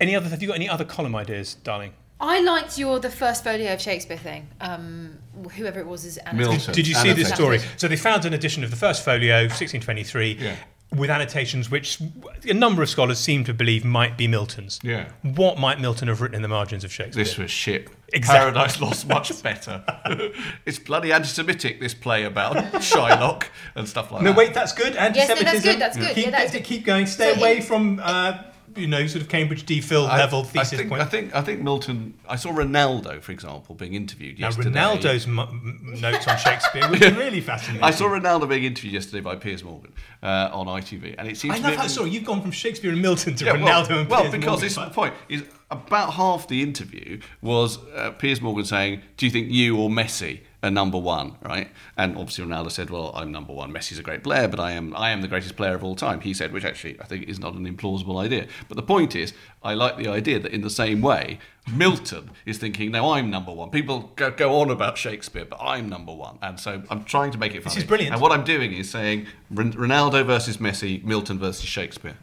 any 0.00 0.14
other? 0.16 0.28
Have 0.28 0.42
you 0.42 0.48
got 0.48 0.56
any 0.56 0.68
other 0.68 0.84
column 0.84 1.14
ideas, 1.16 1.54
darling? 1.54 1.92
I 2.18 2.40
liked 2.40 2.78
your 2.78 2.98
the 2.98 3.10
first 3.10 3.44
folio 3.44 3.74
of 3.74 3.80
Shakespeare 3.80 4.16
thing. 4.16 4.48
Um, 4.60 5.18
whoever 5.54 5.80
it 5.80 5.86
was 5.86 6.04
is 6.04 6.16
annotated. 6.18 6.50
Milton. 6.50 6.74
Did 6.74 6.88
you 6.88 6.94
see 6.94 7.12
this 7.12 7.28
story? 7.28 7.60
So 7.76 7.88
they 7.88 7.96
found 7.96 8.24
an 8.24 8.32
edition 8.32 8.64
of 8.64 8.70
the 8.70 8.76
first 8.76 9.04
folio, 9.04 9.42
1623, 9.42 10.32
Yeah. 10.40 10.56
With 10.94 11.10
annotations 11.10 11.70
which 11.70 12.00
a 12.48 12.54
number 12.54 12.82
of 12.82 12.88
scholars 12.88 13.18
seem 13.18 13.44
to 13.44 13.52
believe 13.52 13.84
might 13.84 14.16
be 14.16 14.28
Milton's. 14.28 14.78
Yeah. 14.82 15.08
What 15.22 15.58
might 15.58 15.80
Milton 15.80 16.08
have 16.08 16.20
written 16.20 16.36
in 16.36 16.42
the 16.42 16.48
margins 16.48 16.84
of 16.84 16.92
Shakespeare? 16.92 17.24
This 17.24 17.36
was 17.36 17.50
shit. 17.50 17.88
Exactly. 18.12 18.52
Paradise 18.52 18.80
Lost 18.80 19.06
much 19.08 19.42
better. 19.42 19.82
it's 20.64 20.78
bloody 20.78 21.12
anti-Semitic. 21.12 21.80
This 21.80 21.92
play 21.92 22.24
about 22.24 22.56
Shylock 22.74 23.44
and 23.74 23.88
stuff 23.88 24.12
like 24.12 24.22
no, 24.22 24.30
that. 24.30 24.34
No, 24.34 24.38
wait, 24.38 24.54
that's 24.54 24.72
good. 24.72 24.94
Yes, 24.94 25.28
no, 25.28 25.34
that's 25.34 25.40
Anti-Semitism. 25.40 25.70
good, 25.72 25.80
that's 25.80 25.96
good. 25.96 26.14
Keep, 26.14 26.24
Yeah, 26.26 26.30
that's 26.30 26.52
good. 26.52 26.64
keep 26.64 26.84
going. 26.84 27.06
Stay 27.06 27.34
So 27.34 27.40
away 27.40 27.58
it- 27.58 27.64
from, 27.64 28.00
uh, 28.02 28.42
you 28.76 28.86
know, 28.86 29.06
sort 29.06 29.22
of 29.22 29.28
Cambridge 29.28 29.64
DPhil 29.66 30.08
I- 30.08 30.18
level 30.18 30.40
I 30.40 30.44
thesis 30.44 30.78
think, 30.78 30.88
point. 30.90 31.02
I 31.02 31.04
think 31.06 31.34
I 31.34 31.40
think 31.42 31.60
Milton. 31.62 32.14
I 32.28 32.36
saw 32.36 32.50
Ronaldo, 32.52 33.20
for 33.22 33.32
example, 33.32 33.74
being 33.74 33.94
interviewed 33.94 34.38
now, 34.38 34.46
yesterday. 34.48 34.70
Ronaldo's 34.78 35.26
m- 35.26 35.38
m- 35.38 35.94
notes 36.00 36.26
on 36.28 36.36
Shakespeare 36.38 36.88
was 36.88 37.00
really 37.16 37.40
fascinating. 37.40 37.82
I 37.82 37.90
saw 37.90 38.06
Ronaldo 38.06 38.48
being 38.48 38.64
interviewed 38.64 38.94
yesterday 38.94 39.20
by 39.20 39.36
Piers 39.36 39.64
Morgan 39.64 39.92
uh, 40.22 40.50
on 40.52 40.66
ITV, 40.66 41.14
and 41.18 41.28
it 41.28 41.36
seems. 41.36 41.54
I 41.54 41.58
love 41.58 41.76
how 41.76 41.86
sorry 41.86 42.10
you've 42.10 42.24
gone 42.24 42.42
from 42.42 42.50
Shakespeare 42.50 42.92
and 42.92 43.00
Milton 43.02 43.34
to 43.36 43.44
Yeah, 43.44 43.52
Ronaldo 43.54 43.88
well, 43.90 43.98
and 44.00 44.08
well 44.10 44.20
Piers 44.22 44.32
because 44.32 44.46
Morgan. 44.46 44.60
this 44.64 44.72
is 44.72 44.84
the 44.84 44.90
point. 44.90 45.14
Is 45.28 45.42
about 45.70 46.12
half 46.14 46.46
the 46.48 46.62
interview 46.62 47.20
was 47.42 47.78
uh, 47.94 48.10
Piers 48.12 48.40
Morgan 48.40 48.64
saying, 48.64 49.02
"Do 49.16 49.26
you 49.26 49.32
think 49.32 49.50
you 49.50 49.76
or 49.76 49.88
Messi 49.90 50.40
are 50.66 50.70
number 50.70 50.98
one?" 50.98 51.36
Right, 51.42 51.70
and 51.96 52.16
obviously 52.16 52.44
Ronaldo 52.44 52.70
said, 52.70 52.90
"Well, 52.90 53.12
I'm 53.14 53.32
number 53.32 53.52
one. 53.52 53.72
Messi's 53.72 53.98
a 53.98 54.02
great 54.02 54.22
player, 54.22 54.48
but 54.48 54.60
I 54.60 54.72
am 54.72 54.94
I 54.96 55.10
am 55.10 55.22
the 55.22 55.28
greatest 55.28 55.56
player 55.56 55.74
of 55.74 55.82
all 55.84 55.96
time." 55.96 56.20
He 56.20 56.34
said, 56.34 56.52
which 56.52 56.64
actually 56.64 57.00
I 57.00 57.04
think 57.04 57.28
is 57.28 57.38
not 57.38 57.54
an 57.54 57.66
implausible 57.66 58.20
idea. 58.22 58.46
But 58.68 58.76
the 58.76 58.82
point 58.82 59.16
is, 59.16 59.32
I 59.62 59.74
like 59.74 59.96
the 59.96 60.08
idea 60.08 60.38
that 60.40 60.52
in 60.52 60.60
the 60.60 60.70
same 60.70 61.00
way, 61.00 61.38
Milton 61.72 62.30
is 62.44 62.58
thinking, 62.58 62.90
"No, 62.90 63.12
I'm 63.12 63.30
number 63.30 63.52
one." 63.52 63.70
People 63.70 64.12
go, 64.16 64.30
go 64.30 64.60
on 64.60 64.70
about 64.70 64.98
Shakespeare, 64.98 65.44
but 65.44 65.58
I'm 65.60 65.88
number 65.88 66.12
one, 66.14 66.38
and 66.42 66.58
so 66.60 66.82
I'm 66.90 67.04
trying 67.04 67.30
to 67.32 67.38
make 67.38 67.54
it 67.54 67.62
funny. 67.62 67.76
is 67.76 67.84
brilliant. 67.84 68.12
And 68.12 68.22
what 68.22 68.32
I'm 68.32 68.44
doing 68.44 68.72
is 68.72 68.90
saying 68.90 69.26
Ron- 69.50 69.72
Ronaldo 69.72 70.24
versus 70.26 70.58
Messi, 70.58 71.02
Milton 71.04 71.38
versus 71.38 71.64
Shakespeare. 71.66 72.16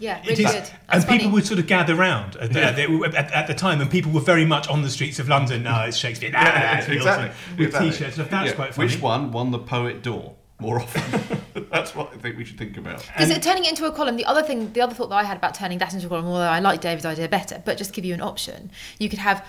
Yeah, 0.00 0.18
It 0.24 0.30
really 0.30 0.44
is. 0.44 0.50
good. 0.52 0.56
And 0.62 0.70
That's 0.88 1.04
people 1.04 1.18
funny. 1.18 1.32
would 1.34 1.46
sort 1.46 1.60
of 1.60 1.66
gather 1.66 1.94
round 1.94 2.34
at, 2.36 2.52
the, 2.52 2.62
at, 2.64 2.78
at, 3.14 3.30
at 3.32 3.46
the 3.46 3.54
time, 3.54 3.80
and 3.80 3.88
people 3.90 4.10
were 4.10 4.20
very 4.20 4.44
much 4.46 4.66
on 4.68 4.82
the 4.82 4.90
streets 4.90 5.18
of 5.18 5.28
London. 5.28 5.62
No, 5.62 5.82
it's 5.82 5.96
Shakespeare. 5.96 6.30
Nah, 6.30 6.42
nah, 6.42 6.78
it's 6.78 6.88
Milton," 6.88 7.30
With 7.58 7.66
Exactly. 7.68 7.90
t-shirts. 7.90 8.16
So 8.16 8.24
that's 8.24 8.48
Yeah. 8.50 8.54
quite 8.56 8.74
funny. 8.74 8.88
Which 8.88 9.00
one 9.00 9.30
won 9.30 9.50
the 9.50 9.58
poet 9.58 10.02
door 10.02 10.34
more 10.58 10.80
often? 10.80 11.38
That's 11.70 11.94
what 11.94 12.12
I 12.12 12.16
think 12.16 12.36
we 12.36 12.44
should 12.44 12.58
think 12.58 12.76
about. 12.76 12.98
Because 13.06 13.30
it 13.30 13.42
turning 13.42 13.64
it 13.64 13.70
into 13.70 13.84
a 13.86 13.92
column, 13.92 14.16
the 14.16 14.24
other 14.24 14.42
thing, 14.42 14.72
the 14.72 14.80
other 14.80 14.94
thought 14.94 15.08
that 15.10 15.16
I 15.16 15.24
had 15.24 15.36
about 15.36 15.54
turning 15.54 15.78
that 15.78 15.94
into 15.94 16.06
a 16.06 16.08
column, 16.08 16.26
although 16.26 16.40
I 16.40 16.58
like 16.60 16.80
David's 16.80 17.06
idea 17.06 17.28
better, 17.28 17.62
but 17.64 17.76
just 17.78 17.92
give 17.92 18.04
you 18.04 18.12
an 18.14 18.20
option, 18.20 18.70
you 18.98 19.08
could 19.08 19.18
have 19.20 19.44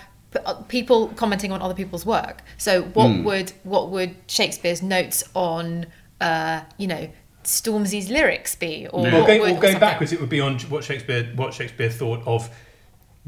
uh, 0.46 0.54
people 0.68 1.08
commenting 1.16 1.50
on 1.52 1.60
other 1.60 1.74
people's 1.74 2.06
work. 2.06 2.42
So 2.58 2.82
what 2.82 3.08
Hmm. 3.10 3.24
would 3.24 3.52
what 3.64 3.90
would 3.90 4.14
Shakespeare's 4.28 4.82
notes 4.82 5.24
on, 5.34 5.86
uh, 6.20 6.60
you 6.78 6.86
know, 6.86 7.08
Stormzy's 7.44 8.08
lyrics 8.10 8.54
be? 8.54 8.86
Or, 8.92 9.02
going, 9.10 9.40
would- 9.40 9.40
well, 9.40 9.56
or 9.56 9.60
going 9.60 9.78
backwards, 9.78 10.12
it 10.12 10.20
would 10.20 10.28
be 10.30 10.40
on 10.40 10.58
what 10.60 10.84
Shakespeare 10.84 11.24
what 11.34 11.54
Shakespeare 11.54 11.90
thought 11.90 12.22
of 12.26 12.48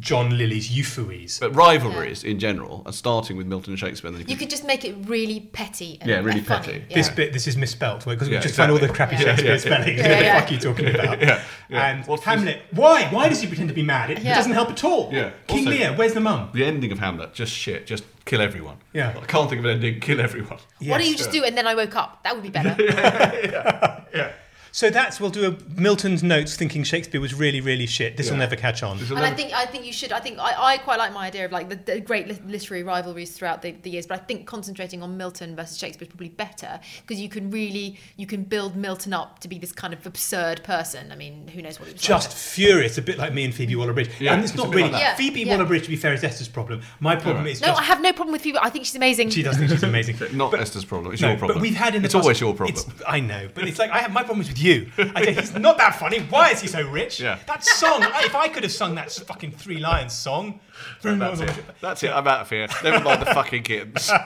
John 0.00 0.36
Lyly's 0.36 0.68
Euphues. 0.70 1.38
But 1.38 1.54
rivalries 1.54 2.24
in 2.24 2.40
general, 2.40 2.82
and 2.84 2.92
starting 2.94 3.36
with 3.36 3.46
Milton 3.46 3.72
and 3.74 3.78
Shakespeare, 3.78 4.08
and 4.10 4.18
then 4.18 4.28
You 4.28 4.36
could 4.36 4.50
just 4.50 4.64
make 4.66 4.84
it 4.84 4.94
really 5.06 5.38
petty. 5.52 5.98
And 6.00 6.10
Yeah, 6.10 6.16
really 6.16 6.38
and 6.38 6.46
funny. 6.46 6.66
petty. 6.66 6.84
Yeah. 6.90 6.94
This 6.96 7.08
bit, 7.10 7.32
this 7.32 7.46
is 7.46 7.56
misspelt 7.56 8.04
because 8.04 8.28
we 8.28 8.34
Yeah, 8.34 8.40
just 8.40 8.56
find 8.56 8.72
all 8.72 8.78
the 8.78 8.88
crappy 8.88 9.14
Yeah, 9.16 9.36
Shakespeare 9.36 9.52
yeah, 9.52 9.58
spellings. 9.58 10.00
yeah. 10.00 10.08
what 10.08 10.18
the 10.18 10.24
fuck 10.40 10.50
are 10.50 10.54
you 10.54 10.60
talking 10.60 10.88
about? 10.94 11.20
Yeah, 11.22 11.42
yeah. 11.68 11.86
And 11.90 12.06
What's 12.06 12.22
this- 12.24 12.34
Hamlet, 12.34 12.62
why? 12.72 13.04
Why 13.10 13.28
does 13.28 13.40
he 13.40 13.46
pretend 13.46 13.68
to 13.68 13.74
be 13.74 13.82
mad? 13.84 14.10
It, 14.10 14.18
it 14.18 14.24
Yeah. 14.24 14.34
doesn't 14.34 14.52
help 14.52 14.70
at 14.70 14.82
all. 14.82 15.10
Yeah. 15.12 15.30
King 15.46 15.58
Also- 15.66 15.70
Lear, 15.70 15.92
where's 15.94 16.14
the 16.14 16.20
mum? 16.20 16.50
the 16.52 16.64
ending 16.64 16.90
of 16.90 16.98
Hamlet, 16.98 17.32
just 17.32 17.52
shit, 17.52 17.86
just 17.86 18.02
kill 18.24 18.40
everyone. 18.40 18.78
Yeah. 18.92 19.14
I 19.20 19.24
can't 19.26 19.48
think 19.48 19.60
of 19.60 19.64
an 19.66 19.70
ending. 19.76 20.00
Kill 20.00 20.20
everyone. 20.20 20.58
Why 20.80 20.98
don't 20.98 21.02
you 21.04 21.10
Yes. 21.10 21.18
just 21.18 21.30
do 21.30 21.44
and 21.44 21.56
then 21.56 21.66
I 21.68 21.74
woke 21.76 21.94
up? 21.94 22.22
That 22.24 22.34
would 22.34 22.42
be 22.42 22.50
better. 22.50 22.74
So 24.74 24.90
that's 24.90 25.20
we'll 25.20 25.30
do 25.30 25.46
a 25.46 25.80
Milton's 25.80 26.24
notes 26.24 26.56
thinking 26.56 26.82
Shakespeare 26.82 27.20
was 27.20 27.32
really 27.32 27.60
really 27.60 27.86
shit. 27.86 28.16
This 28.16 28.28
will 28.28 28.38
never 28.38 28.56
catch 28.56 28.82
on. 28.82 28.98
And 28.98 29.18
I 29.20 29.32
think 29.32 29.52
I 29.52 29.66
think 29.66 29.86
you 29.86 29.92
should. 29.92 30.10
I 30.10 30.18
think 30.18 30.40
I, 30.40 30.72
I 30.72 30.78
quite 30.78 30.98
like 30.98 31.12
my 31.12 31.26
idea 31.26 31.44
of 31.44 31.52
like 31.52 31.68
the, 31.68 31.76
the 31.76 32.00
great 32.00 32.26
lit- 32.26 32.44
literary 32.44 32.82
rivalries 32.82 33.30
throughout 33.30 33.62
the, 33.62 33.70
the 33.70 33.90
years. 33.90 34.04
But 34.04 34.20
I 34.20 34.24
think 34.24 34.48
concentrating 34.48 35.00
on 35.00 35.16
Milton 35.16 35.54
versus 35.54 35.78
Shakespeare 35.78 36.06
is 36.06 36.08
probably 36.08 36.30
better 36.30 36.80
because 37.02 37.20
you 37.20 37.28
can 37.28 37.52
really 37.52 38.00
you 38.16 38.26
can 38.26 38.42
build 38.42 38.74
Milton 38.74 39.12
up 39.12 39.38
to 39.38 39.46
be 39.48 39.60
this 39.60 39.70
kind 39.70 39.94
of 39.94 40.04
absurd 40.08 40.64
person. 40.64 41.12
I 41.12 41.14
mean, 41.14 41.46
who 41.46 41.62
knows 41.62 41.78
what 41.78 41.86
he 41.86 41.92
was 41.92 42.02
Just 42.02 42.30
like. 42.30 42.36
furious, 42.36 42.98
a 42.98 43.02
bit 43.02 43.16
like 43.16 43.32
me 43.32 43.44
and 43.44 43.54
Phoebe 43.54 43.76
Waller-Bridge. 43.76 44.10
Yeah, 44.18 44.32
and 44.34 44.42
it's, 44.42 44.50
it's 44.54 44.58
not 44.60 44.74
really 44.74 44.90
like. 44.90 45.00
Yeah, 45.00 45.14
Phoebe 45.14 45.42
yeah. 45.42 45.52
Waller-Bridge. 45.52 45.84
To 45.84 45.88
be 45.90 45.94
fair, 45.94 46.14
is 46.14 46.24
Esther's 46.24 46.48
problem. 46.48 46.82
My 46.98 47.14
problem 47.14 47.46
is 47.46 47.60
No, 47.60 47.68
just 47.68 47.80
I 47.80 47.84
have 47.84 48.00
no 48.02 48.12
problem 48.12 48.32
with 48.32 48.42
Phoebe. 48.42 48.58
I 48.60 48.70
think 48.70 48.86
she's 48.86 48.96
amazing. 48.96 49.30
she 49.30 49.44
does 49.44 49.56
think 49.56 49.70
she's 49.70 49.82
amazing. 49.84 50.16
Not 50.36 50.50
But- 50.50 50.58
Esther's 50.58 50.84
problem. 50.84 51.12
It's 51.12 51.22
no, 51.22 51.28
your 51.28 51.38
problem. 51.38 51.58
But 51.58 51.62
we've 51.62 51.76
had 51.76 51.94
in 51.94 52.02
the 52.02 52.06
It's 52.06 52.14
past- 52.14 52.24
always 52.24 52.40
your 52.40 52.54
problem. 52.56 52.76
it's- 52.76 53.02
I 53.06 53.20
know, 53.20 53.48
but 53.54 53.68
it's 53.68 53.78
like 53.78 53.92
I 53.92 53.98
have 53.98 54.12
my 54.12 54.24
problem 54.24 54.40
is 54.40 54.48
with 54.48 54.58
you. 54.58 54.63
I 54.72 55.24
go, 55.24 55.32
he's 55.32 55.54
not 55.54 55.78
that 55.78 55.96
funny. 55.96 56.20
Why 56.20 56.50
is 56.50 56.60
he 56.60 56.68
so 56.68 56.88
rich? 56.88 57.20
Yeah. 57.20 57.38
That 57.46 57.64
song. 57.64 58.02
If 58.02 58.34
I 58.34 58.48
could 58.48 58.62
have 58.62 58.72
sung 58.72 58.94
that 58.94 59.12
fucking 59.12 59.52
Three 59.52 59.78
Lions 59.78 60.12
song. 60.12 60.60
That's 61.02 61.40
it. 61.40 61.64
That's 61.80 62.02
it. 62.02 62.10
I'm 62.10 62.26
out 62.26 62.40
of 62.42 62.50
here. 62.50 62.68
Never 62.82 63.02
mind 63.04 63.22
the 63.22 63.26
fucking 63.26 63.62
kittens. 63.62 64.10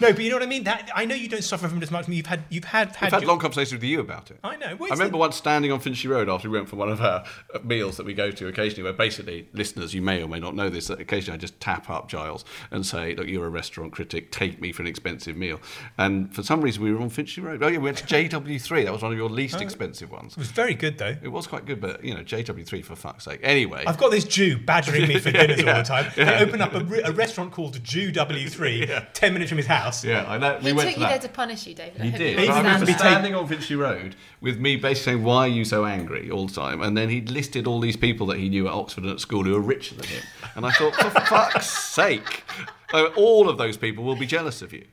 No, 0.00 0.12
but 0.12 0.20
you 0.20 0.30
know 0.30 0.36
what 0.36 0.42
I 0.42 0.46
mean. 0.46 0.64
That 0.64 0.90
I 0.94 1.04
know 1.04 1.14
you 1.14 1.28
don't 1.28 1.44
suffer 1.44 1.68
from 1.68 1.78
it 1.78 1.82
as 1.82 1.90
much. 1.90 2.06
I 2.06 2.08
mean, 2.08 2.16
you've 2.16 2.26
had 2.26 2.42
you've 2.48 2.64
had 2.64 2.96
had, 2.96 3.06
I've 3.08 3.12
had 3.12 3.22
your- 3.22 3.28
long 3.28 3.38
conversations 3.38 3.72
with 3.74 3.84
you 3.84 4.00
about 4.00 4.30
it. 4.30 4.38
I 4.42 4.56
know. 4.56 4.76
I 4.80 4.88
remember 4.90 5.18
once 5.18 5.36
standing 5.36 5.70
on 5.70 5.80
Finchley 5.80 6.10
Road 6.10 6.28
after 6.28 6.48
we 6.50 6.58
went 6.58 6.68
for 6.68 6.76
one 6.76 6.88
of 6.88 7.00
our 7.00 7.24
uh, 7.54 7.58
meals 7.62 7.96
that 7.98 8.06
we 8.06 8.14
go 8.14 8.30
to 8.30 8.48
occasionally, 8.48 8.82
where 8.84 8.92
basically, 8.92 9.48
listeners, 9.52 9.94
you 9.94 10.02
may 10.02 10.22
or 10.22 10.28
may 10.28 10.40
not 10.40 10.54
know 10.56 10.70
this, 10.70 10.88
that 10.88 11.00
occasionally 11.00 11.36
I 11.36 11.38
just 11.38 11.60
tap 11.60 11.88
up 11.90 12.08
Giles 12.08 12.44
and 12.70 12.84
say, 12.84 13.14
Look, 13.14 13.28
you're 13.28 13.46
a 13.46 13.50
restaurant 13.50 13.92
critic, 13.92 14.32
take 14.32 14.60
me 14.60 14.72
for 14.72 14.82
an 14.82 14.88
expensive 14.88 15.36
meal. 15.36 15.60
And 15.98 16.34
for 16.34 16.42
some 16.42 16.60
reason, 16.62 16.82
we 16.82 16.92
were 16.92 17.00
on 17.00 17.10
Finchley 17.10 17.42
Road. 17.42 17.62
Oh, 17.62 17.68
yeah, 17.68 17.78
we 17.78 17.84
went 17.84 17.98
to 17.98 18.04
JW3. 18.06 18.84
That 18.84 18.92
was 18.92 19.02
one 19.02 19.12
of 19.12 19.18
your 19.18 19.28
least 19.30 19.60
expensive 19.60 20.10
ones. 20.10 20.32
It 20.32 20.38
was 20.38 20.50
very 20.50 20.74
good 20.74 20.98
though. 20.98 21.16
It 21.22 21.28
was 21.28 21.46
quite 21.46 21.66
good, 21.66 21.80
but, 21.80 22.02
you 22.04 22.14
know, 22.14 22.22
JW3 22.22 22.84
for 22.84 22.96
fuck's 22.96 23.24
sake. 23.24 23.40
Anyway. 23.42 23.84
I've 23.86 23.98
got 23.98 24.10
this 24.10 24.24
Jew 24.24 24.58
badgering 24.58 25.06
me 25.08 25.18
for 25.18 25.30
dinners 25.46 25.60
all 25.64 25.74
the 25.74 25.82
time. 25.82 26.12
They 26.16 26.38
open 26.44 26.60
up 26.60 26.74
a, 26.74 26.80
re- 26.80 27.02
a 27.02 27.12
restaurant 27.12 27.52
called 27.52 27.82
Jew 27.82 28.12
W3, 28.12 29.06
ten 29.12 29.32
minutes 29.32 29.48
from 29.50 29.58
his 29.58 29.66
house. 29.66 30.04
yeah, 30.04 30.24
I 30.28 30.38
know. 30.38 30.58
He 30.58 30.66
we 30.66 30.72
went 30.72 30.88
took 30.88 30.94
to 30.94 31.00
you 31.00 31.06
that. 31.06 31.20
there 31.20 31.28
to 31.28 31.34
punish 31.34 31.66
you, 31.66 31.74
David. 31.74 32.00
I 32.00 32.04
He 32.04 32.10
hope 32.10 32.18
did. 32.18 32.30
you 32.30 32.36
But 32.36 32.40
I 32.40 32.44
Even 32.44 32.56
remember 32.56 32.86
to 32.86 32.92
be 32.92 32.98
standing 32.98 33.34
on 33.34 33.48
Finchley 33.48 33.76
Road 33.76 34.16
with 34.40 34.58
me 34.58 34.76
basically 34.76 35.12
saying, 35.14 35.24
Why 35.24 35.38
are 35.40 35.48
you 35.48 35.64
so 35.64 35.84
angry 35.86 36.30
all 36.30 36.46
the 36.46 36.54
time? 36.54 36.82
And 36.82 36.96
then 36.96 37.08
he 37.08 37.20
listed 37.22 37.66
all 37.66 37.80
these 37.80 37.96
people 37.96 38.26
that 38.28 38.38
he 38.38 38.48
knew 38.48 38.66
at 38.66 38.72
Oxford 38.72 39.04
and 39.04 39.12
at 39.12 39.20
school 39.20 39.44
who 39.44 39.52
were 39.52 39.60
richer 39.60 39.94
than 39.94 40.06
him. 40.06 40.22
And 40.56 40.66
I 40.66 40.70
thought, 40.72 40.94
For 40.94 41.10
fuck's 41.10 41.68
sake, 41.70 42.44
uh, 42.92 43.06
all 43.16 43.48
of 43.48 43.58
those 43.58 43.76
people 43.76 44.04
will 44.04 44.16
be 44.16 44.26
jealous 44.26 44.62
of 44.62 44.72
you. 44.72 44.84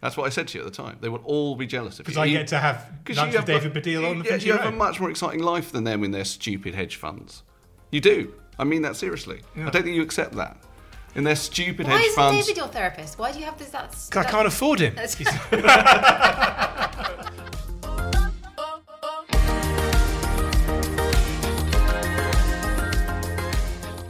That's 0.00 0.16
what 0.16 0.26
I 0.26 0.30
said 0.30 0.48
to 0.48 0.58
you 0.58 0.64
at 0.64 0.72
the 0.74 0.82
time. 0.82 0.98
They 1.00 1.08
will 1.08 1.22
all 1.22 1.54
be 1.54 1.64
jealous 1.64 1.94
of 1.94 1.98
you. 2.00 2.04
Because 2.06 2.16
I 2.18 2.24
You- 2.24 2.38
get 2.38 2.48
to 2.48 2.58
have 2.58 2.90
'cause 3.04 3.16
lunch 3.18 3.32
you 3.34 3.38
with 3.38 3.48
have- 3.48 3.62
David 3.62 3.84
Baddiel 3.84 4.10
on 4.10 4.18
the 4.18 4.24
yeah, 4.24 4.30
Finchley 4.32 4.46
You 4.48 4.52
have 4.54 4.62
a 4.66 4.70
Road. 4.70 4.78
much 4.78 4.98
more 4.98 5.10
exciting 5.10 5.40
life 5.44 5.70
than 5.70 5.84
them 5.84 6.02
in 6.02 6.10
their 6.10 6.24
stupid 6.24 6.74
hedge 6.74 6.96
funds. 6.96 7.44
You 7.92 8.00
do. 8.00 8.32
I 8.58 8.64
mean 8.64 8.82
that 8.82 8.96
seriously. 8.96 9.40
I 9.56 9.70
don't 9.70 9.72
think 9.82 9.96
you 9.96 10.02
accept 10.02 10.34
that. 10.36 10.56
In 11.14 11.24
their 11.24 11.36
stupid 11.36 11.86
Why 11.86 11.94
hedge 11.94 12.02
isn't 12.06 12.14
funds. 12.16 12.46
David 12.46 12.56
your 12.56 12.68
therapist? 12.68 13.18
Why 13.18 13.32
do 13.32 13.38
you 13.38 13.44
have 13.44 13.58
this? 13.58 13.68
That's. 13.70 14.08
'Cause 14.08 14.24
I 14.26 14.30
can't 14.30 14.46
afford 14.46 14.80
him. 14.80 14.94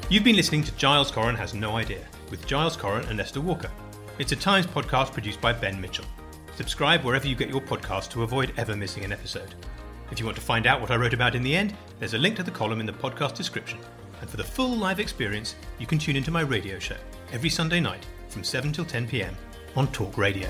You've 0.09 0.24
been 0.24 0.36
listening 0.36 0.62
to 0.64 0.72
Giles 0.76 1.11
Coren 1.11 1.34
Has 1.36 1.55
No 1.55 1.76
Idea 1.76 2.05
with 2.30 2.47
Giles 2.47 2.76
Coren 2.76 3.09
and 3.09 3.18
Esther 3.18 3.40
Walker. 3.40 3.70
It's 4.18 4.32
a 4.32 4.36
Times 4.36 4.66
podcast 4.66 5.12
produced 5.14 5.40
by 5.40 5.55
Ben 5.55 5.80
Mitchell. 5.80 6.05
Subscribe 6.57 7.03
wherever 7.03 7.26
you 7.26 7.34
get 7.34 7.49
your 7.49 7.62
podcast 7.62 8.11
to 8.11 8.22
avoid 8.22 8.53
ever 8.59 8.76
missing 8.76 9.05
an 9.05 9.12
episode. 9.12 9.55
If 10.11 10.20
you 10.20 10.26
want 10.26 10.36
to 10.36 10.43
find 10.45 10.66
out 10.66 10.82
what 10.82 10.90
I 10.90 10.97
wrote 10.97 11.14
about 11.14 11.34
in 11.34 11.43
the 11.43 11.57
end, 11.57 11.74
there's 11.99 12.12
a 12.12 12.18
link 12.18 12.36
to 12.36 12.43
the 12.43 12.51
column 12.51 12.78
in 12.80 12.84
the 12.86 12.93
podcast 12.93 13.34
description. 13.36 13.78
And 14.23 14.31
for 14.31 14.37
the 14.37 14.45
full 14.45 14.77
live 14.77 15.01
experience, 15.01 15.57
you 15.79 15.87
can 15.87 15.99
tune 15.99 16.16
into 16.16 16.31
my 16.31 16.43
radio 16.43 16.79
show 16.79 16.97
every 17.33 17.51
Sunday 17.51 17.81
night 17.81 18.07
from 18.29 18.45
7 18.45 18.73
till 18.73 18.85
10 18.85 19.09
pm 19.09 19.37
on 19.75 19.89
Talk 19.89 20.16
Radio. 20.16 20.49